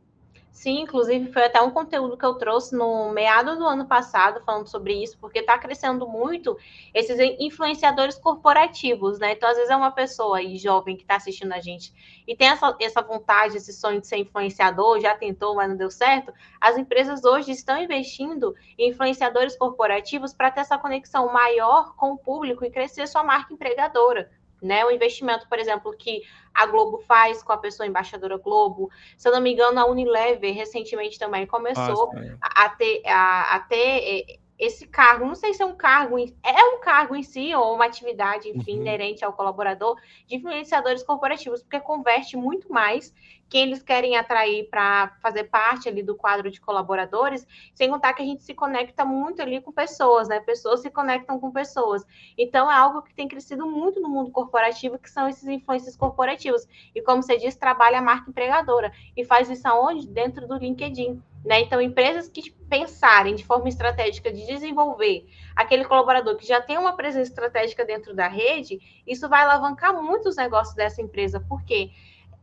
Sim, 0.52 0.82
inclusive 0.82 1.32
foi 1.32 1.46
até 1.46 1.62
um 1.62 1.72
conteúdo 1.72 2.18
que 2.18 2.26
eu 2.26 2.36
trouxe 2.36 2.76
no 2.76 3.10
meado 3.12 3.56
do 3.58 3.66
ano 3.66 3.88
passado 3.88 4.44
falando 4.46 4.68
sobre 4.68 5.02
isso, 5.02 5.18
porque 5.18 5.40
está 5.40 5.58
crescendo 5.58 6.06
muito 6.08 6.58
esses 6.94 7.18
influenciadores 7.40 8.18
corporativos, 8.18 9.18
né? 9.18 9.32
Então, 9.32 9.50
às 9.50 9.56
vezes 9.56 9.72
é 9.72 9.76
uma 9.76 9.92
pessoa 9.92 10.40
aí 10.40 10.58
jovem 10.58 10.98
que 10.98 11.04
está 11.04 11.16
assistindo 11.16 11.54
a 11.54 11.62
gente 11.62 11.94
e 12.28 12.36
tem 12.36 12.50
essa, 12.50 12.76
essa 12.82 13.02
vontade, 13.02 13.58
esse 13.58 13.72
sonho 13.72 14.02
de 14.02 14.08
ser 14.08 14.18
influenciador, 14.18 15.00
já 15.00 15.16
tentou, 15.16 15.56
mas 15.56 15.70
não 15.70 15.78
deu 15.78 15.90
certo. 15.90 16.34
As 16.60 16.78
empresas 16.78 17.24
hoje 17.24 17.52
estão 17.52 17.82
investindo 17.82 18.54
em 18.78 18.90
influenciadores 18.90 19.58
corporativos 19.58 20.34
para 20.34 20.52
ter 20.52 20.60
essa 20.60 20.78
conexão 20.78 21.32
maior 21.32 21.96
com 21.96 22.12
o 22.12 22.18
público 22.18 22.66
e 22.66 22.70
crescer 22.70 23.08
sua 23.08 23.24
marca 23.24 23.54
empregadora 23.54 24.30
né? 24.62 24.86
O 24.86 24.92
investimento, 24.92 25.48
por 25.48 25.58
exemplo, 25.58 25.96
que 25.98 26.22
a 26.54 26.66
Globo 26.66 27.00
faz 27.00 27.42
com 27.42 27.52
a 27.52 27.58
pessoa 27.58 27.88
embaixadora 27.88 28.38
Globo. 28.38 28.90
Se 29.18 29.28
eu 29.28 29.32
não 29.32 29.42
me 29.42 29.54
engano, 29.54 29.80
a 29.80 29.86
Unilever 29.86 30.54
recentemente 30.54 31.18
também 31.18 31.48
começou 31.48 32.14
Nossa, 32.14 32.20
é. 32.20 32.36
a, 32.42 32.66
a, 32.66 32.70
ter, 32.70 33.02
a, 33.08 33.56
a 33.56 33.60
ter 33.62 34.40
esse 34.62 34.86
cargo, 34.86 35.26
não 35.26 35.34
sei 35.34 35.56
se 35.56 35.64
é 35.64 35.66
um 35.66 35.76
cargo, 35.76 36.20
é 36.20 36.64
um 36.76 36.80
cargo 36.82 37.16
em 37.16 37.24
si, 37.24 37.52
ou 37.56 37.74
uma 37.74 37.86
atividade, 37.86 38.48
enfim, 38.48 38.76
uhum. 38.76 38.82
inerente 38.82 39.26
ao 39.26 39.34
colaborador, 39.34 40.00
de 40.28 40.36
influenciadores 40.36 41.02
corporativos, 41.02 41.64
porque 41.64 41.80
converte 41.80 42.38
muito 42.38 42.72
mais 42.72 43.12
quem 43.50 43.64
eles 43.64 43.82
querem 43.82 44.16
atrair 44.16 44.70
para 44.70 45.18
fazer 45.20 45.46
parte 45.46 45.90
ali 45.90 46.04
do 46.04 46.16
quadro 46.16 46.52
de 46.52 46.62
colaboradores, 46.62 47.46
sem 47.74 47.90
contar 47.90 48.14
que 48.14 48.22
a 48.22 48.26
gente 48.26 48.44
se 48.44 48.54
conecta 48.54 49.04
muito 49.04 49.42
ali 49.42 49.60
com 49.60 49.72
pessoas, 49.72 50.28
né? 50.28 50.40
Pessoas 50.40 50.82
se 50.82 50.92
conectam 50.92 51.40
com 51.40 51.52
pessoas. 51.52 52.06
Então 52.38 52.72
é 52.72 52.76
algo 52.76 53.02
que 53.02 53.16
tem 53.16 53.28
crescido 53.28 53.66
muito 53.66 54.00
no 54.00 54.08
mundo 54.08 54.30
corporativo, 54.30 55.00
que 55.00 55.10
são 55.10 55.28
esses 55.28 55.48
influências 55.48 55.98
corporativos. 55.98 56.68
E 56.94 57.02
como 57.02 57.24
você 57.24 57.36
diz, 57.36 57.56
trabalha 57.56 57.98
a 57.98 58.02
marca 58.02 58.30
empregadora 58.30 58.94
e 59.18 59.26
faz 59.26 59.50
isso 59.50 59.68
aonde? 59.68 60.08
Dentro 60.08 60.48
do 60.48 60.56
LinkedIn. 60.56 61.22
Né? 61.44 61.62
Então, 61.62 61.82
empresas 61.82 62.30
que 62.30 62.54
pensarem 62.72 63.36
de 63.36 63.46
forma 63.46 63.68
estratégica 63.68 64.32
de 64.32 64.46
desenvolver 64.46 65.28
aquele 65.54 65.84
colaborador 65.84 66.38
que 66.38 66.48
já 66.48 66.62
tem 66.62 66.78
uma 66.78 66.96
presença 66.96 67.30
estratégica 67.30 67.84
dentro 67.84 68.16
da 68.16 68.30
rede, 68.30 68.80
isso 69.06 69.28
vai 69.28 69.42
alavancar 69.42 69.94
muito 70.02 70.30
os 70.30 70.38
negócios 70.38 70.74
dessa 70.74 71.02
empresa, 71.02 71.44
porque 71.50 71.92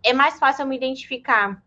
é 0.04 0.12
mais 0.12 0.38
fácil 0.38 0.64
eu 0.64 0.66
me 0.66 0.76
identificar 0.76 1.62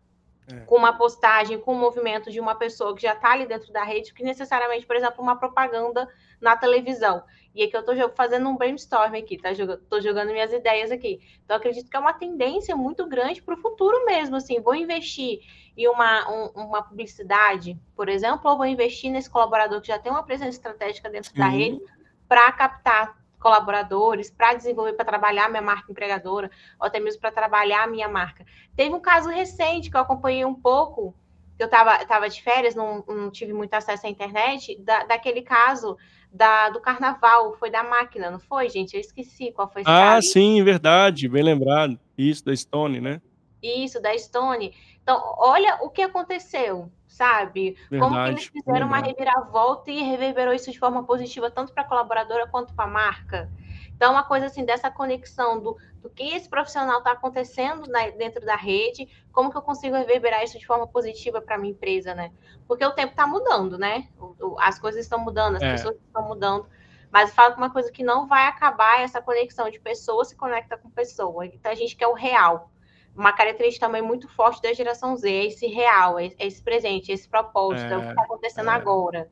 é. 0.46 0.60
com 0.60 0.76
uma 0.76 0.96
postagem, 0.96 1.58
com 1.58 1.72
o 1.72 1.74
um 1.74 1.80
movimento 1.80 2.30
de 2.30 2.38
uma 2.38 2.54
pessoa 2.54 2.94
que 2.94 3.02
já 3.02 3.14
está 3.14 3.32
ali 3.32 3.46
dentro 3.46 3.72
da 3.72 3.82
rede, 3.82 4.14
que 4.14 4.22
necessariamente, 4.22 4.86
por 4.86 4.94
exemplo, 4.94 5.20
uma 5.20 5.34
propaganda 5.34 6.08
na 6.42 6.56
televisão. 6.56 7.22
E 7.54 7.62
aqui 7.62 7.76
eu 7.76 7.80
estou 7.80 8.10
fazendo 8.14 8.48
um 8.48 8.56
brainstorm 8.56 9.14
aqui, 9.14 9.36
tá? 9.36 9.52
Estou 9.52 10.00
jogando 10.00 10.32
minhas 10.32 10.52
ideias 10.52 10.90
aqui. 10.90 11.20
Então, 11.44 11.56
acredito 11.56 11.90
que 11.90 11.96
é 11.96 12.00
uma 12.00 12.14
tendência 12.14 12.74
muito 12.74 13.06
grande 13.06 13.42
para 13.42 13.54
o 13.54 13.58
futuro 13.58 14.04
mesmo. 14.06 14.36
Assim, 14.36 14.60
vou 14.60 14.74
investir 14.74 15.40
em 15.76 15.86
uma, 15.86 16.30
um, 16.30 16.46
uma 16.62 16.82
publicidade, 16.82 17.78
por 17.94 18.08
exemplo, 18.08 18.50
ou 18.50 18.56
vou 18.56 18.66
investir 18.66 19.10
nesse 19.10 19.28
colaborador 19.28 19.80
que 19.80 19.88
já 19.88 19.98
tem 19.98 20.10
uma 20.10 20.22
presença 20.22 20.50
estratégica 20.50 21.10
dentro 21.10 21.30
Sim. 21.30 21.38
da 21.38 21.46
rede 21.46 21.80
para 22.26 22.50
captar 22.52 23.22
colaboradores, 23.38 24.30
para 24.30 24.54
desenvolver, 24.54 24.94
para 24.94 25.04
trabalhar 25.04 25.50
minha 25.50 25.60
marca 25.60 25.90
empregadora, 25.90 26.50
ou 26.80 26.86
até 26.86 27.00
mesmo 27.00 27.20
para 27.20 27.32
trabalhar 27.32 27.82
a 27.82 27.86
minha 27.86 28.08
marca. 28.08 28.46
Teve 28.74 28.94
um 28.94 29.00
caso 29.00 29.28
recente 29.28 29.90
que 29.90 29.96
eu 29.96 30.00
acompanhei 30.00 30.44
um 30.44 30.54
pouco, 30.54 31.14
que 31.56 31.62
eu 31.62 31.66
estava 31.66 32.04
tava 32.06 32.28
de 32.28 32.40
férias, 32.40 32.74
não, 32.74 33.04
não, 33.06 33.30
tive 33.30 33.52
muito 33.52 33.74
acesso 33.74 34.06
à 34.06 34.10
internet, 34.10 34.78
da, 34.78 35.04
daquele 35.04 35.42
caso 35.42 35.98
da, 36.32 36.70
do 36.70 36.80
carnaval, 36.80 37.52
foi 37.54 37.70
da 37.70 37.82
máquina, 37.82 38.30
não 38.30 38.40
foi, 38.40 38.68
gente? 38.68 38.94
Eu 38.94 39.00
esqueci 39.00 39.52
qual 39.52 39.68
foi 39.68 39.82
Ah, 39.84 40.20
sim, 40.22 40.62
verdade, 40.64 41.28
bem 41.28 41.42
lembrado. 41.42 41.98
Isso, 42.16 42.44
da 42.44 42.56
Stone, 42.56 43.00
né? 43.00 43.20
Isso, 43.62 44.00
da 44.00 44.16
Stone. 44.16 44.74
Então, 45.02 45.20
olha 45.38 45.78
o 45.82 45.90
que 45.90 46.00
aconteceu, 46.00 46.90
sabe? 47.06 47.76
Verdade, 47.90 48.12
Como 48.12 48.24
que 48.24 48.30
eles 48.30 48.46
fizeram 48.46 48.86
uma 48.86 48.98
reviravolta 48.98 49.90
e 49.90 50.02
reverberou 50.02 50.54
isso 50.54 50.70
de 50.72 50.78
forma 50.78 51.04
positiva, 51.04 51.50
tanto 51.50 51.72
para 51.72 51.82
a 51.82 51.86
colaboradora 51.88 52.46
quanto 52.46 52.74
para 52.74 52.86
a 52.86 52.88
marca. 52.88 53.50
Então, 53.94 54.12
uma 54.12 54.24
coisa 54.24 54.46
assim, 54.46 54.64
dessa 54.64 54.90
conexão 54.90 55.60
do, 55.60 55.76
do 56.02 56.10
que 56.10 56.34
esse 56.34 56.48
profissional 56.48 56.98
está 56.98 57.12
acontecendo 57.12 57.86
na, 57.88 58.10
dentro 58.10 58.44
da 58.44 58.56
rede, 58.56 59.08
como 59.32 59.50
que 59.50 59.56
eu 59.56 59.62
consigo 59.62 59.96
reverberar 59.96 60.42
isso 60.42 60.58
de 60.58 60.66
forma 60.66 60.86
positiva 60.86 61.40
para 61.40 61.54
a 61.54 61.58
minha 61.58 61.72
empresa, 61.72 62.14
né? 62.14 62.32
Porque 62.66 62.84
o 62.84 62.90
tempo 62.90 63.12
está 63.12 63.26
mudando, 63.26 63.78
né? 63.78 64.08
O, 64.18 64.34
o, 64.40 64.60
as 64.60 64.78
coisas 64.78 65.02
estão 65.02 65.18
mudando, 65.18 65.56
as 65.56 65.62
é. 65.62 65.72
pessoas 65.72 65.96
estão 65.96 66.26
mudando. 66.26 66.66
Mas 67.10 67.28
eu 67.28 67.34
falo 67.34 67.54
que 67.54 67.60
uma 67.60 67.70
coisa 67.70 67.92
que 67.92 68.02
não 68.02 68.26
vai 68.26 68.46
acabar 68.46 69.00
é 69.00 69.04
essa 69.04 69.22
conexão 69.22 69.70
de 69.70 69.78
pessoa 69.78 70.24
se 70.24 70.34
conecta 70.34 70.76
com 70.76 70.90
pessoa. 70.90 71.46
Então, 71.46 71.70
a 71.70 71.74
gente 71.74 71.94
quer 71.94 72.08
o 72.08 72.14
real 72.14 72.72
uma 73.14 73.32
característica 73.32 73.86
também 73.86 74.02
muito 74.02 74.28
forte 74.28 74.62
da 74.62 74.72
geração 74.72 75.16
Z, 75.16 75.30
é 75.30 75.46
esse 75.46 75.66
real, 75.66 76.18
é 76.18 76.30
esse 76.38 76.62
presente, 76.62 77.12
esse 77.12 77.28
propósito, 77.28 77.90
é, 77.90 77.92
é 77.92 77.98
o 77.98 78.00
que 78.00 78.08
está 78.08 78.22
acontecendo 78.22 78.70
é. 78.70 78.72
agora. 78.72 79.30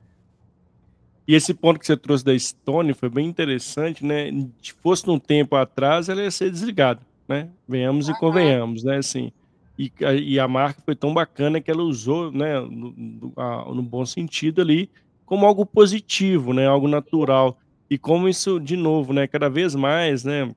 E 1.30 1.34
esse 1.36 1.54
ponto 1.54 1.78
que 1.78 1.86
você 1.86 1.96
trouxe 1.96 2.24
da 2.24 2.36
Stone 2.36 2.92
foi 2.92 3.08
bem 3.08 3.24
interessante, 3.24 4.04
né? 4.04 4.32
Se 4.60 4.72
fosse 4.82 5.06
num 5.06 5.16
tempo 5.16 5.54
atrás, 5.54 6.08
ela 6.08 6.24
ia 6.24 6.30
ser 6.32 6.50
desligada, 6.50 7.00
né? 7.28 7.48
Venhamos 7.68 8.08
e 8.08 8.18
convenhamos, 8.18 8.82
né? 8.82 8.96
Assim, 8.96 9.30
e, 9.78 9.92
e, 10.24 10.40
a 10.40 10.48
marca 10.48 10.82
foi 10.84 10.96
tão 10.96 11.14
bacana 11.14 11.60
que 11.60 11.70
ela 11.70 11.84
usou, 11.84 12.32
né, 12.32 12.58
no, 12.58 12.92
no, 12.96 13.74
no 13.76 13.80
bom 13.80 14.04
sentido 14.04 14.60
ali, 14.60 14.90
como 15.24 15.46
algo 15.46 15.64
positivo, 15.64 16.52
né? 16.52 16.66
Algo 16.66 16.88
natural. 16.88 17.56
E 17.88 17.96
como 17.96 18.28
isso, 18.28 18.58
de 18.58 18.76
novo, 18.76 19.12
né? 19.12 19.28
Cada 19.28 19.48
vez 19.48 19.76
mais, 19.76 20.24
né? 20.24 20.52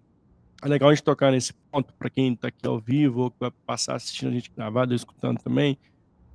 É 0.63 0.67
legal 0.67 0.89
a 0.89 0.95
gente 0.95 1.03
tocar 1.03 1.31
nesse 1.31 1.53
ponto 1.71 1.93
para 1.93 2.09
quem 2.09 2.33
está 2.33 2.47
aqui 2.47 2.65
ao 2.65 2.79
vivo 2.79 3.25
ou 3.25 3.29
que 3.29 3.37
vai 3.39 3.51
passar 3.63 3.93
assistindo 3.93 4.29
a 4.29 4.33
gente 4.33 4.51
gravado, 4.57 4.95
escutando 4.95 5.37
também, 5.37 5.77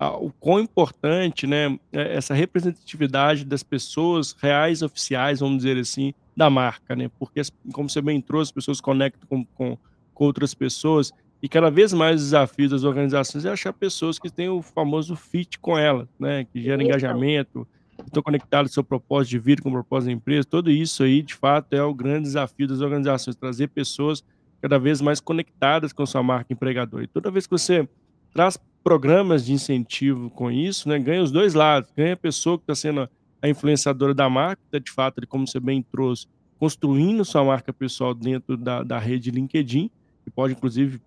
o 0.07 0.31
quão 0.39 0.61
importante, 0.61 1.47
né, 1.47 1.77
é 1.93 2.17
essa 2.17 2.33
representatividade 2.33 3.45
das 3.45 3.63
pessoas 3.63 4.37
reais 4.41 4.83
oficiais, 4.83 5.41
vamos 5.41 5.59
dizer 5.59 5.77
assim, 5.77 6.15
da 6.37 6.49
marca, 6.49 6.95
né? 6.95 7.11
Porque, 7.19 7.43
como 7.73 7.91
você 7.91 8.01
bem 8.01 8.21
trouxe, 8.21 8.51
as 8.51 8.55
pessoas 8.55 8.81
conectam 8.81 9.27
com, 9.29 9.45
com, 9.45 9.79
com 10.15 10.25
outras 10.25 10.55
pessoas 10.55 11.13
e 11.43 11.49
cada 11.49 11.71
vez 11.71 11.93
mais 11.93 12.21
o 12.21 12.25
desafio 12.25 12.69
das 12.69 12.85
organizações 12.85 13.45
é 13.45 13.51
achar 13.51 13.73
pessoas 13.73 14.19
que 14.19 14.31
têm 14.31 14.49
o 14.49 14.61
famoso 14.61 15.15
fit 15.15 15.59
com 15.59 15.79
ela, 15.79 16.09
né? 16.19 16.45
Que 16.45 16.63
gera 16.63 16.83
engajamento, 16.83 17.67
estão 18.05 18.23
conectados 18.23 18.71
ao 18.71 18.75
seu 18.75 18.85
propósito 18.85 19.31
de 19.31 19.39
vida, 19.39 19.63
com 19.63 19.69
o 19.69 19.73
propósito 19.73 20.07
da 20.07 20.13
empresa, 20.13 20.47
tudo 20.49 20.71
isso 20.71 21.03
aí, 21.03 21.23
de 21.23 21.35
fato, 21.35 21.73
é 21.73 21.83
o 21.83 21.95
grande 21.95 22.23
desafio 22.25 22.67
das 22.67 22.81
organizações, 22.81 23.37
trazer 23.37 23.69
pessoas 23.69 24.25
cada 24.61 24.79
vez 24.79 25.01
mais 25.01 25.21
conectadas 25.21 25.93
com 25.93 26.05
sua 26.05 26.23
marca 26.23 26.53
empregadora. 26.53 27.05
E 27.05 27.07
toda 27.07 27.31
vez 27.31 27.47
que 27.47 27.53
você 27.53 27.89
traz 28.33 28.59
programas 28.83 29.45
de 29.45 29.53
incentivo 29.53 30.31
com 30.31 30.51
isso, 30.51 30.89
né, 30.89 30.99
ganha 30.99 31.23
os 31.23 31.31
dois 31.31 31.55
lados, 31.55 31.91
ganha 31.97 32.15
a 32.15 32.17
pessoa 32.17 32.57
que 32.57 32.63
está 32.63 32.75
sendo 32.75 33.09
a 33.41 33.49
influenciadora 33.49 34.15
da 34.15 34.29
marca, 34.29 34.63
tá, 34.71 34.79
de 34.79 34.91
fato, 34.91 35.27
como 35.27 35.47
você 35.47 35.61
bem 35.61 35.83
trouxe, 35.83 36.27
construindo 36.59 37.25
sua 37.25 37.45
marca 37.45 37.73
pessoal 37.73 38.15
dentro 38.15 38.57
da, 38.57 38.83
da 38.83 38.99
rede 38.99 39.31
LinkedIn, 39.31 39.91
que 40.25 40.31
pode, 40.31 40.55
inclusive, 40.55 41.01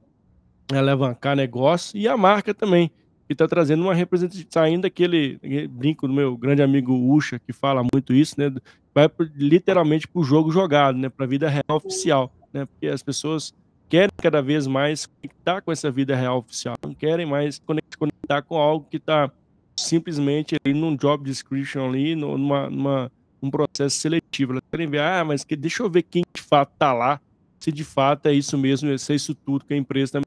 alavancar 0.72 1.36
negócio, 1.36 1.98
e 1.98 2.08
a 2.08 2.16
marca 2.16 2.54
também, 2.54 2.90
que 3.28 3.34
está 3.34 3.48
trazendo 3.48 3.84
uma 3.84 3.94
representatividade, 3.94 4.54
saindo 4.54 4.86
aquele 4.86 5.40
brinco 5.70 6.08
do 6.08 6.14
meu 6.14 6.38
grande 6.38 6.62
amigo 6.62 6.94
Usha, 6.94 7.40
que 7.40 7.54
fala 7.54 7.82
muito 7.94 8.14
isso, 8.14 8.36
né? 8.38 8.54
Vai 8.94 9.10
literalmente 9.36 10.08
para 10.08 10.20
o 10.20 10.24
jogo 10.24 10.52
jogado, 10.52 10.98
né? 10.98 11.10
Para 11.10 11.26
a 11.26 11.30
vida 11.30 11.50
real 11.50 11.64
oficial, 11.70 12.32
né? 12.54 12.66
Porque 12.66 12.88
as 12.88 13.02
pessoas 13.02 13.54
querem 13.92 14.10
cada 14.16 14.42
vez 14.42 14.66
mais 14.68 15.06
conectar 15.06 15.62
com 15.62 15.70
essa 15.70 15.92
vida 15.92 16.16
real 16.16 16.38
oficial, 16.38 16.76
não 16.82 16.94
querem 16.94 17.26
mais 17.26 17.62
conectar 17.98 18.42
com 18.42 18.56
algo 18.56 18.88
que 18.90 18.96
está 18.96 19.30
simplesmente 19.76 20.56
ali 20.64 20.74
num 20.74 20.96
job 20.96 21.26
description 21.26 21.90
ali, 21.90 22.16
numa, 22.16 22.70
numa 22.70 23.12
um 23.44 23.52
processo 23.52 23.98
seletivo. 23.98 24.54
Elas 24.54 24.64
querem 24.72 24.88
ver, 24.88 25.02
ah, 25.02 25.26
mas 25.26 25.44
que, 25.44 25.58
deixa 25.58 25.84
eu 25.84 25.90
ver 25.90 26.04
quem 26.04 26.24
de 26.34 26.42
fato 26.42 26.72
está 26.72 26.94
lá, 26.94 27.20
se 27.60 27.70
de 27.70 27.84
fato 27.84 28.28
é 28.28 28.34
isso 28.34 28.58
mesmo, 28.58 28.98
se 28.98 29.12
é 29.12 29.16
isso 29.16 29.36
tudo 29.36 29.66
que 29.66 29.74
a 29.74 29.78
empresa 29.78 30.20
está 30.20 30.22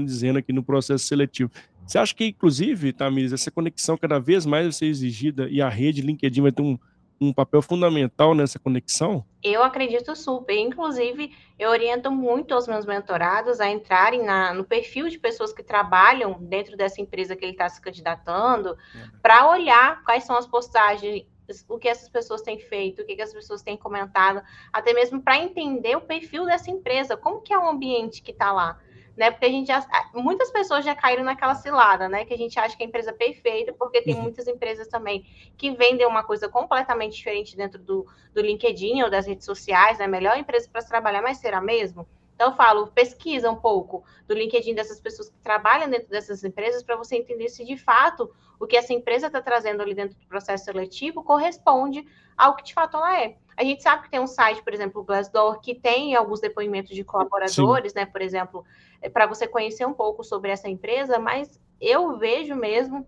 dizendo 0.00 0.38
aqui 0.38 0.52
no 0.52 0.62
processo 0.62 1.04
seletivo. 1.04 1.50
Você 1.84 1.98
acha 1.98 2.14
que, 2.14 2.26
inclusive, 2.26 2.92
Tamires, 2.92 3.32
essa 3.32 3.50
conexão 3.50 3.98
cada 3.98 4.20
vez 4.20 4.46
mais 4.46 4.66
vai 4.66 4.72
ser 4.72 4.86
exigida 4.86 5.48
e 5.50 5.60
a 5.60 5.68
rede 5.68 6.00
LinkedIn 6.00 6.42
vai 6.42 6.52
ter 6.52 6.62
um, 6.62 6.78
um 7.20 7.32
papel 7.32 7.62
fundamental 7.62 8.34
nessa 8.34 8.58
conexão? 8.58 9.24
Eu 9.42 9.62
acredito 9.62 10.14
super. 10.16 10.56
Inclusive, 10.56 11.34
eu 11.58 11.70
oriento 11.70 12.10
muito 12.10 12.54
os 12.54 12.66
meus 12.66 12.84
mentorados 12.86 13.60
a 13.60 13.70
entrarem 13.70 14.22
na, 14.22 14.52
no 14.52 14.64
perfil 14.64 15.08
de 15.08 15.18
pessoas 15.18 15.52
que 15.52 15.62
trabalham 15.62 16.36
dentro 16.40 16.76
dessa 16.76 17.00
empresa 17.00 17.36
que 17.36 17.44
ele 17.44 17.52
está 17.52 17.68
se 17.68 17.80
candidatando, 17.80 18.76
é. 18.94 19.08
para 19.22 19.48
olhar 19.48 20.02
quais 20.04 20.24
são 20.24 20.36
as 20.36 20.46
postagens, 20.46 21.26
o 21.68 21.78
que 21.78 21.88
essas 21.88 22.08
pessoas 22.08 22.42
têm 22.42 22.58
feito, 22.58 23.02
o 23.02 23.06
que, 23.06 23.16
que 23.16 23.22
as 23.22 23.32
pessoas 23.32 23.62
têm 23.62 23.76
comentado, 23.76 24.42
até 24.72 24.92
mesmo 24.92 25.20
para 25.20 25.38
entender 25.38 25.96
o 25.96 26.00
perfil 26.00 26.46
dessa 26.46 26.70
empresa, 26.70 27.16
como 27.16 27.42
que 27.42 27.52
é 27.52 27.58
o 27.58 27.68
ambiente 27.68 28.22
que 28.22 28.30
está 28.30 28.50
lá 28.50 28.80
né? 29.16 29.30
Porque 29.30 29.46
a 29.46 29.50
gente 29.50 29.68
já, 29.68 29.86
muitas 30.12 30.50
pessoas 30.50 30.84
já 30.84 30.94
caíram 30.94 31.24
naquela 31.24 31.54
cilada, 31.54 32.08
né? 32.08 32.24
Que 32.24 32.34
a 32.34 32.38
gente 32.38 32.58
acha 32.58 32.76
que 32.76 32.82
é 32.82 32.86
a 32.86 32.88
empresa 32.88 33.10
é 33.10 33.12
perfeita, 33.12 33.72
porque 33.72 34.02
tem 34.02 34.14
uhum. 34.14 34.22
muitas 34.22 34.46
empresas 34.46 34.88
também 34.88 35.24
que 35.56 35.70
vendem 35.70 36.06
uma 36.06 36.24
coisa 36.24 36.48
completamente 36.48 37.16
diferente 37.16 37.56
dentro 37.56 37.78
do, 37.78 38.06
do 38.32 38.40
LinkedIn 38.40 39.02
ou 39.02 39.10
das 39.10 39.26
redes 39.26 39.44
sociais, 39.44 39.98
né? 39.98 40.06
Melhor 40.06 40.36
empresa 40.36 40.68
para 40.70 40.80
se 40.80 40.88
trabalhar, 40.88 41.22
mas 41.22 41.38
será 41.38 41.60
mesmo? 41.60 42.06
Então, 42.34 42.50
eu 42.50 42.56
falo, 42.56 42.88
pesquisa 42.88 43.50
um 43.50 43.56
pouco 43.56 44.04
do 44.26 44.34
LinkedIn 44.34 44.74
dessas 44.74 45.00
pessoas 45.00 45.28
que 45.28 45.38
trabalham 45.38 45.88
dentro 45.88 46.08
dessas 46.08 46.42
empresas 46.42 46.82
para 46.82 46.96
você 46.96 47.16
entender 47.16 47.48
se 47.48 47.64
de 47.64 47.76
fato 47.76 48.30
o 48.58 48.66
que 48.66 48.76
essa 48.76 48.92
empresa 48.92 49.28
está 49.28 49.40
trazendo 49.40 49.82
ali 49.82 49.94
dentro 49.94 50.18
do 50.18 50.26
processo 50.26 50.64
seletivo 50.64 51.22
corresponde 51.22 52.04
ao 52.36 52.56
que 52.56 52.64
de 52.64 52.74
fato 52.74 52.96
ela 52.96 53.20
é. 53.20 53.36
A 53.56 53.62
gente 53.62 53.82
sabe 53.82 54.02
que 54.02 54.10
tem 54.10 54.20
um 54.20 54.26
site, 54.26 54.62
por 54.62 54.74
exemplo, 54.74 55.00
o 55.00 55.04
Glassdoor, 55.04 55.60
que 55.60 55.74
tem 55.74 56.16
alguns 56.16 56.40
depoimentos 56.40 56.94
de 56.94 57.04
colaboradores, 57.04 57.92
Sim. 57.92 58.00
né? 58.00 58.06
Por 58.06 58.20
exemplo, 58.20 58.64
é, 59.00 59.08
para 59.08 59.26
você 59.26 59.46
conhecer 59.46 59.86
um 59.86 59.94
pouco 59.94 60.24
sobre 60.24 60.50
essa 60.50 60.68
empresa, 60.68 61.18
mas 61.18 61.60
eu 61.80 62.18
vejo 62.18 62.56
mesmo 62.56 63.06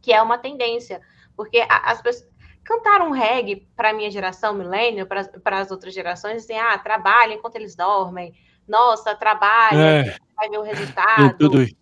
que 0.00 0.12
é 0.12 0.22
uma 0.22 0.38
tendência, 0.38 1.00
porque 1.36 1.66
as 1.68 2.00
pessoas 2.00 2.30
cantaram 2.66 3.12
reggae 3.12 3.66
para 3.76 3.90
a 3.90 3.92
minha 3.92 4.10
geração, 4.10 4.52
milênio, 4.52 5.06
para 5.06 5.60
as 5.60 5.70
outras 5.70 5.94
gerações, 5.94 6.42
assim, 6.42 6.58
ah, 6.58 6.76
trabalha 6.76 7.34
enquanto 7.34 7.54
eles 7.54 7.76
dormem, 7.76 8.34
nossa, 8.66 9.14
trabalha, 9.14 9.78
é, 9.78 10.16
vai 10.36 10.50
ver 10.50 10.58
o 10.58 10.62
resultado. 10.62 11.38
Tudo 11.38 11.62
isso. 11.62 11.76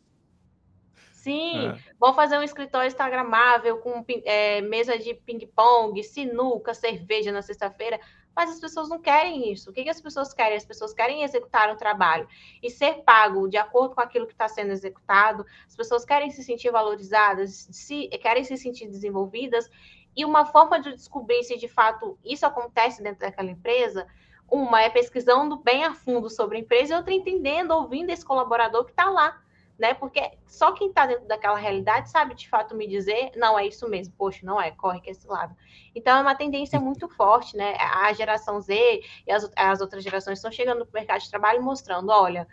Sim, 1.13 1.69
é. 1.69 1.79
vamos 1.99 2.17
fazer 2.17 2.37
um 2.37 2.43
escritório 2.43 2.87
instagramável 2.87 3.79
com 3.79 4.05
é, 4.27 4.61
mesa 4.61 4.99
de 4.99 5.15
ping-pong, 5.15 6.05
sinuca, 6.05 6.75
cerveja 6.75 7.33
na 7.33 7.41
sexta-feira. 7.41 7.99
Mas 8.37 8.51
as 8.51 8.61
pessoas 8.61 8.91
não 8.91 9.01
querem 9.01 9.51
isso. 9.51 9.71
O 9.71 9.73
que, 9.73 9.85
que 9.85 9.89
as 9.89 10.01
pessoas 10.01 10.35
querem? 10.35 10.57
As 10.57 10.67
pessoas 10.67 10.93
querem 10.93 11.23
executar 11.23 11.73
um 11.73 11.77
trabalho 11.77 12.29
e 12.63 12.69
ser 12.69 13.03
pago 13.05 13.49
de 13.49 13.57
acordo 13.57 13.95
com 13.95 14.01
aquilo 14.03 14.27
que 14.27 14.33
está 14.33 14.49
sendo 14.49 14.73
executado. 14.73 15.47
As 15.67 15.77
pessoas 15.77 16.05
querem 16.05 16.31
se 16.31 16.43
sentir 16.43 16.71
valorizadas, 16.71 17.69
se, 17.71 18.09
querem 18.19 18.45
se 18.45 18.57
sentir 18.59 18.89
desenvolvidas. 18.89 19.71
E 20.17 20.25
uma 20.25 20.47
forma 20.47 20.81
de 20.81 20.93
descobrir 20.93 21.43
se 21.43 21.57
de 21.57 21.69
fato 21.69 22.19
isso 22.25 22.47
acontece 22.47 23.03
dentro 23.03 23.21
daquela 23.21 23.51
empresa 23.51 24.07
uma 24.51 24.83
é 24.83 24.91
pesquisando 24.91 25.57
bem 25.57 25.85
a 25.85 25.95
fundo 25.95 26.29
sobre 26.31 26.57
a 26.57 26.61
empresa 26.61 26.95
e 26.95 26.97
outra 26.97 27.13
entendendo, 27.13 27.73
ouvindo 27.73 28.11
esse 28.11 28.25
colaborador 28.25 28.85
que 28.85 28.91
está 28.91 29.09
lá, 29.11 29.41
né? 29.79 29.95
Porque 29.95 30.21
só 30.47 30.73
quem 30.73 30.89
está 30.89 31.07
dentro 31.07 31.27
daquela 31.27 31.59
realidade 31.59 32.11
sabe 32.11 32.35
de 32.35 32.49
fato 32.49 32.75
me 32.75 32.87
dizer, 32.87 33.33
não, 33.37 33.59
é 33.59 33.67
isso 33.67 33.89
mesmo, 33.89 34.15
poxa, 34.17 34.41
não 34.45 34.61
é, 34.61 34.71
corre 34.71 35.01
que 35.01 35.09
é 35.09 35.13
esse 35.13 35.27
lado. 35.27 35.57
Então 35.95 36.17
é 36.17 36.21
uma 36.21 36.35
tendência 36.35 36.79
muito 36.79 37.09
forte, 37.09 37.57
né? 37.57 37.75
A 37.79 38.13
geração 38.13 38.61
Z 38.61 39.03
e 39.27 39.33
as, 39.33 39.51
as 39.57 39.81
outras 39.81 40.05
gerações 40.05 40.39
estão 40.39 40.53
chegando 40.53 40.81
no 40.81 40.89
mercado 40.93 41.23
de 41.23 41.31
trabalho 41.31 41.63
mostrando, 41.63 42.11
olha, 42.11 42.47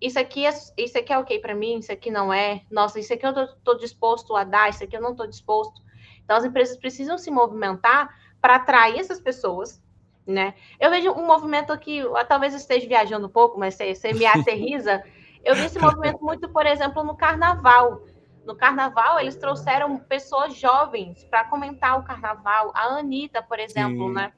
isso 0.00 0.18
aqui 0.18 0.44
é, 0.44 0.50
isso 0.76 0.98
aqui 0.98 1.12
é 1.12 1.18
ok 1.18 1.38
para 1.38 1.54
mim, 1.54 1.78
isso 1.78 1.90
aqui 1.90 2.10
não 2.10 2.32
é, 2.32 2.62
nossa, 2.70 3.00
isso 3.00 3.14
aqui 3.14 3.24
eu 3.24 3.30
estou 3.30 3.78
disposto 3.78 4.36
a 4.36 4.44
dar, 4.44 4.68
isso 4.68 4.84
aqui 4.84 4.96
eu 4.96 5.00
não 5.00 5.12
estou 5.12 5.26
disposto. 5.26 5.85
Então 6.26 6.36
as 6.36 6.44
empresas 6.44 6.76
precisam 6.76 7.16
se 7.16 7.30
movimentar 7.30 8.14
para 8.42 8.56
atrair 8.56 8.98
essas 9.00 9.18
pessoas 9.18 9.82
né? 10.26 10.54
Eu 10.80 10.90
vejo 10.90 11.12
um 11.12 11.24
movimento 11.24 11.72
aqui, 11.72 12.02
talvez 12.28 12.52
eu 12.52 12.58
esteja 12.58 12.88
viajando 12.88 13.26
um 13.28 13.30
pouco, 13.30 13.58
mas 13.58 13.74
você, 13.74 13.94
você 13.94 14.12
me 14.12 14.26
aterriza. 14.26 15.02
Eu 15.44 15.54
vi 15.54 15.66
esse 15.66 15.78
movimento 15.78 16.20
muito, 16.20 16.48
por 16.48 16.66
exemplo, 16.66 17.04
no 17.04 17.16
carnaval. 17.16 18.02
No 18.44 18.56
carnaval, 18.56 19.20
eles 19.20 19.36
trouxeram 19.36 19.98
pessoas 19.98 20.54
jovens 20.54 21.22
para 21.24 21.44
comentar 21.44 21.98
o 21.98 22.02
carnaval. 22.02 22.72
A 22.74 22.98
Anitta, 22.98 23.42
por 23.42 23.60
exemplo, 23.60 24.08
Sim. 24.08 24.14
né? 24.14 24.32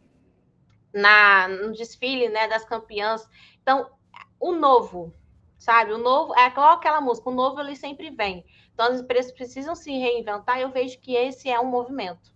Na, 0.93 1.49
no 1.49 1.73
desfile 1.73 2.29
né, 2.29 2.47
das 2.49 2.65
campeãs. 2.65 3.27
Então, 3.63 3.91
o 4.39 4.53
novo, 4.53 5.15
sabe? 5.59 5.93
O 5.93 5.99
novo, 5.99 6.35
é 6.35 6.47
igual 6.49 6.75
aquela 6.75 7.01
música, 7.01 7.31
o 7.31 7.35
novo 7.35 7.61
ele 7.61 7.77
sempre 7.77 8.11
vem. 8.11 8.45
Então, 8.79 8.93
as 8.93 9.01
empresas 9.01 9.33
precisam 9.33 9.75
se 9.75 9.91
reinventar 9.91 10.61
e 10.61 10.63
eu 10.63 10.71
vejo 10.71 11.01
que 11.01 11.13
esse 11.13 11.49
é 11.49 11.59
um 11.59 11.69
movimento. 11.69 12.33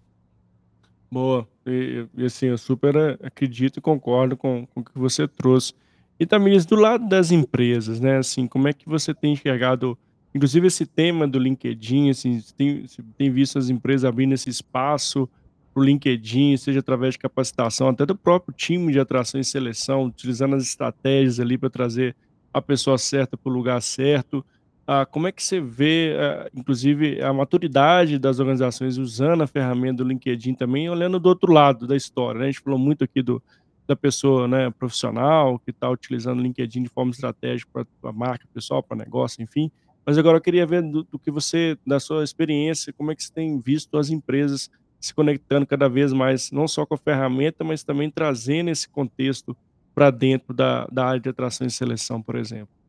Boa. 1.09 1.47
E, 1.64 2.05
e 2.16 2.24
assim, 2.24 2.47
eu 2.47 2.59
super 2.59 2.97
acredito 3.22 3.76
e 3.76 3.80
concordo 3.80 4.36
com, 4.36 4.66
com 4.66 4.80
o 4.80 4.84
que 4.84 4.99
você 4.99 5.28
trouxe. 5.28 5.72
E 6.18 6.26
também 6.26 6.59
do 6.59 6.74
lado 6.74 7.09
das 7.09 7.30
empresas, 7.30 8.01
né? 8.01 8.16
Assim, 8.16 8.49
como 8.49 8.66
é 8.66 8.72
que 8.72 8.88
você 8.88 9.14
tem 9.14 9.34
enxergado, 9.34 9.97
inclusive 10.34 10.66
esse 10.66 10.84
tema 10.84 11.28
do 11.28 11.38
LinkedIn, 11.38 12.11
assim, 12.11 12.43
tem, 12.57 12.86
tem 13.16 13.30
visto 13.30 13.57
as 13.57 13.70
empresas 13.70 14.05
abrindo 14.05 14.34
esse 14.34 14.51
espaço 14.51 15.28
para 15.72 15.80
o 15.80 15.84
LinkedIn, 15.84 16.57
seja 16.57 16.80
através 16.80 17.14
de 17.14 17.20
capacitação, 17.20 17.86
até 17.86 18.05
do 18.05 18.16
próprio 18.16 18.53
time 18.53 18.90
de 18.90 18.99
atração 18.99 19.40
e 19.40 19.45
seleção, 19.45 20.07
utilizando 20.07 20.57
as 20.57 20.64
estratégias 20.64 21.38
ali 21.38 21.57
para 21.57 21.70
trazer 21.70 22.16
a 22.53 22.61
pessoa 22.61 22.99
certa 22.99 23.36
para 23.36 23.49
o 23.49 23.55
lugar 23.55 23.80
certo. 23.80 24.45
Ah, 24.87 25.07
como 25.07 25.28
é 25.28 25.33
que 25.33 25.43
você 25.43 25.61
vê, 25.61 26.16
ah, 26.18 26.51
inclusive, 26.55 27.22
a 27.22 27.33
maturidade 27.33 28.18
das 28.18 28.41
organizações 28.41 28.99
usando 28.99 29.43
a 29.43 29.47
ferramenta 29.47 30.03
do 30.03 30.09
LinkedIn 30.09 30.55
também, 30.55 30.91
olhando 30.91 31.20
do 31.20 31.28
outro 31.28 31.53
lado 31.53 31.87
da 31.87 31.97
história, 31.97 32.41
né? 32.41 32.47
A 32.47 32.51
gente 32.51 32.61
falou 32.61 32.78
muito 32.78 33.05
aqui 33.05 33.22
do, 33.22 33.41
da 33.87 33.95
pessoa 33.95 34.49
né, 34.49 34.70
profissional 34.70 35.59
que 35.59 35.70
está 35.70 35.89
utilizando 35.89 36.41
o 36.41 36.43
LinkedIn 36.43 36.83
de 36.83 36.89
forma 36.89 37.12
estratégica 37.12 37.70
para 38.01 38.11
a 38.11 38.12
marca 38.12 38.47
pessoal, 38.53 38.83
para 38.83 38.97
negócio, 38.97 39.43
enfim. 39.43 39.70
Mas 40.05 40.18
agora 40.18 40.39
eu 40.39 40.43
queria 40.43 40.66
ver 40.66 40.83
do, 40.83 41.05
do, 41.05 41.18
que 41.18 41.30
você, 41.30 41.78
da 41.87 42.01
sua 42.01 42.24
experiência, 42.24 42.93
como 42.93 43.12
é 43.12 43.14
que 43.14 43.22
você 43.22 43.33
tem 43.33 43.61
visto 43.61 43.97
as 43.97 44.11
empresas 44.11 44.68
se 44.99 45.14
conectando 45.14 45.66
cada 45.66 45.89
vez 45.89 46.12
mais, 46.12 46.51
não 46.51 46.66
só 46.66 46.85
com 46.87 46.95
a 46.95 46.99
ferramenta, 46.99 47.62
mas 47.62 47.85
também 47.85 48.11
trazendo 48.11 48.70
esse 48.70 48.89
contexto 48.89 49.57
para 49.95 50.11
dentro 50.11 50.55
da, 50.55 50.87
da 50.87 51.07
área 51.07 51.20
de 51.20 51.28
atração 51.28 51.66
e 51.66 51.70
seleção, 51.70 52.22
por 52.22 52.37
exemplo. 52.37 52.82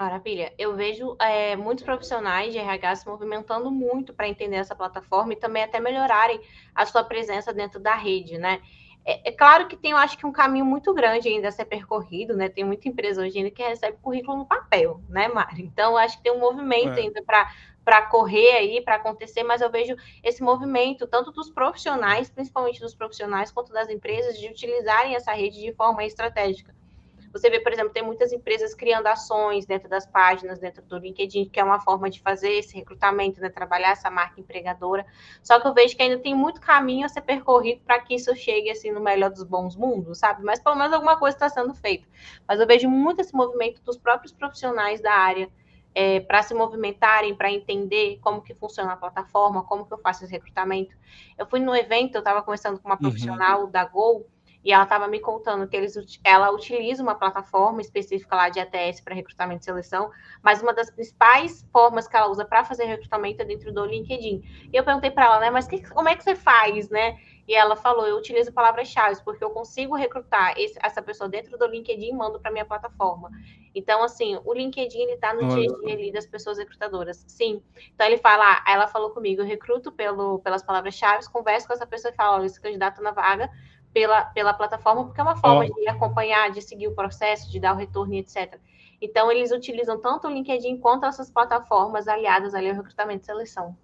Maravilha. 0.00 0.50
Eu 0.56 0.74
vejo 0.74 1.14
é, 1.20 1.54
muitos 1.56 1.84
profissionais 1.84 2.54
de 2.54 2.58
RH 2.58 2.96
se 2.96 3.06
movimentando 3.06 3.70
muito 3.70 4.14
para 4.14 4.26
entender 4.26 4.56
essa 4.56 4.74
plataforma 4.74 5.34
e 5.34 5.36
também 5.36 5.62
até 5.62 5.78
melhorarem 5.78 6.40
a 6.74 6.86
sua 6.86 7.04
presença 7.04 7.52
dentro 7.52 7.78
da 7.78 7.94
rede, 7.94 8.38
né? 8.38 8.62
É, 9.04 9.28
é, 9.28 9.32
claro 9.32 9.68
que 9.68 9.76
tem, 9.76 9.90
eu 9.90 9.98
acho 9.98 10.16
que 10.16 10.24
um 10.24 10.32
caminho 10.32 10.64
muito 10.64 10.94
grande 10.94 11.28
ainda 11.28 11.48
a 11.48 11.52
ser 11.52 11.66
percorrido, 11.66 12.34
né? 12.34 12.48
Tem 12.48 12.64
muita 12.64 12.88
empresa 12.88 13.20
hoje 13.20 13.36
ainda 13.36 13.50
que 13.50 13.62
recebe 13.62 13.98
currículo 14.00 14.38
no 14.38 14.46
papel, 14.46 15.02
né, 15.06 15.28
Mari? 15.28 15.64
Então, 15.64 15.98
acho 15.98 16.16
que 16.16 16.22
tem 16.22 16.32
um 16.32 16.40
movimento 16.40 16.98
é. 16.98 17.02
ainda 17.02 17.22
para 17.22 17.52
para 17.82 18.02
correr 18.02 18.52
aí, 18.56 18.82
para 18.82 18.96
acontecer, 18.96 19.42
mas 19.42 19.62
eu 19.62 19.70
vejo 19.70 19.96
esse 20.22 20.42
movimento, 20.42 21.06
tanto 21.06 21.32
dos 21.32 21.50
profissionais, 21.50 22.30
principalmente 22.30 22.78
dos 22.78 22.94
profissionais, 22.94 23.50
quanto 23.50 23.72
das 23.72 23.88
empresas, 23.88 24.38
de 24.38 24.48
utilizarem 24.48 25.16
essa 25.16 25.32
rede 25.32 25.60
de 25.60 25.72
forma 25.72 26.04
estratégica. 26.04 26.74
Você 27.32 27.48
vê, 27.48 27.60
por 27.60 27.72
exemplo, 27.72 27.92
tem 27.92 28.02
muitas 28.02 28.32
empresas 28.32 28.74
criando 28.74 29.06
ações 29.06 29.64
dentro 29.64 29.88
das 29.88 30.04
páginas, 30.04 30.58
dentro 30.58 30.82
do 30.82 30.98
LinkedIn, 30.98 31.48
que 31.48 31.60
é 31.60 31.64
uma 31.64 31.80
forma 31.80 32.10
de 32.10 32.20
fazer 32.20 32.50
esse 32.50 32.74
recrutamento, 32.74 33.40
né, 33.40 33.48
trabalhar 33.48 33.90
essa 33.90 34.10
marca 34.10 34.40
empregadora. 34.40 35.06
Só 35.42 35.60
que 35.60 35.66
eu 35.66 35.72
vejo 35.72 35.96
que 35.96 36.02
ainda 36.02 36.18
tem 36.18 36.34
muito 36.34 36.60
caminho 36.60 37.06
a 37.06 37.08
ser 37.08 37.20
percorrido 37.20 37.80
para 37.84 38.00
que 38.00 38.14
isso 38.14 38.34
chegue 38.34 38.70
assim 38.70 38.90
no 38.90 39.00
melhor 39.00 39.30
dos 39.30 39.44
bons 39.44 39.76
mundos, 39.76 40.18
sabe? 40.18 40.42
Mas 40.42 40.60
pelo 40.60 40.76
menos 40.76 40.92
alguma 40.92 41.16
coisa 41.16 41.36
está 41.36 41.48
sendo 41.48 41.72
feita. 41.74 42.06
Mas 42.48 42.58
eu 42.58 42.66
vejo 42.66 42.88
muito 42.88 43.20
esse 43.20 43.34
movimento 43.34 43.80
dos 43.82 43.96
próprios 43.96 44.32
profissionais 44.32 45.00
da 45.00 45.12
área 45.12 45.48
é, 45.94 46.20
para 46.20 46.42
se 46.42 46.54
movimentarem, 46.54 47.34
para 47.34 47.50
entender 47.50 48.18
como 48.20 48.42
que 48.42 48.54
funciona 48.54 48.92
a 48.92 48.96
plataforma, 48.96 49.64
como 49.64 49.86
que 49.86 49.92
eu 49.92 49.98
faço 49.98 50.24
esse 50.24 50.32
recrutamento. 50.32 50.96
Eu 51.36 51.46
fui 51.46 51.60
no 51.60 51.74
evento, 51.74 52.14
eu 52.14 52.20
estava 52.20 52.42
conversando 52.42 52.78
com 52.78 52.88
uma 52.88 52.94
uhum. 52.94 53.00
profissional 53.00 53.64
uhum. 53.64 53.70
da 53.70 53.84
Gol, 53.84 54.26
e 54.64 54.72
ela 54.72 54.84
estava 54.84 55.08
me 55.08 55.20
contando 55.20 55.66
que 55.66 55.76
eles, 55.76 55.94
ela 56.22 56.50
utiliza 56.50 57.02
uma 57.02 57.14
plataforma 57.14 57.80
específica 57.80 58.36
lá 58.36 58.48
de 58.48 58.60
ATS 58.60 59.00
para 59.00 59.14
recrutamento 59.14 59.62
e 59.62 59.64
seleção, 59.64 60.10
mas 60.42 60.62
uma 60.62 60.74
das 60.74 60.90
principais 60.90 61.66
formas 61.72 62.06
que 62.06 62.16
ela 62.16 62.28
usa 62.28 62.44
para 62.44 62.64
fazer 62.64 62.84
recrutamento 62.84 63.40
é 63.42 63.44
dentro 63.44 63.72
do 63.72 63.84
LinkedIn. 63.84 64.68
E 64.72 64.76
eu 64.76 64.84
perguntei 64.84 65.10
para 65.10 65.24
ela, 65.24 65.40
né, 65.40 65.50
mas 65.50 65.66
que, 65.66 65.82
como 65.88 66.08
é 66.08 66.16
que 66.16 66.22
você 66.22 66.34
faz, 66.34 66.90
né? 66.90 67.18
E 67.48 67.54
ela 67.54 67.74
falou, 67.74 68.06
eu 68.06 68.16
utilizo 68.16 68.52
palavras-chave, 68.52 69.20
porque 69.24 69.42
eu 69.42 69.50
consigo 69.50 69.96
recrutar 69.96 70.54
esse, 70.56 70.78
essa 70.80 71.02
pessoa 71.02 71.28
dentro 71.28 71.58
do 71.58 71.66
LinkedIn 71.66 72.10
e 72.10 72.12
mando 72.12 72.38
para 72.38 72.52
minha 72.52 72.64
plataforma. 72.64 73.28
Então, 73.74 74.04
assim, 74.04 74.38
o 74.44 74.54
LinkedIn, 74.54 75.00
ele 75.00 75.12
está 75.14 75.34
no 75.34 75.48
dia 75.48 75.68
a 75.68 75.84
dia 75.84 75.94
ali 75.94 76.12
das 76.12 76.26
pessoas 76.26 76.58
recrutadoras. 76.58 77.24
Sim. 77.26 77.60
Então, 77.92 78.06
ele 78.06 78.18
fala, 78.18 78.62
ela 78.68 78.86
falou 78.86 79.10
comigo, 79.10 79.42
eu 79.42 79.46
recruto 79.46 79.90
pelo, 79.90 80.38
pelas 80.38 80.62
palavras-chave, 80.62 81.28
converso 81.28 81.66
com 81.66 81.72
essa 81.72 81.86
pessoa 81.86 82.12
e 82.12 82.16
falo, 82.16 82.36
olha, 82.36 82.46
esse 82.46 82.60
candidato 82.60 83.02
na 83.02 83.10
vaga, 83.10 83.50
pela, 83.92 84.24
pela 84.26 84.52
plataforma, 84.52 85.04
porque 85.04 85.20
é 85.20 85.24
uma 85.24 85.36
forma 85.36 85.66
oh. 85.68 85.74
de 85.74 85.88
acompanhar, 85.88 86.50
de 86.50 86.62
seguir 86.62 86.88
o 86.88 86.94
processo, 86.94 87.50
de 87.50 87.58
dar 87.58 87.74
o 87.74 87.76
retorno, 87.76 88.14
etc. 88.14 88.58
Então, 89.00 89.30
eles 89.30 89.50
utilizam 89.50 90.00
tanto 90.00 90.28
o 90.28 90.30
LinkedIn 90.30 90.76
quanto 90.78 91.06
essas 91.06 91.30
plataformas 91.30 92.06
aliadas 92.06 92.54
ali 92.54 92.68
ao 92.68 92.76
recrutamento 92.76 93.22
e 93.22 93.26
seleção. 93.26 93.76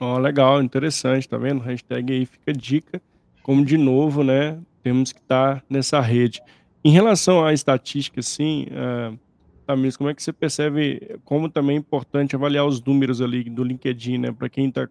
Ó, 0.00 0.14
oh, 0.14 0.18
legal, 0.18 0.62
interessante, 0.62 1.28
tá 1.28 1.36
vendo? 1.36 1.60
Hashtag 1.60 2.12
aí 2.12 2.26
fica 2.26 2.52
dica. 2.52 3.02
Como 3.42 3.64
de 3.64 3.76
novo, 3.76 4.22
né? 4.22 4.60
Temos 4.82 5.12
que 5.12 5.18
estar 5.18 5.56
tá 5.56 5.62
nessa 5.68 6.00
rede. 6.00 6.40
Em 6.84 6.90
relação 6.90 7.44
à 7.44 7.52
estatística, 7.52 8.22
sim, 8.22 8.68
uh, 8.70 9.18
Tamires, 9.66 9.96
como 9.96 10.08
é 10.08 10.14
que 10.14 10.22
você 10.22 10.32
percebe 10.32 11.18
como 11.24 11.48
também 11.48 11.76
é 11.76 11.78
importante 11.78 12.36
avaliar 12.36 12.64
os 12.64 12.82
números 12.82 13.20
ali 13.20 13.44
do 13.44 13.64
LinkedIn, 13.64 14.18
né? 14.18 14.32
Para 14.32 14.48
quem 14.48 14.68
está 14.68 14.88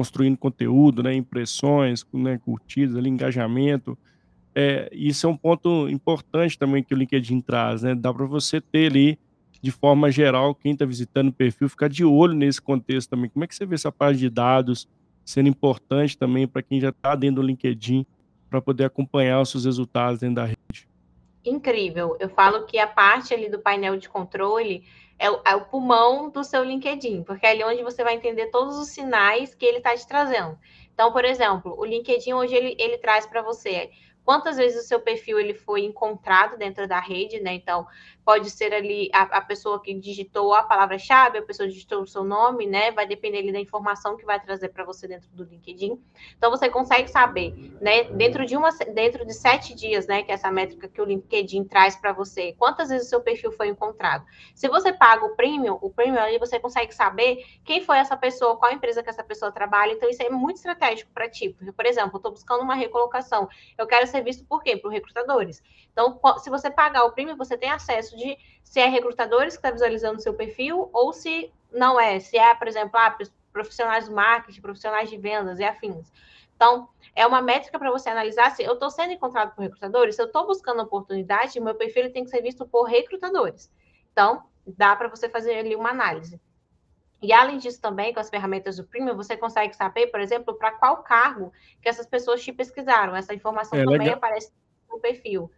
construindo 0.00 0.38
conteúdo, 0.38 1.02
né, 1.02 1.14
impressões, 1.14 2.06
né, 2.10 2.38
curtidas, 2.38 2.96
ali, 2.96 3.10
engajamento. 3.10 3.98
É, 4.54 4.88
isso 4.94 5.26
é 5.26 5.28
um 5.28 5.36
ponto 5.36 5.90
importante 5.90 6.58
também 6.58 6.82
que 6.82 6.94
o 6.94 6.96
LinkedIn 6.96 7.42
traz, 7.42 7.82
né? 7.82 7.94
Dá 7.94 8.10
para 8.14 8.24
você 8.24 8.62
ter 8.62 8.90
ali, 8.90 9.18
de 9.60 9.70
forma 9.70 10.10
geral, 10.10 10.54
quem 10.54 10.72
está 10.72 10.86
visitando 10.86 11.28
o 11.28 11.32
perfil, 11.34 11.68
ficar 11.68 11.90
de 11.90 12.02
olho 12.02 12.32
nesse 12.32 12.62
contexto 12.62 13.10
também. 13.10 13.28
Como 13.28 13.44
é 13.44 13.46
que 13.46 13.54
você 13.54 13.66
vê 13.66 13.74
essa 13.74 13.92
parte 13.92 14.18
de 14.18 14.30
dados 14.30 14.88
sendo 15.22 15.50
importante 15.50 16.16
também 16.16 16.48
para 16.48 16.62
quem 16.62 16.80
já 16.80 16.88
está 16.88 17.14
dentro 17.14 17.42
do 17.42 17.46
LinkedIn 17.46 18.06
para 18.48 18.62
poder 18.62 18.84
acompanhar 18.84 19.42
os 19.42 19.50
seus 19.50 19.66
resultados 19.66 20.18
dentro 20.18 20.36
da 20.36 20.46
rede? 20.46 20.88
Incrível. 21.44 22.16
Eu 22.18 22.30
falo 22.30 22.64
que 22.64 22.78
a 22.78 22.86
parte 22.86 23.34
ali 23.34 23.50
do 23.50 23.58
painel 23.58 23.98
de 23.98 24.08
controle 24.08 24.82
é 25.20 25.30
o, 25.30 25.40
é 25.46 25.54
o 25.54 25.66
pulmão 25.66 26.30
do 26.30 26.42
seu 26.42 26.64
LinkedIn, 26.64 27.22
porque 27.24 27.46
é 27.46 27.50
ali 27.50 27.62
onde 27.62 27.82
você 27.82 28.02
vai 28.02 28.14
entender 28.14 28.46
todos 28.46 28.78
os 28.78 28.88
sinais 28.88 29.54
que 29.54 29.66
ele 29.66 29.76
está 29.76 29.94
te 29.94 30.08
trazendo. 30.08 30.58
Então, 30.94 31.12
por 31.12 31.26
exemplo, 31.26 31.78
o 31.78 31.84
LinkedIn 31.84 32.32
hoje 32.32 32.54
ele, 32.54 32.74
ele 32.78 32.96
traz 32.96 33.26
para 33.26 33.42
você 33.42 33.90
quantas 34.24 34.56
vezes 34.56 34.84
o 34.84 34.86
seu 34.86 35.00
perfil 35.00 35.38
ele 35.38 35.54
foi 35.54 35.84
encontrado 35.84 36.56
dentro 36.56 36.86
da 36.86 37.00
rede, 37.00 37.40
né? 37.40 37.54
Então, 37.54 37.86
pode 38.24 38.50
ser 38.50 38.72
ali 38.72 39.10
a, 39.12 39.22
a 39.22 39.40
pessoa 39.40 39.82
que 39.82 39.92
digitou 39.94 40.54
a 40.54 40.62
palavra-chave, 40.62 41.38
a 41.38 41.42
pessoa 41.42 41.68
digitou 41.68 42.02
o 42.02 42.06
seu 42.06 42.22
nome, 42.22 42.66
né? 42.66 42.92
Vai 42.92 43.06
depender 43.06 43.38
ali 43.38 43.52
da 43.52 43.60
informação 43.60 44.16
que 44.16 44.24
vai 44.24 44.38
trazer 44.38 44.68
para 44.68 44.84
você 44.84 45.08
dentro 45.08 45.28
do 45.30 45.44
LinkedIn. 45.44 46.00
Então, 46.36 46.50
você 46.50 46.68
consegue 46.68 47.08
saber, 47.08 47.52
né? 47.80 48.04
Dentro 48.04 48.46
de 48.46 48.56
uma, 48.56 48.70
dentro 48.70 49.26
de 49.26 49.34
sete 49.34 49.74
dias, 49.74 50.06
né? 50.06 50.22
Que 50.22 50.30
é 50.30 50.34
essa 50.34 50.50
métrica 50.50 50.88
que 50.88 51.00
o 51.00 51.04
LinkedIn 51.04 51.64
traz 51.64 51.96
para 51.96 52.12
você, 52.12 52.54
quantas 52.58 52.88
vezes 52.88 53.06
o 53.06 53.10
seu 53.10 53.20
perfil 53.20 53.50
foi 53.52 53.68
encontrado. 53.68 54.24
Se 54.54 54.68
você 54.68 54.92
paga 54.92 55.24
o 55.24 55.34
premium, 55.34 55.78
o 55.80 55.90
premium 55.90 56.20
ali 56.20 56.38
você 56.38 56.60
consegue 56.60 56.94
saber 56.94 57.44
quem 57.64 57.82
foi 57.82 57.98
essa 57.98 58.16
pessoa, 58.16 58.56
qual 58.56 58.72
empresa 58.72 59.02
que 59.02 59.10
essa 59.10 59.24
pessoa 59.24 59.50
trabalha. 59.50 59.92
Então, 59.92 60.08
isso 60.08 60.22
é 60.22 60.30
muito 60.30 60.56
estratégico 60.56 61.10
para 61.12 61.28
ti. 61.28 61.56
Por 61.74 61.86
exemplo, 61.86 62.12
eu 62.14 62.18
estou 62.18 62.32
buscando 62.32 62.62
uma 62.62 62.74
recolocação, 62.74 63.48
eu 63.76 63.86
quero 63.86 64.06
ser 64.10 64.22
visto 64.22 64.44
por 64.44 64.62
quê? 64.62 64.76
Por 64.76 64.90
recrutadores. 64.90 65.62
Então, 65.92 66.20
se 66.38 66.50
você 66.50 66.70
pagar 66.70 67.04
o 67.04 67.12
premium, 67.12 67.36
você 67.36 67.56
tem 67.56 67.70
acesso 67.70 68.16
de 68.16 68.36
se 68.62 68.80
é 68.80 68.86
recrutadores 68.86 69.54
que 69.54 69.58
está 69.58 69.70
visualizando 69.70 70.18
o 70.18 70.22
seu 70.22 70.34
perfil 70.34 70.90
ou 70.92 71.12
se 71.12 71.52
não 71.72 71.98
é, 71.98 72.20
se 72.20 72.36
é, 72.36 72.54
por 72.54 72.68
exemplo, 72.68 72.98
ah, 72.98 73.16
profissionais 73.52 74.08
do 74.08 74.14
marketing, 74.14 74.60
profissionais 74.60 75.08
de 75.08 75.16
vendas 75.16 75.58
e 75.58 75.64
afins. 75.64 76.12
Então, 76.54 76.88
é 77.14 77.26
uma 77.26 77.40
métrica 77.40 77.78
para 77.78 77.90
você 77.90 78.10
analisar 78.10 78.54
se 78.54 78.62
eu 78.62 78.74
estou 78.74 78.90
sendo 78.90 79.12
encontrado 79.12 79.54
por 79.54 79.62
recrutadores, 79.62 80.16
se 80.16 80.22
eu 80.22 80.26
estou 80.26 80.46
buscando 80.46 80.82
oportunidade, 80.82 81.58
meu 81.58 81.74
perfil 81.74 82.12
tem 82.12 82.24
que 82.24 82.30
ser 82.30 82.42
visto 82.42 82.66
por 82.66 82.84
recrutadores. 82.84 83.72
Então, 84.12 84.44
dá 84.66 84.94
para 84.94 85.08
você 85.08 85.28
fazer 85.28 85.58
ali 85.58 85.74
uma 85.74 85.90
análise. 85.90 86.40
E 87.22 87.32
além 87.32 87.58
disso 87.58 87.80
também, 87.80 88.14
com 88.14 88.20
as 88.20 88.30
ferramentas 88.30 88.76
do 88.76 88.84
Premium, 88.84 89.14
você 89.14 89.36
consegue 89.36 89.74
saber, 89.74 90.06
por 90.06 90.20
exemplo, 90.20 90.54
para 90.54 90.72
qual 90.72 91.02
cargo 91.02 91.52
que 91.82 91.88
essas 91.88 92.06
pessoas 92.06 92.42
te 92.42 92.52
pesquisaram. 92.52 93.14
Essa 93.14 93.34
informação 93.34 93.78
é, 93.78 93.84
também 93.84 93.98
legal. 93.98 94.16
aparece 94.16 94.50
no 94.88 94.98
perfil. 94.98 95.50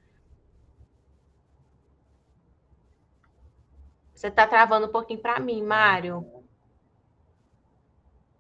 Você 4.13 4.27
está 4.27 4.47
travando 4.47 4.87
um 4.87 4.91
pouquinho 4.91 5.21
para 5.21 5.39
mim, 5.39 5.63
Mário. 5.63 6.25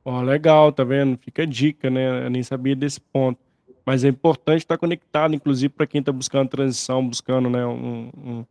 Ó, 0.05 0.21
legal, 0.21 0.73
tá 0.73 0.83
vendo? 0.83 1.17
Fica 1.19 1.43
a 1.43 1.47
dica, 1.47 1.89
né? 1.89 2.27
Eu 2.27 2.31
nem 2.31 2.43
sabia 2.43 2.75
desse 2.75 3.01
ponto. 3.01 3.39
Mas 3.85 4.05
é 4.05 4.09
importante 4.09 4.59
estar 4.59 4.79
conectado, 4.79 5.35
inclusive 5.35 5.73
para 5.73 5.87
quem 5.87 6.01
está 6.01 6.13
buscando 6.13 6.49
transição, 6.49 7.07
buscando 7.07 7.49
né, 7.49 7.65
um, 7.67 8.11
um, 8.17 8.47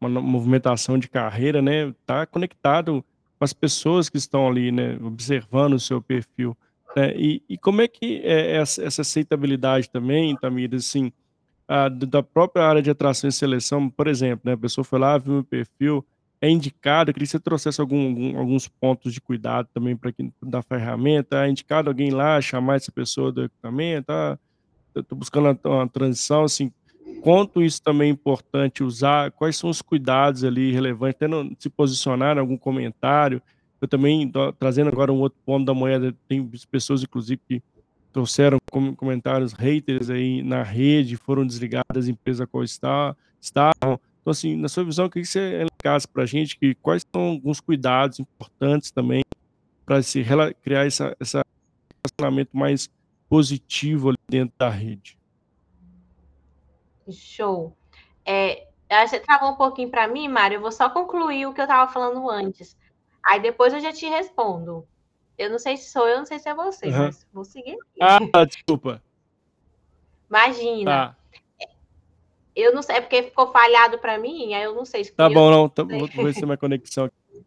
uma 0.00 0.20
movimentação 0.20 0.98
de 0.98 1.08
carreira, 1.08 1.60
né? 1.60 1.94
Tá 2.06 2.26
conectado 2.26 3.04
com 3.40 3.44
as 3.44 3.54
pessoas 3.54 4.10
que 4.10 4.18
estão 4.18 4.46
ali, 4.46 4.70
né, 4.70 4.98
observando 5.02 5.72
o 5.72 5.80
seu 5.80 6.02
perfil. 6.02 6.54
Né? 6.94 7.14
E, 7.16 7.42
e 7.48 7.56
como 7.56 7.80
é 7.80 7.88
que 7.88 8.20
é 8.22 8.56
essa, 8.56 8.84
essa 8.84 9.00
aceitabilidade 9.00 9.88
também, 9.88 10.36
Tamir, 10.36 10.74
assim, 10.74 11.10
a, 11.66 11.88
da 11.88 12.22
própria 12.22 12.66
área 12.66 12.82
de 12.82 12.90
atração 12.90 13.30
e 13.30 13.32
seleção, 13.32 13.88
por 13.88 14.08
exemplo, 14.08 14.42
né, 14.44 14.52
a 14.52 14.58
pessoa 14.58 14.84
foi 14.84 14.98
lá, 14.98 15.16
viu 15.16 15.38
o 15.38 15.44
perfil, 15.44 16.04
é 16.38 16.50
indicado, 16.50 17.08
eu 17.08 17.14
queria 17.14 17.26
que 17.26 17.30
você 17.30 17.40
trouxesse 17.40 17.80
algum, 17.80 18.08
algum, 18.08 18.38
alguns 18.38 18.68
pontos 18.68 19.14
de 19.14 19.22
cuidado 19.22 19.66
também 19.72 19.96
para 19.96 20.12
quem 20.12 20.30
da 20.42 20.60
ferramenta, 20.60 21.46
é 21.46 21.48
indicado 21.48 21.88
alguém 21.88 22.10
lá 22.10 22.42
chamar 22.42 22.76
essa 22.76 22.92
pessoa 22.92 23.32
do 23.32 23.44
equipamento, 23.44 24.12
ah, 24.12 24.38
estou 24.94 25.16
buscando 25.16 25.58
uma, 25.64 25.76
uma 25.76 25.88
transição, 25.88 26.44
assim, 26.44 26.70
quanto 27.20 27.62
isso 27.62 27.82
também 27.82 28.08
é 28.08 28.12
importante 28.12 28.82
usar, 28.82 29.30
quais 29.32 29.56
são 29.56 29.70
os 29.70 29.82
cuidados 29.82 30.44
ali 30.44 30.72
relevantes, 30.72 31.18
tendo 31.18 31.54
se 31.58 31.68
posicionar 31.68 32.36
em 32.36 32.40
algum 32.40 32.56
comentário. 32.56 33.42
Eu 33.80 33.88
também, 33.88 34.28
tô, 34.30 34.52
trazendo 34.52 34.88
agora 34.88 35.12
um 35.12 35.20
outro 35.20 35.38
ponto 35.44 35.64
da 35.64 35.74
moeda, 35.74 36.14
tem 36.28 36.48
pessoas, 36.70 37.02
inclusive, 37.02 37.40
que 37.48 37.62
trouxeram 38.12 38.58
comentários 38.96 39.52
haters 39.52 40.10
aí 40.10 40.42
na 40.42 40.62
rede, 40.62 41.16
foram 41.16 41.46
desligadas 41.46 42.06
da 42.06 42.10
empresa 42.10 42.46
qual 42.46 42.64
está, 42.64 43.16
estavam. 43.40 44.00
Então, 44.20 44.30
assim, 44.30 44.56
na 44.56 44.68
sua 44.68 44.84
visão, 44.84 45.06
o 45.06 45.10
que 45.10 45.24
você 45.24 45.62
elencasse 45.62 46.06
para 46.06 46.24
a 46.24 46.26
gente, 46.26 46.58
que 46.58 46.74
quais 46.76 47.06
são 47.10 47.22
alguns 47.22 47.60
cuidados 47.60 48.20
importantes 48.20 48.90
também 48.90 49.22
para 49.86 50.02
se 50.02 50.24
criar 50.62 50.86
esse 50.86 51.02
relacionamento 51.02 52.56
mais 52.56 52.90
positivo 53.28 54.10
ali 54.10 54.18
dentro 54.28 54.54
da 54.58 54.68
rede? 54.68 55.19
Show. 57.12 57.76
É, 58.24 58.66
você 59.06 59.20
travou 59.20 59.50
um 59.50 59.56
pouquinho 59.56 59.90
para 59.90 60.08
mim, 60.08 60.28
Mário. 60.28 60.56
Eu 60.56 60.60
vou 60.60 60.72
só 60.72 60.90
concluir 60.90 61.46
o 61.46 61.54
que 61.54 61.60
eu 61.60 61.64
estava 61.64 61.90
falando 61.90 62.28
antes. 62.28 62.76
Aí 63.22 63.40
depois 63.40 63.72
eu 63.72 63.80
já 63.80 63.92
te 63.92 64.06
respondo. 64.06 64.86
Eu 65.38 65.50
não 65.50 65.58
sei 65.58 65.76
se 65.76 65.90
sou 65.90 66.06
eu, 66.08 66.18
não 66.18 66.26
sei 66.26 66.38
se 66.38 66.48
é 66.48 66.54
você, 66.54 66.86
uhum. 66.86 66.98
mas 66.98 67.26
vou 67.32 67.44
seguir. 67.44 67.76
Aqui. 68.00 68.30
Ah, 68.32 68.44
desculpa. 68.44 69.02
Imagina. 70.28 70.90
Tá. 70.90 71.16
Eu 72.54 72.74
não 72.74 72.82
sei, 72.82 72.96
é 72.96 73.00
porque 73.00 73.22
ficou 73.22 73.50
falhado 73.52 73.98
para 73.98 74.18
mim, 74.18 74.52
aí 74.52 74.62
eu 74.64 74.74
não 74.74 74.84
sei 74.84 75.04
se 75.04 75.12
Tá 75.12 75.28
bom, 75.28 75.50
não. 75.50 75.68
Tá, 75.68 75.82
vou 75.82 76.06
ver 76.06 76.34
se 76.34 76.42
é 76.42 76.46
minha 76.46 76.58
conexão 76.58 77.04
aqui. 77.04 77.46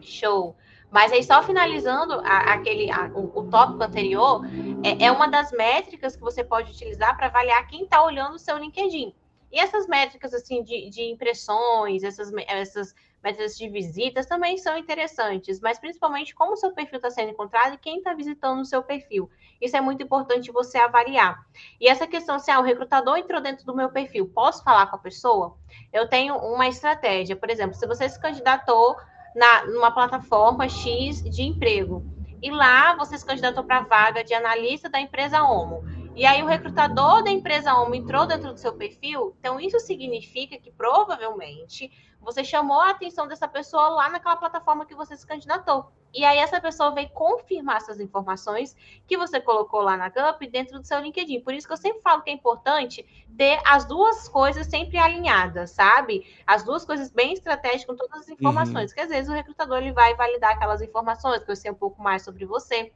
Show. 0.00 0.56
Mas 0.90 1.12
aí, 1.12 1.22
só 1.22 1.42
finalizando 1.42 2.14
a, 2.14 2.54
aquele, 2.54 2.90
a, 2.90 3.10
o, 3.14 3.40
o, 3.40 3.50
tópico 3.50 3.82
anterior, 3.82 4.42
é, 4.86 5.06
é, 5.06 5.12
uma 5.12 5.26
das 5.28 5.50
métricas 5.50 6.14
que 6.14 6.22
você 6.22 6.44
pode 6.44 6.70
utilizar 6.70 7.16
para 7.16 7.26
avaliar 7.26 7.66
quem 7.66 7.82
está 7.82 8.02
olhando 8.02 8.34
o 8.34 8.38
seu 8.38 8.56
LinkedIn. 8.56 9.12
E 9.50 9.58
essas 9.58 9.86
métricas 9.86 10.32
assim 10.32 10.62
de, 10.62 10.88
de 10.90 11.02
impressões, 11.02 12.02
essas, 12.02 12.32
essas 12.46 12.94
métricas 13.22 13.56
de 13.56 13.68
visitas 13.68 14.26
também 14.26 14.58
são 14.58 14.76
interessantes, 14.76 15.60
mas 15.60 15.78
principalmente 15.78 16.34
como 16.34 16.52
o 16.52 16.56
seu 16.56 16.72
perfil 16.72 16.98
está 16.98 17.10
sendo 17.10 17.30
encontrado 17.30 17.74
e 17.74 17.78
quem 17.78 17.98
está 17.98 18.14
visitando 18.14 18.60
o 18.60 18.64
seu 18.64 18.82
perfil. 18.82 19.28
Isso 19.60 19.76
é 19.76 19.80
muito 19.80 20.02
importante 20.02 20.52
você 20.52 20.78
avaliar. 20.78 21.44
E 21.80 21.88
essa 21.88 22.06
questão 22.06 22.38
se 22.38 22.50
ah, 22.50 22.60
o 22.60 22.62
recrutador 22.62 23.16
entrou 23.16 23.40
dentro 23.40 23.64
do 23.64 23.74
meu 23.74 23.88
perfil, 23.88 24.28
posso 24.28 24.62
falar 24.62 24.86
com 24.86 24.96
a 24.96 25.00
pessoa? 25.00 25.56
Eu 25.92 26.08
tenho 26.08 26.36
uma 26.36 26.68
estratégia, 26.68 27.34
por 27.34 27.50
exemplo, 27.50 27.74
se 27.74 27.86
você 27.86 28.08
se 28.08 28.20
candidatou 28.20 28.96
na, 29.34 29.66
numa 29.66 29.90
plataforma 29.90 30.68
X 30.68 31.22
de 31.22 31.42
emprego. 31.42 32.15
E 32.42 32.50
lá 32.50 32.94
você 32.96 33.18
se 33.18 33.24
candidatou 33.24 33.64
para 33.64 33.78
a 33.78 33.84
vaga 33.84 34.22
de 34.22 34.34
analista 34.34 34.88
da 34.88 35.00
empresa 35.00 35.42
Omo. 35.42 35.82
E 36.16 36.24
aí 36.24 36.42
o 36.42 36.46
recrutador 36.46 37.22
da 37.22 37.30
empresa 37.30 37.74
Omo 37.74 37.94
entrou 37.94 38.26
dentro 38.26 38.50
do 38.50 38.58
seu 38.58 38.72
perfil, 38.72 39.36
então 39.38 39.60
isso 39.60 39.78
significa 39.80 40.56
que 40.56 40.70
provavelmente 40.70 41.92
você 42.18 42.42
chamou 42.42 42.80
a 42.80 42.88
atenção 42.88 43.28
dessa 43.28 43.46
pessoa 43.46 43.90
lá 43.90 44.08
naquela 44.08 44.34
plataforma 44.34 44.86
que 44.86 44.94
você 44.94 45.14
se 45.14 45.26
candidatou. 45.26 45.92
E 46.14 46.24
aí 46.24 46.38
essa 46.38 46.58
pessoa 46.58 46.90
veio 46.94 47.10
confirmar 47.10 47.76
essas 47.76 48.00
informações 48.00 48.74
que 49.06 49.18
você 49.18 49.38
colocou 49.38 49.82
lá 49.82 49.94
na 49.94 50.08
GUP 50.08 50.46
dentro 50.46 50.80
do 50.80 50.86
seu 50.86 50.98
LinkedIn. 51.00 51.42
Por 51.42 51.52
isso 51.52 51.66
que 51.66 51.74
eu 51.74 51.76
sempre 51.76 52.00
falo 52.00 52.22
que 52.22 52.30
é 52.30 52.32
importante 52.32 53.04
ter 53.36 53.60
as 53.66 53.84
duas 53.84 54.26
coisas 54.26 54.66
sempre 54.68 54.96
alinhadas, 54.96 55.72
sabe? 55.72 56.26
As 56.46 56.64
duas 56.64 56.86
coisas 56.86 57.10
bem 57.10 57.34
estratégicas 57.34 57.84
com 57.84 57.94
todas 57.94 58.22
as 58.22 58.28
informações. 58.30 58.90
Uhum. 58.90 58.94
Que 58.94 59.02
às 59.02 59.10
vezes 59.10 59.28
o 59.28 59.34
recrutador 59.34 59.82
ele 59.82 59.92
vai 59.92 60.14
validar 60.14 60.52
aquelas 60.52 60.80
informações, 60.80 61.44
que 61.44 61.50
eu 61.50 61.56
sei 61.56 61.70
um 61.70 61.74
pouco 61.74 62.02
mais 62.02 62.22
sobre 62.22 62.46
você. 62.46 62.90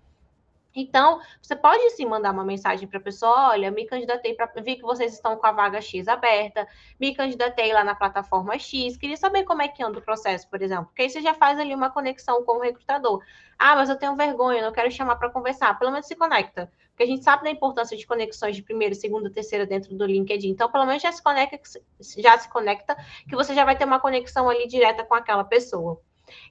Então, 0.74 1.20
você 1.42 1.56
pode 1.56 1.90
sim 1.90 2.06
mandar 2.06 2.32
uma 2.32 2.44
mensagem 2.44 2.86
para 2.88 2.98
a 2.98 3.02
pessoa: 3.02 3.50
olha, 3.50 3.70
me 3.70 3.86
candidatei 3.86 4.34
para. 4.34 4.50
Vi 4.62 4.76
que 4.76 4.82
vocês 4.82 5.12
estão 5.12 5.36
com 5.36 5.46
a 5.46 5.52
vaga 5.52 5.80
X 5.80 6.06
aberta, 6.08 6.66
me 6.98 7.14
candidatei 7.14 7.72
lá 7.72 7.82
na 7.82 7.94
plataforma 7.94 8.58
X, 8.58 8.96
queria 8.96 9.16
saber 9.16 9.44
como 9.44 9.62
é 9.62 9.68
que 9.68 9.82
anda 9.82 9.98
o 9.98 10.02
processo, 10.02 10.48
por 10.48 10.62
exemplo. 10.62 10.86
Porque 10.86 11.02
aí 11.02 11.10
você 11.10 11.20
já 11.20 11.34
faz 11.34 11.58
ali 11.58 11.74
uma 11.74 11.90
conexão 11.90 12.44
com 12.44 12.58
o 12.58 12.60
recrutador. 12.60 13.22
Ah, 13.58 13.76
mas 13.76 13.90
eu 13.90 13.96
tenho 13.98 14.16
vergonha, 14.16 14.62
não 14.62 14.72
quero 14.72 14.90
chamar 14.90 15.16
para 15.16 15.30
conversar. 15.30 15.78
Pelo 15.78 15.90
menos 15.90 16.06
se 16.06 16.16
conecta. 16.16 16.70
Porque 16.90 17.02
a 17.02 17.06
gente 17.06 17.24
sabe 17.24 17.44
da 17.44 17.50
importância 17.50 17.96
de 17.96 18.06
conexões 18.06 18.54
de 18.56 18.62
primeira, 18.62 18.94
segunda, 18.94 19.30
terceira 19.30 19.66
dentro 19.66 19.94
do 19.94 20.06
LinkedIn. 20.06 20.50
Então, 20.50 20.70
pelo 20.70 20.86
menos 20.86 21.02
já 21.02 21.10
se 21.10 21.22
conecta, 21.22 21.58
já 22.18 22.38
se 22.38 22.48
conecta, 22.48 22.96
que 23.28 23.34
você 23.34 23.54
já 23.54 23.64
vai 23.64 23.76
ter 23.76 23.84
uma 23.84 23.98
conexão 24.00 24.48
ali 24.48 24.66
direta 24.66 25.04
com 25.04 25.14
aquela 25.14 25.44
pessoa. 25.44 26.00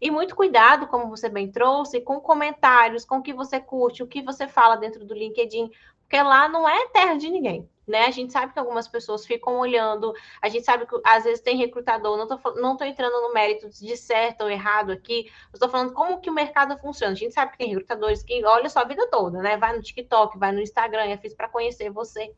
E 0.02 0.12
muito 0.12 0.36
cuidado, 0.36 0.88
como 0.88 1.10
você 1.10 1.30
bem 1.30 1.52
trouxe, 1.52 2.02
com 2.02 2.20
comentários, 2.20 3.06
com 3.06 3.18
o 3.18 3.22
que 3.22 3.34
você 3.34 3.60
curte, 3.60 4.04
o 4.04 4.08
que 4.08 4.22
você 4.22 4.48
fala 4.48 4.76
dentro 4.76 5.06
do 5.06 5.14
LinkedIn, 5.14 5.72
porque 6.10 6.22
lá 6.24 6.50
não 6.50 6.68
é 6.68 6.88
terra 6.88 7.16
de 7.16 7.30
ninguém. 7.30 7.70
Né? 7.88 8.06
A 8.06 8.12
gente 8.12 8.32
sabe 8.32 8.54
que 8.54 8.60
algumas 8.60 8.88
pessoas 8.88 9.26
ficam 9.26 9.58
olhando, 9.58 10.14
a 10.40 10.48
gente 10.48 10.64
sabe 10.64 10.86
que 10.86 10.96
às 11.04 11.24
vezes 11.24 11.42
tem 11.42 11.58
recrutador, 11.58 12.16
não 12.18 12.24
estou 12.24 12.56
não 12.56 12.78
tô 12.78 12.84
entrando 12.84 13.20
no 13.20 13.34
mérito 13.34 13.68
de 13.68 13.98
certo 13.98 14.42
ou 14.42 14.50
errado 14.50 14.92
aqui, 14.92 15.32
estou 15.52 15.68
falando 15.68 15.92
como 15.94 16.22
que 16.22 16.30
o 16.30 16.34
mercado 16.34 16.78
funciona. 16.78 17.14
A 17.14 17.16
gente 17.16 17.34
sabe 17.34 17.52
que 17.52 17.58
tem 17.58 17.70
recrutadores 17.70 18.22
que 18.22 18.46
olham 18.46 18.70
sua 18.70 18.84
vida 18.84 19.08
toda, 19.10 19.42
né? 19.42 19.58
Vai 19.58 19.76
no 19.76 19.82
TikTok, 19.82 20.38
vai 20.38 20.52
no 20.52 20.62
Instagram, 20.62 21.06
é 21.06 21.18
fiz 21.18 21.34
para 21.34 21.50
conhecer 21.50 21.90
você. 21.90 22.32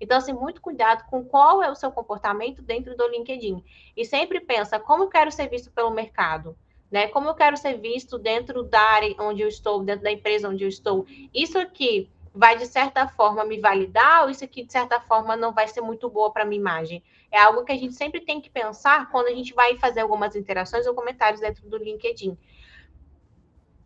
Então, 0.00 0.16
assim, 0.16 0.32
muito 0.32 0.62
cuidado 0.62 1.04
com 1.10 1.22
qual 1.22 1.62
é 1.62 1.70
o 1.70 1.74
seu 1.74 1.92
comportamento 1.92 2.62
dentro 2.62 2.96
do 2.96 3.06
LinkedIn. 3.06 3.62
E 3.94 4.04
sempre 4.06 4.40
pensa, 4.40 4.80
como 4.80 5.10
quero 5.10 5.30
ser 5.30 5.48
visto 5.48 5.70
pelo 5.70 5.90
mercado? 5.90 6.56
Né? 6.94 7.08
Como 7.08 7.28
eu 7.28 7.34
quero 7.34 7.56
ser 7.56 7.76
visto 7.76 8.16
dentro 8.16 8.62
da 8.62 8.80
área 8.80 9.12
onde 9.18 9.42
eu 9.42 9.48
estou, 9.48 9.82
dentro 9.82 10.04
da 10.04 10.12
empresa 10.12 10.48
onde 10.48 10.62
eu 10.62 10.68
estou. 10.68 11.04
Isso 11.34 11.58
aqui 11.58 12.08
vai 12.32 12.56
de 12.56 12.66
certa 12.66 13.08
forma 13.08 13.44
me 13.44 13.58
validar 13.60 14.22
ou 14.22 14.30
isso 14.30 14.44
aqui 14.44 14.64
de 14.64 14.70
certa 14.70 15.00
forma 15.00 15.34
não 15.34 15.52
vai 15.52 15.66
ser 15.66 15.80
muito 15.80 16.08
boa 16.08 16.32
para 16.32 16.44
minha 16.44 16.60
imagem? 16.60 17.02
É 17.32 17.40
algo 17.40 17.64
que 17.64 17.72
a 17.72 17.76
gente 17.76 17.94
sempre 17.94 18.20
tem 18.20 18.40
que 18.40 18.48
pensar 18.48 19.10
quando 19.10 19.26
a 19.26 19.34
gente 19.34 19.52
vai 19.52 19.76
fazer 19.76 20.02
algumas 20.02 20.36
interações 20.36 20.86
ou 20.86 20.94
comentários 20.94 21.40
dentro 21.40 21.68
do 21.68 21.76
LinkedIn. 21.76 22.38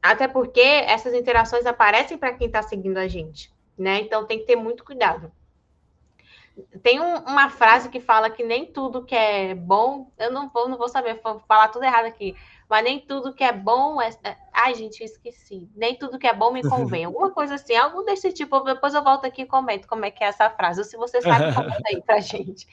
Até 0.03 0.29
porque 0.29 0.61
essas 0.61 1.15
interações 1.15 1.65
aparecem 1.65 2.19
para 2.19 2.35
quem 2.35 2.49
está 2.49 2.61
seguindo 2.61 2.99
a 2.99 3.09
gente, 3.09 3.51
né? 3.79 4.01
Então 4.03 4.27
tem 4.27 4.39
que 4.39 4.45
ter 4.45 4.57
muito 4.57 4.85
cuidado. 4.85 5.33
Tem 6.83 7.01
um, 7.01 7.19
uma 7.21 7.49
frase 7.49 7.89
que 7.89 8.01
fala 8.01 8.29
que 8.29 8.43
nem 8.43 8.67
tudo 8.67 9.05
que 9.05 9.15
é 9.15 9.55
bom, 9.55 10.11
eu 10.19 10.31
não 10.31 10.49
vou, 10.49 10.69
não 10.69 10.77
vou 10.77 10.89
saber, 10.89 11.21
vou 11.23 11.41
falar 11.41 11.69
tudo 11.69 11.85
errado 11.85 12.07
aqui, 12.07 12.35
mas 12.69 12.85
nem 12.85 13.01
tudo 13.01 13.33
que 13.33 13.43
é 13.43 13.53
bom 13.53 14.01
é. 14.01 14.11
é 14.25 14.37
ai, 14.53 14.75
gente, 14.75 15.01
eu 15.01 15.07
esqueci. 15.07 15.69
Nem 15.75 15.97
tudo 15.97 16.19
que 16.19 16.27
é 16.27 16.35
bom 16.35 16.53
me 16.53 16.63
convém. 16.69 17.05
Alguma 17.05 17.31
coisa 17.31 17.55
assim, 17.55 17.75
algo 17.75 18.03
desse 18.03 18.33
tipo. 18.33 18.61
Depois 18.61 18.93
eu 18.95 19.03
volto 19.03 19.25
aqui 19.25 19.43
e 19.43 19.47
comento 19.47 19.89
como 19.89 20.05
é 20.05 20.11
que 20.11 20.23
é 20.23 20.29
essa 20.29 20.51
frase. 20.51 20.81
Ou 20.81 20.85
se 20.85 20.97
você 20.97 21.23
sabe, 21.23 21.53
comenta 21.55 21.83
aí 21.87 22.03
pra 22.03 22.21
gente. 22.21 22.67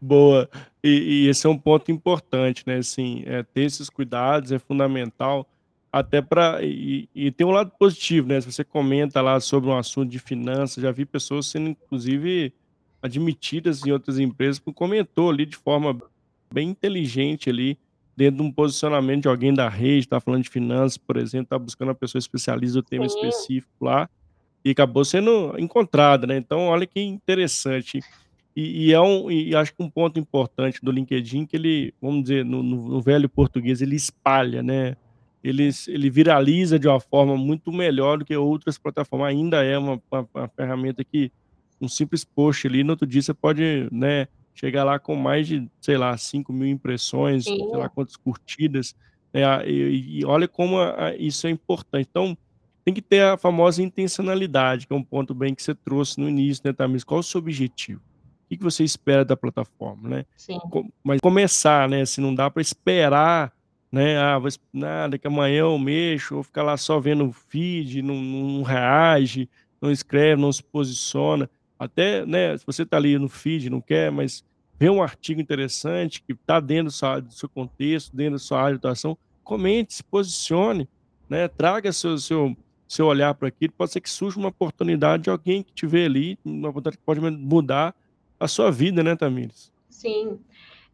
Boa. 0.00 0.48
E, 0.82 1.24
e, 1.24 1.28
esse 1.28 1.46
é 1.46 1.50
um 1.50 1.58
ponto 1.58 1.90
importante, 1.90 2.64
né? 2.66 2.76
Assim, 2.76 3.24
é, 3.26 3.42
ter 3.42 3.62
esses 3.62 3.90
cuidados 3.90 4.52
é 4.52 4.58
fundamental, 4.58 5.48
até 5.92 6.22
para 6.22 6.60
e 6.62 7.08
e 7.14 7.30
tem 7.30 7.46
um 7.46 7.50
lado 7.50 7.70
positivo, 7.78 8.28
né, 8.28 8.40
se 8.40 8.50
você 8.50 8.64
comenta 8.64 9.20
lá 9.20 9.38
sobre 9.38 9.68
um 9.68 9.76
assunto 9.76 10.10
de 10.10 10.18
finanças, 10.18 10.82
já 10.82 10.90
vi 10.90 11.04
pessoas 11.04 11.46
sendo 11.46 11.68
inclusive 11.68 12.52
admitidas 13.02 13.84
em 13.84 13.92
outras 13.92 14.18
empresas, 14.18 14.58
por 14.58 14.72
comentou 14.72 15.28
ali 15.28 15.44
de 15.44 15.56
forma 15.56 15.98
bem 16.52 16.70
inteligente 16.70 17.50
ali, 17.50 17.78
dentro 18.16 18.36
de 18.36 18.42
um 18.42 18.52
posicionamento 18.52 19.22
de 19.22 19.28
alguém 19.28 19.54
da 19.54 19.68
rede, 19.68 20.08
tá 20.08 20.20
falando 20.20 20.42
de 20.42 20.50
finanças, 20.50 20.98
por 20.98 21.16
exemplo, 21.16 21.46
tá 21.48 21.58
buscando 21.58 21.88
uma 21.88 21.94
pessoa 21.94 22.20
especialista 22.20 22.78
do 22.78 22.82
tema 22.82 23.08
Sim. 23.08 23.16
específico 23.18 23.84
lá, 23.84 24.08
e 24.64 24.70
acabou 24.70 25.04
sendo 25.04 25.54
encontrada, 25.58 26.26
né, 26.26 26.36
então 26.36 26.66
olha 26.68 26.86
que 26.86 27.00
interessante. 27.00 28.00
E 28.54 28.88
e 28.88 28.92
é 28.92 29.00
um 29.00 29.30
e 29.30 29.54
acho 29.56 29.74
que 29.74 29.82
um 29.82 29.90
ponto 29.90 30.18
importante 30.20 30.78
do 30.82 30.92
LinkedIn 30.92 31.46
que 31.46 31.56
ele, 31.56 31.94
vamos 32.00 32.22
dizer, 32.24 32.44
no 32.44 32.62
no 32.62 32.88
no 32.88 33.00
velho 33.00 33.28
português, 33.28 33.80
ele 33.82 33.96
espalha, 33.96 34.62
né, 34.62 34.94
ele 35.42 35.70
ele 35.88 36.10
viraliza 36.10 36.78
de 36.78 36.86
uma 36.86 37.00
forma 37.00 37.36
muito 37.36 37.72
melhor 37.72 38.18
do 38.18 38.24
que 38.24 38.36
outras 38.36 38.78
plataformas, 38.78 39.28
ainda 39.28 39.64
é 39.64 39.76
uma 39.78 40.00
uma 40.10 40.28
uma 40.34 40.48
ferramenta 40.48 41.02
que 41.02 41.32
um 41.80 41.88
simples 41.88 42.24
post 42.24 42.66
ali, 42.68 42.84
no 42.84 42.92
outro 42.92 43.06
dia 43.06 43.22
você 43.22 43.34
pode, 43.34 43.88
né, 43.90 44.28
chegar 44.54 44.84
lá 44.84 44.98
com 44.98 45.16
mais 45.16 45.46
de, 45.48 45.68
sei 45.80 45.96
lá, 45.98 46.16
5.000 46.18 46.68
impressões, 46.68 47.54
sei 47.70 47.78
lá 47.78 47.88
Sim. 47.88 47.90
quantas 47.90 48.16
curtidas, 48.16 48.94
a 49.34 49.64
e 49.66 50.20
e 50.20 50.24
olha 50.24 50.48
como 50.48 50.78
a 50.78 51.08
a 51.08 51.16
isso 51.16 51.46
é 51.46 51.50
importante. 51.50 52.06
Então, 52.10 52.36
tem 52.84 52.94
que 52.94 53.02
ter 53.02 53.22
a 53.22 53.36
famosa 53.38 53.82
intencionalidade, 53.82 54.86
que 54.86 54.92
é 54.92 54.96
um 54.96 55.04
ponto 55.04 55.34
bem 55.34 55.54
que 55.54 55.62
você 55.62 55.74
trouxe 55.74 56.18
no 56.20 56.28
início, 56.28 56.62
né, 56.66 56.72
Thamís, 56.72 57.04
qual 57.04 57.20
o 57.20 57.22
seu 57.22 57.38
objetivo? 57.40 58.02
Que 58.50 58.56
que 58.58 58.64
você 58.64 58.84
espera 58.84 59.24
da 59.24 59.36
plataforma, 59.36 60.08
né? 60.08 60.24
Sim. 60.36 60.58
Mas 61.04 61.20
começar, 61.22 61.88
né, 61.88 62.04
se 62.06 62.20
não 62.20 62.34
dá 62.34 62.50
para 62.50 62.60
esperar, 62.62 63.52
né, 63.92 64.18
"Ah, 64.18 64.38
vou 64.38 64.50
nada 64.72 65.18
que 65.18 65.26
amanhã 65.28 65.60
eu 65.60 65.78
mexo", 65.78 66.36
ou 66.36 66.42
ficar 66.42 66.62
lá 66.64 66.76
só 66.76 66.98
vendo 67.00 67.26
o 67.28 67.32
feed, 67.32 68.02
não 68.02 68.16
não 68.16 68.62
reage, 68.62 69.48
não 69.82 69.90
escreve, 69.92 70.40
não 70.42 70.52
se 70.52 70.62
posiciona, 70.64 71.48
até, 71.82 72.24
né, 72.26 72.56
se 72.58 72.64
você 72.66 72.86
tá 72.86 72.96
ali 72.98 73.18
no 73.18 73.28
feed, 73.28 73.70
não 73.70 73.80
quer, 73.82 74.10
mas 74.12 74.42
vê 74.80 74.90
um 74.90 75.02
artigo 75.02 75.40
interessante 75.40 76.22
que 76.26 76.34
tá 76.46 76.60
dentro 76.60 76.90
sua 76.92 77.10
área 77.10 77.22
do 77.22 77.32
seu 77.34 77.48
contexto, 77.50 78.14
dentro 78.16 78.32
da 78.34 78.38
sua 78.38 78.60
área 78.60 78.72
de 78.74 78.78
atuação, 78.78 79.16
comente, 79.44 79.94
se 79.94 80.04
posicione, 80.04 80.88
né, 81.30 81.48
traga 81.48 81.92
seu 81.92 82.18
seu 82.18 82.56
seu 82.90 83.06
olhar 83.06 83.34
para 83.34 83.48
aquilo, 83.48 83.72
pode 83.78 83.92
ser 83.92 84.02
que 84.02 84.10
surja 84.10 84.38
uma 84.38 84.50
oportunidade 84.50 85.24
de 85.24 85.30
alguém 85.30 85.62
que 85.64 85.72
te 85.74 85.86
vê 85.86 86.04
ali, 86.06 86.38
uma 86.44 86.68
oportunidade 86.70 86.98
que 86.98 87.04
pode 87.06 87.20
mudar 87.20 87.94
a 88.40 88.46
sua 88.48 88.70
vida, 88.70 89.02
né, 89.02 89.16
Thamires? 89.16 89.70
Sim. 89.90 90.44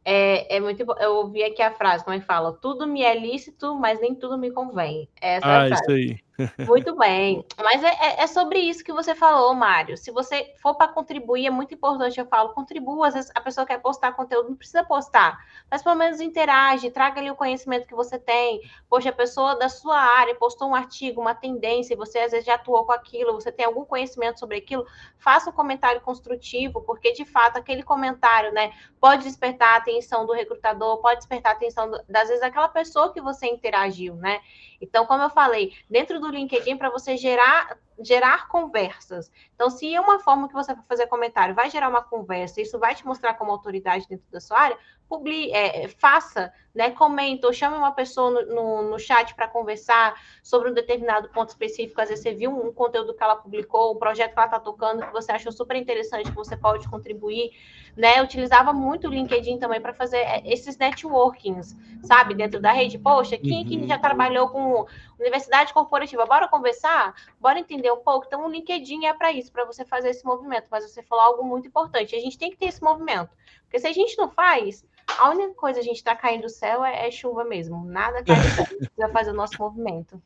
É 0.05 0.57
é 0.57 0.61
muito 0.61 0.83
eu 1.01 1.13
ouvi 1.17 1.43
aqui 1.45 1.63
a 1.63 1.73
frase, 1.75 2.05
como 2.05 2.17
é 2.17 2.21
que 2.21 2.27
fala? 2.27 2.53
"Tudo 2.61 2.87
me 2.87 3.03
é 3.03 3.19
lícito, 3.19 3.77
mas 3.79 4.01
nem 4.01 4.15
tudo 4.15 4.39
me 4.39 4.53
convém", 4.53 5.11
essa 5.21 5.53
é 5.55 5.57
a 5.59 5.63
Ah, 5.63 5.69
isso 5.71 5.83
frase. 5.83 5.91
aí. 5.91 6.19
Muito 6.67 6.95
bem, 6.97 7.45
mas 7.65 7.83
é 7.83 7.89
é 7.89 8.23
é 8.23 8.27
sobre 8.27 8.59
isso 8.59 8.85
que 8.85 8.93
você 8.93 9.15
falou, 9.15 9.55
Mário, 9.55 9.97
se 9.97 10.11
você 10.11 10.53
for 10.61 10.75
para 10.77 10.89
contribuir, 10.93 11.47
é 11.47 11.51
muito 11.51 11.73
importante, 11.75 12.19
eu 12.21 12.27
falo: 12.27 12.51
"Contribua", 12.53 13.09
às 13.09 13.15
vezes 13.15 13.31
a 13.35 13.41
pessoa 13.41 13.65
quer 13.67 13.79
postar 13.81 14.13
conteúdo, 14.13 14.51
não 14.51 14.57
precisa 14.57 14.85
postar, 14.85 15.39
mas 15.71 15.83
pelo 15.83 15.95
menos 15.97 16.21
interage, 16.21 16.91
traga 16.91 17.21
ali 17.21 17.31
o 17.31 17.37
conhecimento 17.37 17.87
que 17.87 17.95
você 17.95 18.19
tem. 18.19 18.61
Poxa, 18.89 19.11
a 19.11 19.13
pessoa 19.13 19.57
da 19.57 19.69
sua 19.69 19.97
área 19.99 20.35
postou 20.35 20.69
um 20.69 20.75
artigo, 20.75 21.21
uma 21.21 21.35
tendência, 21.35 21.95
e 21.95 21.97
você 21.97 22.19
às 22.19 22.33
vezes 22.33 22.47
já 22.47 22.55
atuou 22.57 22.85
com 22.85 22.93
aquilo, 22.93 23.33
você 23.35 23.51
tem 23.53 23.65
algum 23.67 23.85
conhecimento 23.85 24.39
sobre 24.39 24.59
aquilo, 24.59 24.85
faça 25.19 25.51
um 25.51 25.53
comentário 25.53 26.01
construtivo, 26.01 26.83
porque 26.83 27.13
de 27.13 27.25
fato 27.25 27.57
aquele 27.57 27.83
comentário, 27.83 28.53
né, 28.53 28.73
pode 29.01 29.23
despertar 29.25 29.75
a 29.75 29.77
atenção 29.77 30.27
do 30.27 30.33
recrutador, 30.33 30.99
pode 31.01 31.19
despertar 31.19 31.53
a 31.53 31.57
atenção 31.57 31.91
do 31.91 31.99
das 32.09 32.29
vezes 32.29 32.41
daquela 32.41 32.69
pessoa 32.69 33.13
que 33.13 33.21
você 33.21 33.47
interagiu, 33.47 34.15
né. 34.17 34.41
Então, 34.81 35.07
como 35.07 35.23
eu 35.25 35.31
falei, 35.31 35.73
dentro 35.91 36.21
do 36.21 36.28
LinkedIn 36.31 36.77
para 36.77 36.91
você 36.91 37.17
gerar 37.17 37.79
gerar 38.05 38.49
conversas. 38.49 39.31
Então, 39.55 39.71
se 39.71 39.95
é 39.95 40.01
uma 40.01 40.19
forma 40.21 40.49
que 40.49 40.55
você 40.55 40.75
for 40.75 40.85
fazer 40.89 41.07
comentário 41.09 41.55
vai 41.55 41.71
gerar 41.71 41.89
uma 41.89 42.03
conversa, 42.03 42.61
isso 42.61 42.79
vai 42.79 42.95
te 42.95 43.07
mostrar 43.07 43.35
como 43.35 43.51
autoridade 43.53 44.07
dentro 44.09 44.27
da 44.31 44.41
sua 44.41 44.59
área, 44.61 44.79
publi 45.09 45.51
eh 45.53 45.85
eh, 45.85 45.89
faça, 45.89 46.53
né, 46.75 46.91
comenta 46.91 47.47
ou 47.47 47.53
chame 47.53 47.77
uma 47.77 47.93
pessoa 47.93 48.31
no 48.31 48.43
no 48.57 48.83
no 48.91 48.99
chat 48.99 49.35
para 49.35 49.49
conversar 49.49 50.15
sobre 50.43 50.71
um 50.71 50.75
determinado 50.75 51.29
ponto 51.31 51.49
específico, 51.51 52.01
às 52.01 52.09
vezes 52.11 52.23
você 52.23 52.35
viu 52.35 52.51
um 52.53 52.73
conteúdo 52.73 53.15
que 53.17 53.23
ela 53.25 53.37
publicou, 53.37 53.95
um 53.95 53.99
projeto 53.99 54.33
que 54.35 54.39
ela 54.39 54.49
tá 54.49 54.61
tocando, 54.61 55.05
que 55.07 55.13
você 55.13 55.33
achou 55.33 55.51
super 55.53 55.77
interessante, 55.77 56.31
que 56.31 56.37
você 56.37 56.57
pode 56.57 56.87
contribuir, 56.89 57.51
né. 57.97 58.19
Eu 58.21 58.25
utilizava 58.25 58.73
muito 58.73 59.09
o 59.09 59.11
LinkedIn 59.11 59.59
também 59.59 59.81
para 59.81 59.95
fazer, 59.95 60.19
eh, 60.19 60.43
esses 60.45 60.77
networkings, 60.79 61.75
sabe, 62.03 62.35
dentro 62.35 62.61
da 62.61 62.73
rede. 62.73 62.99
"Poxa, 62.99 63.37
quem 63.39 63.63
aqui 63.63 63.87
já 63.87 63.95
Uhum. 63.97 64.01
trabalhou 64.01 64.49
com 64.51 64.87
universidade 65.19 65.73
corporativa, 65.73 66.25
bora 66.27 66.49
conversar? 66.49 67.15
Bora 67.41 67.59
entender 67.59 67.88
um 67.93 68.03
pouco?". 68.03 68.27
Então 68.27 68.47
o 68.47 68.51
LinkedIn 68.51 69.07
é 69.07 69.15
para 69.15 69.33
isso, 69.33 69.53
para 69.53 69.65
você 69.65 69.85
fazer 69.85 70.11
esse 70.11 70.25
movimento, 70.25 70.69
mas 70.71 70.85
você 70.85 71.03
falou 71.03 71.25
algo 71.25 71.45
muito 71.45 71.69
importante, 71.69 72.15
a 72.15 72.21
gente 72.21 72.39
tem 72.39 72.51
que 72.51 72.57
ter 72.57 72.67
esse 72.67 72.83
movimento, 72.83 73.31
porque 73.63 73.79
se 73.79 73.87
a 73.87 73.93
gente 73.93 74.17
não 74.17 74.31
faz, 74.31 74.85
a 75.19 75.31
única 75.31 75.55
coisa 75.55 75.81
a 75.81 75.83
gente 75.83 76.03
tá 76.03 76.15
caindo 76.15 76.43
do 76.43 76.49
céu 76.49 76.85
é 76.85 77.07
é 77.07 77.11
chuva 77.11 77.45
mesmo, 77.45 77.85
nada 77.85 78.23
cai 78.23 78.37
do 78.37 78.49
céu, 78.51 78.65
a 78.65 79.05
gente 79.05 79.13
fazer 79.13 79.31
o 79.31 79.35
nosso 79.35 79.55
movimento. 79.59 80.21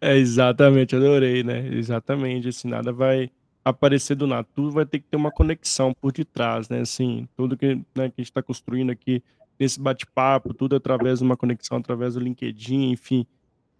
É, 0.00 0.16
exatamente, 0.16 0.96
adorei, 0.96 1.42
né, 1.44 1.68
exatamente, 1.68 2.48
assim, 2.48 2.68
nada 2.68 2.92
vai 2.92 3.30
aparecer 3.64 4.14
do 4.14 4.26
nada, 4.26 4.46
tudo 4.54 4.72
vai 4.72 4.84
ter 4.84 4.98
que 4.98 5.06
ter 5.06 5.16
uma 5.16 5.30
conexão 5.30 5.94
por 5.94 6.12
detrás, 6.12 6.68
né, 6.68 6.80
assim, 6.80 7.28
tudo 7.36 7.56
que, 7.56 7.76
né, 7.94 8.08
que 8.08 8.14
a 8.18 8.22
gente 8.22 8.32
tá 8.32 8.42
construindo 8.42 8.90
aqui 8.90 9.22
nesse 9.58 9.80
bate-papo, 9.80 10.52
tudo 10.52 10.76
através 10.76 11.20
de 11.20 11.24
uma 11.24 11.36
conexão, 11.36 11.78
através 11.78 12.14
do 12.14 12.20
LinkedIn, 12.20 12.90
enfim, 12.90 13.26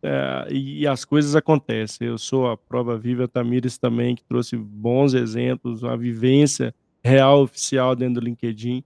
eh, 0.04 0.48
e 0.52 0.86
as 0.86 1.04
coisas 1.04 1.34
acontecem. 1.34 2.06
Eu 2.08 2.18
sou 2.18 2.50
a 2.50 2.56
prova 2.56 2.98
viva, 2.98 3.24
a 3.24 3.28
Thamires 3.28 3.78
também, 3.78 4.14
que 4.14 4.22
trouxe 4.24 4.56
bons 4.56 5.14
exemplos, 5.14 5.82
uma 5.82 5.96
vivência 5.96 6.74
real, 7.02 7.42
oficial 7.42 7.96
dentro 7.96 8.20
do 8.20 8.24
LinkedIn, 8.24 8.84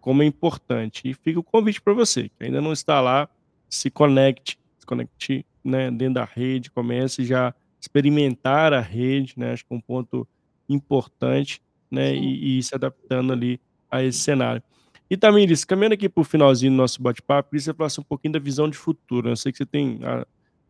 como 0.00 0.22
é 0.22 0.26
importante. 0.26 1.08
E 1.08 1.14
fica 1.14 1.40
o 1.40 1.42
convite 1.42 1.80
para 1.80 1.94
você, 1.94 2.28
que 2.28 2.44
ainda 2.44 2.60
não 2.60 2.72
está 2.72 3.00
lá, 3.00 3.28
se 3.68 3.90
conecte, 3.90 4.58
se 4.78 4.86
conecte, 4.86 5.46
né, 5.64 5.90
dentro 5.90 6.14
da 6.14 6.24
rede, 6.24 6.70
comece 6.70 7.24
já 7.24 7.54
experimentar 7.80 8.72
a 8.72 8.80
rede, 8.80 9.34
né, 9.36 9.52
acho 9.52 9.64
que 9.64 9.72
é 9.72 9.76
um 9.76 9.80
ponto 9.80 10.26
importante, 10.68 11.60
né, 11.90 12.14
e 12.14 12.58
e 12.58 12.62
se 12.62 12.74
adaptando 12.74 13.32
ali 13.32 13.60
a 13.90 14.02
esse 14.02 14.18
cenário. 14.18 14.62
E 15.10 15.16
Thamires, 15.16 15.64
caminhando 15.64 15.94
aqui 15.94 16.08
para 16.08 16.20
o 16.20 16.24
finalzinho 16.24 16.72
do 16.72 16.76
nosso 16.76 17.02
bate-papo, 17.02 17.50
queria 17.50 17.60
que 17.60 17.64
você 17.64 17.74
falasse 17.74 18.00
um 18.00 18.04
pouquinho 18.04 18.34
da 18.34 18.38
visão 18.38 18.68
de 18.68 18.76
futuro, 18.76 19.30
eu 19.30 19.36
sei 19.36 19.50
que 19.52 19.58
você 19.58 19.66
tem 19.66 20.00
a 20.04 20.26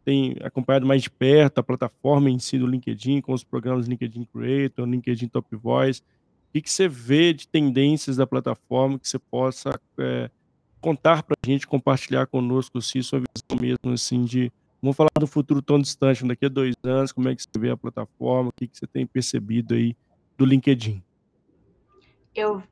tem 0.09 0.35
acompanhado 0.43 0.87
mais 0.87 1.03
de 1.03 1.11
perto 1.11 1.59
a 1.59 1.63
plataforma 1.63 2.31
em 2.31 2.39
si 2.39 2.59
do 2.59 2.67
LinkedIn, 2.67 3.21
com 3.21 3.35
os 3.35 3.45
programas 3.45 3.87
LinkedIn 3.87 4.25
Creator, 4.33 4.89
LinkedIn 4.89 5.29
Top 5.29 5.55
Voice, 5.55 6.01
que 6.51 6.63
que 6.63 6.71
você 6.71 6.89
vê 6.89 7.35
de 7.35 7.47
tendências 7.47 8.17
da 8.17 8.27
plataforma 8.27 8.99
que 8.99 9.07
você 9.07 9.19
possa, 9.19 9.79
eh, 9.99 10.31
contar 10.81 11.23
pra 11.23 11.37
gente, 11.45 11.67
compartilhar 11.67 12.27
conosco, 12.27 12.79
assim, 12.79 13.03
sua 13.03 13.19
visão 13.19 13.61
mesmo, 13.61 13.93
assim, 13.93 14.25
de 14.25 14.51
vamos 14.81 14.97
falar 14.97 15.11
do 15.21 15.27
futuro 15.27 15.61
tão 15.61 15.79
distante, 15.79 16.27
daqui 16.27 16.47
a 16.47 16.49
2 16.49 16.75
anos, 16.85 17.13
como 17.13 17.29
é 17.29 17.37
que 17.37 17.43
você 17.43 17.59
vê 17.59 17.69
a 17.69 17.77
plataforma, 17.77 18.49
o 18.49 18.53
que 18.53 18.67
que 18.67 18.79
você 18.79 18.87
tem 18.87 19.07
percebido 19.07 19.75
aí 19.75 19.95
do 20.39 20.47
LinkedIn? 20.47 21.03
Eu 22.35 22.63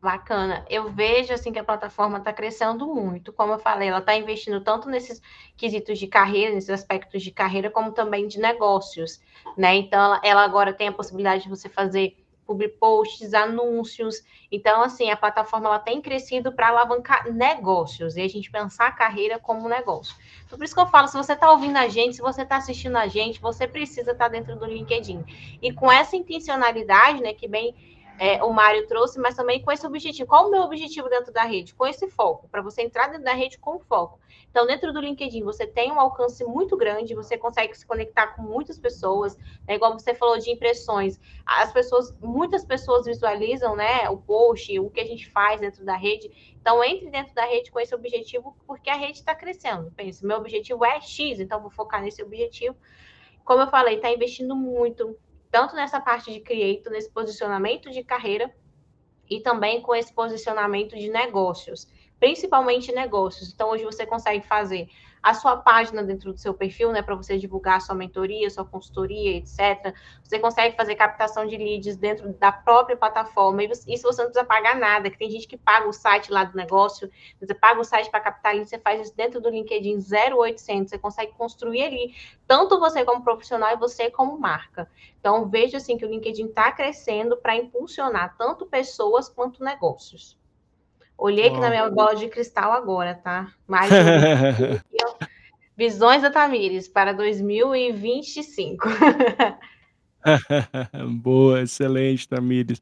bacana. 0.00 0.64
Eu 0.70 0.90
vejo, 0.90 1.32
assim, 1.32 1.52
que 1.52 1.58
a 1.58 1.64
plataforma 1.64 2.20
tá 2.20 2.32
crescendo 2.32 2.86
muito, 2.86 3.32
como 3.32 3.52
eu 3.54 3.58
falei, 3.58 3.88
ela 3.88 4.00
tá 4.00 4.14
investindo 4.14 4.60
tanto 4.60 4.88
nesses 4.88 5.20
quesitos 5.56 5.98
de 5.98 6.06
carreira, 6.06 6.54
nesses 6.54 6.70
aspectos 6.70 7.22
de 7.22 7.30
carreira, 7.32 7.70
como 7.70 7.92
também 7.92 8.28
de 8.28 8.38
negócios, 8.38 9.20
né, 9.56 9.74
então 9.74 10.00
ela 10.00 10.20
ela 10.22 10.44
agora 10.44 10.72
tem 10.72 10.88
a 10.88 10.92
possibilidade 10.92 11.42
de 11.44 11.48
você 11.48 11.68
fazer 11.68 12.16
publi 12.46 12.68
posts, 12.68 13.34
anúncios, 13.34 14.22
então, 14.50 14.80
assim, 14.82 15.10
a 15.10 15.16
plataforma 15.16 15.66
ela 15.66 15.78
tem 15.78 16.00
crescido 16.00 16.50
pra 16.50 16.68
alavancar 16.68 17.30
negócios, 17.30 18.16
e 18.16 18.22
a 18.22 18.28
gente 18.28 18.50
pensar 18.50 18.86
a 18.86 18.92
carreira 18.92 19.38
como 19.38 19.68
negócio. 19.68 20.16
Então 20.46 20.56
por 20.56 20.64
isso 20.64 20.74
que 20.74 20.80
eu 20.80 20.86
falo, 20.86 21.08
se 21.08 21.16
você 21.16 21.36
tá 21.36 21.50
ouvindo 21.50 21.76
a 21.76 21.88
gente, 21.88 22.16
se 22.16 22.22
você 22.22 22.46
tá 22.46 22.56
assistindo 22.56 22.96
a 22.96 23.06
gente, 23.06 23.38
você 23.40 23.66
precisa 23.66 24.12
estar 24.12 24.28
dentro 24.28 24.56
do 24.56 24.64
LinkedIn. 24.64 25.24
E 25.60 25.72
com 25.74 25.92
essa 25.92 26.16
intencionalidade, 26.16 27.20
né, 27.20 27.34
que 27.34 27.46
bem, 27.46 27.74
eh, 28.18 28.42
o 28.42 28.52
Mário 28.52 28.86
trouxe, 28.86 29.18
mas 29.18 29.34
também 29.36 29.60
com 29.62 29.70
esse 29.72 29.86
objetivo. 29.86 30.28
Qual 30.28 30.46
o 30.48 30.50
meu 30.50 30.62
objetivo 30.62 31.08
dentro 31.08 31.32
da 31.32 31.44
rede? 31.44 31.74
Com 31.74 31.86
esse 31.86 32.08
foco, 32.08 32.48
pra 32.48 32.62
você 32.62 32.82
entrar 32.82 33.08
dentro 33.08 33.24
da 33.24 33.32
rede 33.34 33.58
com 33.58 33.78
foco. 33.78 34.18
Então 34.50 34.66
dentro 34.66 34.92
do 34.92 35.00
LinkedIn 35.00 35.42
você 35.44 35.66
tem 35.66 35.92
um 35.92 36.00
alcance 36.00 36.44
muito 36.44 36.76
grande, 36.76 37.14
você 37.14 37.36
consegue 37.38 37.76
se 37.76 37.86
conectar 37.86 38.28
com 38.28 38.42
muitas 38.42 38.78
pessoas, 38.78 39.36
né, 39.66 39.74
igual 39.74 39.92
você 39.92 40.14
falou 40.14 40.38
de 40.38 40.50
impressões, 40.50 41.18
as 41.46 41.72
pessoas 41.72 42.14
muitas 42.20 42.64
pessoas 42.64 43.04
visualizam, 43.06 43.76
né, 43.76 44.08
o 44.10 44.16
post, 44.18 44.78
o 44.80 44.90
que 44.90 45.00
a 45.00 45.06
gente 45.06 45.30
faz 45.30 45.60
dentro 45.60 45.84
da 45.84 45.96
rede, 45.96 46.30
então 46.60 46.82
entre 46.82 47.10
dentro 47.10 47.34
da 47.34 47.44
rede 47.44 47.70
com 47.70 47.80
esse 47.80 47.94
objetivo, 47.94 48.56
porque 48.66 48.90
a 48.90 48.96
rede 48.96 49.22
tá 49.24 49.34
crescendo. 49.34 49.92
Pense: 49.96 50.24
"Meu 50.24 50.38
objetivo 50.38 50.84
é 50.84 51.00
X, 51.00 51.40
então 51.40 51.60
vou 51.60 51.70
focar 51.70 52.02
nesse 52.02 52.22
objetivo". 52.22 52.76
Como 53.44 53.62
eu 53.62 53.68
falei, 53.68 53.98
tá 53.98 54.10
investindo 54.10 54.54
muito, 54.54 55.18
tanto 55.50 55.74
nessa 55.74 56.00
parte 56.00 56.32
de 56.32 56.40
creator, 56.40 56.92
nesse 56.92 57.10
posicionamento 57.10 57.90
de 57.90 58.02
carreira, 58.02 58.54
e 59.28 59.40
também 59.40 59.82
com 59.82 59.94
esse 59.94 60.12
posicionamento 60.12 60.96
de 60.96 61.08
negócios, 61.08 61.86
principalmente 62.18 62.92
negócios. 62.92 63.52
Então, 63.52 63.70
hoje 63.70 63.84
você 63.84 64.06
consegue 64.06 64.46
fazer 64.46 64.88
a 65.22 65.34
sua 65.34 65.56
página 65.56 66.02
dentro 66.02 66.32
do 66.32 66.38
seu 66.38 66.54
perfil, 66.54 66.92
né, 66.92 67.02
para 67.02 67.14
você 67.14 67.36
divulgar 67.38 67.80
sua 67.80 67.94
mentoria, 67.94 68.48
sua 68.50 68.64
consultoria, 68.64 69.36
etc. 69.36 69.94
Você 70.22 70.38
consegue 70.38 70.76
fazer 70.76 70.94
captação 70.94 71.46
de 71.46 71.56
leads 71.56 71.96
dentro 71.96 72.32
da 72.34 72.52
própria 72.52 72.96
plataforma, 72.96 73.62
e 73.62 73.66
isso 73.66 74.02
você 74.02 74.22
não 74.22 74.30
precisa 74.30 74.44
pagar 74.44 74.76
nada, 74.76 75.10
que 75.10 75.18
tem 75.18 75.30
gente 75.30 75.48
que 75.48 75.56
paga 75.56 75.88
o 75.88 75.92
site 75.92 76.30
lá 76.30 76.44
do 76.44 76.56
negócio, 76.56 77.10
você 77.40 77.54
paga 77.54 77.80
o 77.80 77.84
site 77.84 78.10
para 78.10 78.20
captar 78.20 78.54
leads, 78.54 78.70
você 78.70 78.78
faz 78.78 79.00
isso 79.02 79.16
dentro 79.16 79.40
do 79.40 79.50
LinkedIn 79.50 79.98
0800, 79.98 80.90
você 80.90 80.98
consegue 80.98 81.32
construir 81.32 81.82
ali, 81.82 82.14
tanto 82.46 82.78
você 82.78 83.04
como 83.04 83.24
profissional 83.24 83.72
e 83.72 83.76
você 83.76 84.10
como 84.10 84.38
marca. 84.38 84.88
Então, 85.18 85.48
veja 85.48 85.78
assim 85.78 85.98
que 85.98 86.04
o 86.04 86.08
LinkedIn 86.08 86.46
está 86.46 86.70
crescendo 86.72 87.36
para 87.36 87.56
impulsionar 87.56 88.36
tanto 88.38 88.66
pessoas 88.66 89.28
quanto 89.28 89.64
negócios. 89.64 90.37
Olhei 91.18 91.48
aqui 91.48 91.58
na 91.58 91.68
minha 91.68 91.90
bola 91.90 92.14
de 92.14 92.28
cristal 92.28 92.70
agora, 92.70 93.12
tá? 93.16 93.52
Mais 93.66 93.90
Visões 95.76 96.22
da 96.22 96.30
Tamires 96.30 96.86
para 96.86 97.12
2025. 97.12 98.88
Boa, 101.20 101.62
excelente, 101.62 102.28
Tamires. 102.28 102.80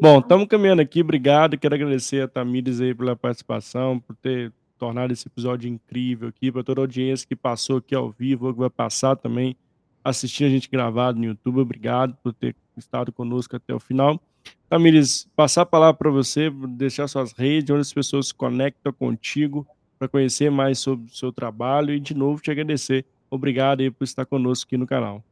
Bom, 0.00 0.18
estamos 0.18 0.42
uhum. 0.42 0.48
caminhando 0.48 0.82
aqui. 0.82 1.00
Obrigado. 1.02 1.56
Quero 1.56 1.74
agradecer 1.74 2.22
a 2.22 2.28
Tamires 2.28 2.80
aí 2.80 2.94
pela 2.94 3.16
participação, 3.16 3.98
por 4.00 4.14
ter 4.16 4.52
tornado 4.76 5.12
esse 5.12 5.26
episódio 5.26 5.68
incrível 5.68 6.28
aqui, 6.28 6.52
para 6.52 6.62
toda 6.62 6.80
a 6.80 6.84
audiência 6.84 7.26
que 7.26 7.34
passou 7.34 7.78
aqui 7.78 7.94
ao 7.94 8.10
vivo, 8.10 8.52
que 8.52 8.60
vai 8.60 8.70
passar 8.70 9.16
também 9.16 9.56
assistindo 10.04 10.46
a 10.46 10.50
gente 10.50 10.68
gravado 10.70 11.18
no 11.18 11.26
YouTube. 11.26 11.60
Obrigado 11.60 12.16
por 12.22 12.32
ter 12.32 12.54
estado 12.76 13.12
conosco 13.12 13.54
até 13.56 13.74
o 13.74 13.80
final. 13.80 14.20
Tamires, 14.68 15.26
passar 15.34 15.62
a 15.62 15.66
palavra 15.66 15.96
para 15.96 16.10
você, 16.10 16.50
deixar 16.50 17.08
suas 17.08 17.32
redes, 17.32 17.70
onde 17.70 17.80
as 17.80 17.92
pessoas 17.92 18.28
se 18.28 18.34
conectam 18.34 18.92
contigo 18.92 19.66
para 19.98 20.08
conhecer 20.08 20.50
mais 20.50 20.78
sobre 20.78 21.06
o 21.06 21.14
seu 21.14 21.32
trabalho 21.32 21.94
e, 21.94 22.00
de 22.00 22.14
novo, 22.14 22.40
te 22.40 22.50
agradecer. 22.50 23.04
Obrigado 23.30 23.80
aí 23.80 23.90
por 23.90 24.04
estar 24.04 24.26
conosco 24.26 24.66
aqui 24.68 24.76
no 24.76 24.86
canal. 24.86 25.24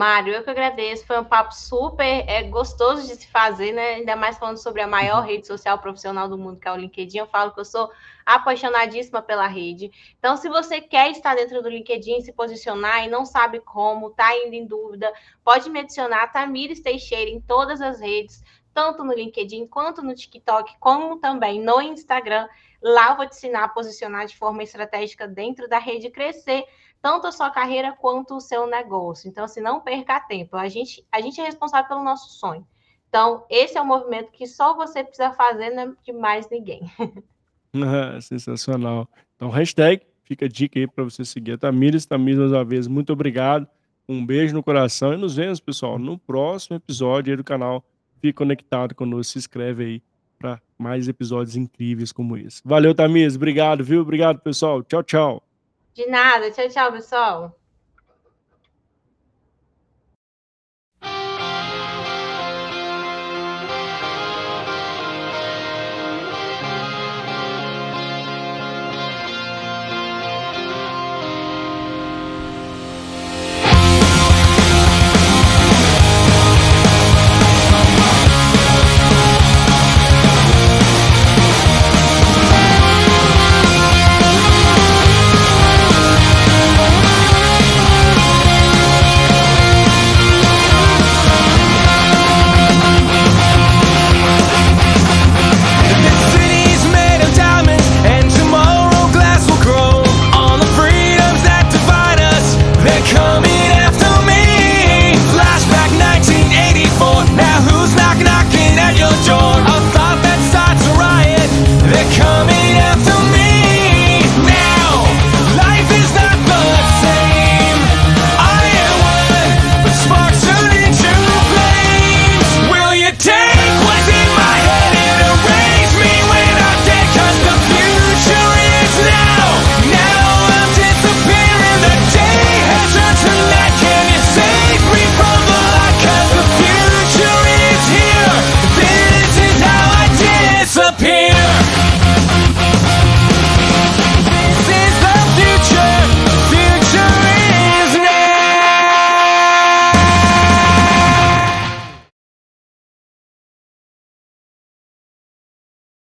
Mário, 0.00 0.32
eu 0.32 0.42
que 0.42 0.48
agradeço. 0.48 1.04
Foi 1.04 1.20
um 1.20 1.24
papo 1.24 1.54
super 1.54 2.24
é, 2.26 2.42
gostoso 2.44 3.06
de 3.06 3.16
se 3.16 3.26
fazer, 3.26 3.70
né? 3.70 3.96
Ainda 3.96 4.16
mais 4.16 4.38
falando 4.38 4.56
sobre 4.56 4.80
a 4.80 4.86
maior 4.86 5.20
rede 5.20 5.46
social 5.46 5.78
profissional 5.78 6.26
do 6.26 6.38
mundo, 6.38 6.58
que 6.58 6.66
é 6.66 6.72
o 6.72 6.76
LinkedIn. 6.76 7.18
Eu 7.18 7.26
falo 7.26 7.52
que 7.52 7.60
eu 7.60 7.66
sou 7.66 7.90
apaixonadíssima 8.24 9.20
pela 9.20 9.46
rede. 9.46 9.92
Então, 10.18 10.38
se 10.38 10.48
você 10.48 10.80
quer 10.80 11.10
estar 11.10 11.36
dentro 11.36 11.62
do 11.62 11.68
LinkedIn, 11.68 12.22
se 12.22 12.32
posicionar 12.32 13.04
e 13.04 13.10
não 13.10 13.26
sabe 13.26 13.60
como, 13.60 14.08
está 14.08 14.28
ainda 14.28 14.56
em 14.56 14.64
dúvida, 14.64 15.12
pode 15.44 15.68
me 15.68 15.80
adicionar 15.80 16.32
Tamires 16.32 16.80
Teixeira 16.80 17.30
em 17.30 17.38
todas 17.38 17.82
as 17.82 18.00
redes, 18.00 18.42
tanto 18.72 19.04
no 19.04 19.12
LinkedIn 19.12 19.66
quanto 19.66 20.00
no 20.00 20.14
TikTok, 20.14 20.78
como 20.80 21.18
também 21.18 21.60
no 21.60 21.78
Instagram. 21.78 22.48
Lá 22.80 23.10
eu 23.10 23.16
vou 23.18 23.26
te 23.28 23.36
ensinar 23.36 23.64
a 23.64 23.68
posicionar 23.68 24.24
de 24.24 24.34
forma 24.34 24.62
estratégica 24.62 25.28
dentro 25.28 25.68
da 25.68 25.78
rede 25.78 26.08
crescer 26.08 26.64
tanto 27.02 27.26
a 27.26 27.32
sua 27.32 27.50
carreira 27.50 27.92
quanto 27.92 28.36
o 28.36 28.40
seu 28.40 28.66
negócio. 28.66 29.28
Então, 29.28 29.44
assim, 29.44 29.60
não 29.60 29.80
perca 29.80 30.20
tempo. 30.20 30.56
A 30.56 30.68
gente, 30.68 31.06
a 31.10 31.20
gente 31.20 31.40
é 31.40 31.44
responsável 31.44 31.88
pelo 31.88 32.04
nosso 32.04 32.38
sonho. 32.38 32.66
Então, 33.08 33.44
esse 33.50 33.76
é 33.76 33.82
um 33.82 33.86
movimento 33.86 34.30
que 34.30 34.46
só 34.46 34.74
você 34.74 35.02
precisa 35.02 35.32
fazer, 35.32 35.70
não 35.70 35.82
é 35.82 35.92
de 36.04 36.12
mais 36.12 36.48
ninguém. 36.48 36.82
sensacional. 38.20 39.08
Então, 39.36 39.48
hashtag, 39.48 40.02
fica 40.24 40.44
a 40.44 40.48
dica 40.48 40.78
aí 40.78 40.86
para 40.86 41.04
você 41.04 41.24
seguir 41.24 41.52
a 41.52 41.58
Tamires. 41.58 42.06
Tamires, 42.06 42.38
mais 42.38 42.52
uma 42.52 42.64
vez, 42.64 42.86
muito 42.86 43.12
obrigado. 43.12 43.66
Um 44.08 44.24
beijo 44.24 44.54
no 44.54 44.62
coração 44.62 45.14
e 45.14 45.16
nos 45.16 45.36
vemos, 45.36 45.60
pessoal, 45.60 45.98
no 45.98 46.18
próximo 46.18 46.76
episódio 46.76 47.36
do 47.36 47.44
canal. 47.44 47.84
Fique 48.20 48.32
conectado 48.32 48.94
conosco, 48.94 49.32
se 49.32 49.38
inscreve 49.38 49.84
aí 49.84 50.02
para 50.38 50.60
mais 50.78 51.06
episódios 51.08 51.56
incríveis 51.56 52.12
como 52.12 52.36
esse. 52.36 52.60
Valeu, 52.64 52.94
Tamires. 52.94 53.36
Obrigado, 53.36 53.84
viu? 53.84 54.00
Obrigado, 54.00 54.40
pessoal. 54.40 54.82
Tchau, 54.82 55.02
tchau. 55.02 55.49
De 56.00 56.06
nada. 56.06 56.50
Tchau, 56.50 56.66
tchau, 56.70 56.92
pessoal. 56.92 57.59